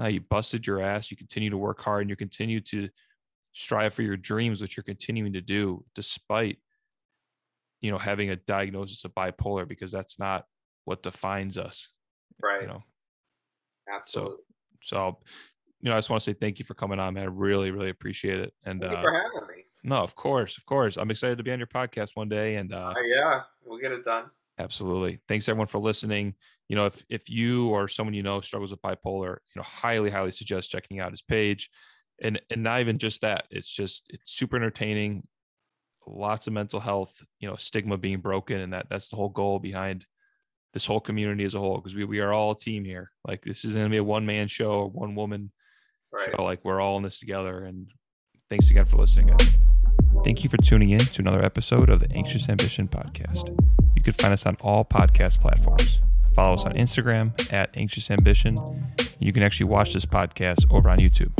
you 0.06 0.20
busted 0.20 0.66
your 0.66 0.80
ass. 0.80 1.10
You 1.10 1.16
continue 1.16 1.50
to 1.50 1.58
work 1.58 1.80
hard 1.80 2.02
and 2.02 2.10
you 2.10 2.16
continue 2.16 2.60
to 2.60 2.88
strive 3.52 3.92
for 3.92 4.02
your 4.02 4.16
dreams, 4.16 4.60
which 4.60 4.76
you're 4.76 4.84
continuing 4.84 5.32
to 5.32 5.40
do 5.40 5.84
despite, 5.94 6.58
you 7.80 7.90
know, 7.90 7.98
having 7.98 8.30
a 8.30 8.36
diagnosis 8.36 9.04
of 9.04 9.12
bipolar 9.14 9.66
because 9.66 9.90
that's 9.90 10.18
not 10.18 10.44
what 10.84 11.02
defines 11.02 11.58
us. 11.58 11.88
Right. 12.40 12.62
You 12.62 12.68
know? 12.68 12.84
Absolutely. 13.92 14.36
So, 14.82 14.96
so 14.96 15.18
you 15.80 15.90
know, 15.90 15.96
I 15.96 15.98
just 15.98 16.10
want 16.10 16.22
to 16.22 16.30
say 16.30 16.34
thank 16.34 16.60
you 16.60 16.64
for 16.64 16.74
coming 16.74 17.00
on, 17.00 17.14
man. 17.14 17.24
I 17.24 17.26
really, 17.26 17.72
really 17.72 17.90
appreciate 17.90 18.38
it. 18.38 18.52
And 18.64 18.80
Thank 18.80 18.92
you 18.92 18.98
uh, 18.98 19.02
for 19.02 19.12
having 19.12 19.48
me. 19.48 19.64
no, 19.82 19.96
of 19.96 20.14
course, 20.14 20.56
of 20.56 20.64
course, 20.66 20.96
I'm 20.96 21.10
excited 21.10 21.38
to 21.38 21.44
be 21.44 21.50
on 21.50 21.58
your 21.58 21.68
podcast 21.68 22.10
one 22.14 22.28
day. 22.28 22.56
And 22.56 22.72
uh, 22.72 22.94
Uh, 22.96 23.00
yeah, 23.02 23.40
we'll 23.64 23.80
get 23.80 23.92
it 23.92 24.04
done. 24.04 24.30
Absolutely. 24.58 25.20
Thanks 25.28 25.48
everyone 25.48 25.68
for 25.68 25.78
listening. 25.78 26.34
You 26.68 26.76
know, 26.76 26.86
if 26.86 27.04
if 27.08 27.28
you 27.28 27.68
or 27.68 27.88
someone 27.88 28.14
you 28.14 28.22
know 28.22 28.40
struggles 28.40 28.70
with 28.70 28.82
bipolar, 28.82 29.36
you 29.54 29.56
know, 29.56 29.62
highly, 29.62 30.10
highly 30.10 30.32
suggest 30.32 30.70
checking 30.70 31.00
out 31.00 31.12
his 31.12 31.22
page. 31.22 31.70
And 32.20 32.40
and 32.50 32.62
not 32.64 32.80
even 32.80 32.98
just 32.98 33.20
that. 33.20 33.44
It's 33.50 33.70
just 33.70 34.06
it's 34.10 34.32
super 34.32 34.56
entertaining. 34.56 35.26
Lots 36.06 36.46
of 36.46 36.52
mental 36.52 36.80
health, 36.80 37.22
you 37.38 37.48
know, 37.48 37.56
stigma 37.56 37.96
being 37.96 38.20
broken. 38.20 38.60
And 38.60 38.72
that 38.72 38.86
that's 38.90 39.08
the 39.08 39.16
whole 39.16 39.28
goal 39.28 39.58
behind 39.60 40.06
this 40.74 40.84
whole 40.84 41.00
community 41.00 41.44
as 41.44 41.54
a 41.54 41.60
whole. 41.60 41.76
Because 41.76 41.94
we, 41.94 42.04
we 42.04 42.18
are 42.18 42.32
all 42.32 42.50
a 42.50 42.58
team 42.58 42.84
here. 42.84 43.12
Like 43.26 43.44
this 43.44 43.64
isn't 43.64 43.78
gonna 43.78 43.90
be 43.90 43.98
a 43.98 44.04
one 44.04 44.26
man 44.26 44.48
show 44.48 44.70
or 44.70 44.90
one 44.90 45.14
woman 45.14 45.52
right. 46.12 46.30
show. 46.36 46.42
Like 46.42 46.64
we're 46.64 46.80
all 46.80 46.96
in 46.96 47.04
this 47.04 47.20
together. 47.20 47.64
And 47.64 47.88
thanks 48.50 48.70
again 48.70 48.86
for 48.86 48.96
listening. 48.96 49.28
Guys. 49.28 49.56
Thank 50.24 50.42
you 50.42 50.50
for 50.50 50.56
tuning 50.56 50.90
in 50.90 50.98
to 50.98 51.22
another 51.22 51.44
episode 51.44 51.88
of 51.88 52.00
the 52.00 52.10
Anxious 52.12 52.48
Ambition 52.48 52.88
podcast. 52.88 53.54
You 53.98 54.04
can 54.04 54.12
find 54.12 54.32
us 54.32 54.46
on 54.46 54.56
all 54.60 54.84
podcast 54.84 55.40
platforms. 55.40 56.00
Follow 56.32 56.54
us 56.54 56.64
on 56.64 56.72
Instagram 56.74 57.52
at 57.52 57.76
Anxious 57.76 58.12
Ambition. 58.12 58.56
You 59.18 59.32
can 59.32 59.42
actually 59.42 59.66
watch 59.66 59.92
this 59.92 60.06
podcast 60.06 60.70
over 60.70 60.88
on 60.88 60.98
YouTube. 60.98 61.32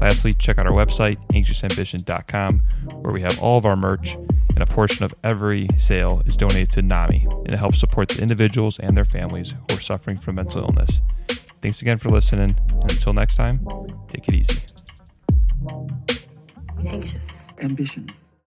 Lastly, 0.00 0.32
check 0.32 0.60
out 0.60 0.68
our 0.68 0.72
website, 0.72 1.16
anxiousambition.com, 1.30 2.60
where 3.00 3.12
we 3.12 3.20
have 3.22 3.42
all 3.42 3.58
of 3.58 3.66
our 3.66 3.74
merch, 3.74 4.14
and 4.14 4.60
a 4.60 4.66
portion 4.66 5.04
of 5.04 5.12
every 5.24 5.66
sale 5.78 6.22
is 6.26 6.36
donated 6.36 6.70
to 6.70 6.82
NAMI, 6.82 7.26
and 7.28 7.48
it 7.48 7.58
helps 7.58 7.80
support 7.80 8.08
the 8.08 8.22
individuals 8.22 8.78
and 8.78 8.96
their 8.96 9.04
families 9.04 9.50
who 9.50 9.76
are 9.76 9.80
suffering 9.80 10.16
from 10.16 10.36
mental 10.36 10.62
illness. 10.62 11.00
Thanks 11.60 11.82
again 11.82 11.98
for 11.98 12.10
listening, 12.10 12.54
and 12.68 12.90
until 12.92 13.14
next 13.14 13.34
time, 13.34 13.66
take 14.06 14.28
it 14.28 14.34
easy. 14.36 14.60
Anxious. 16.86 17.20
ambition. 17.60 18.12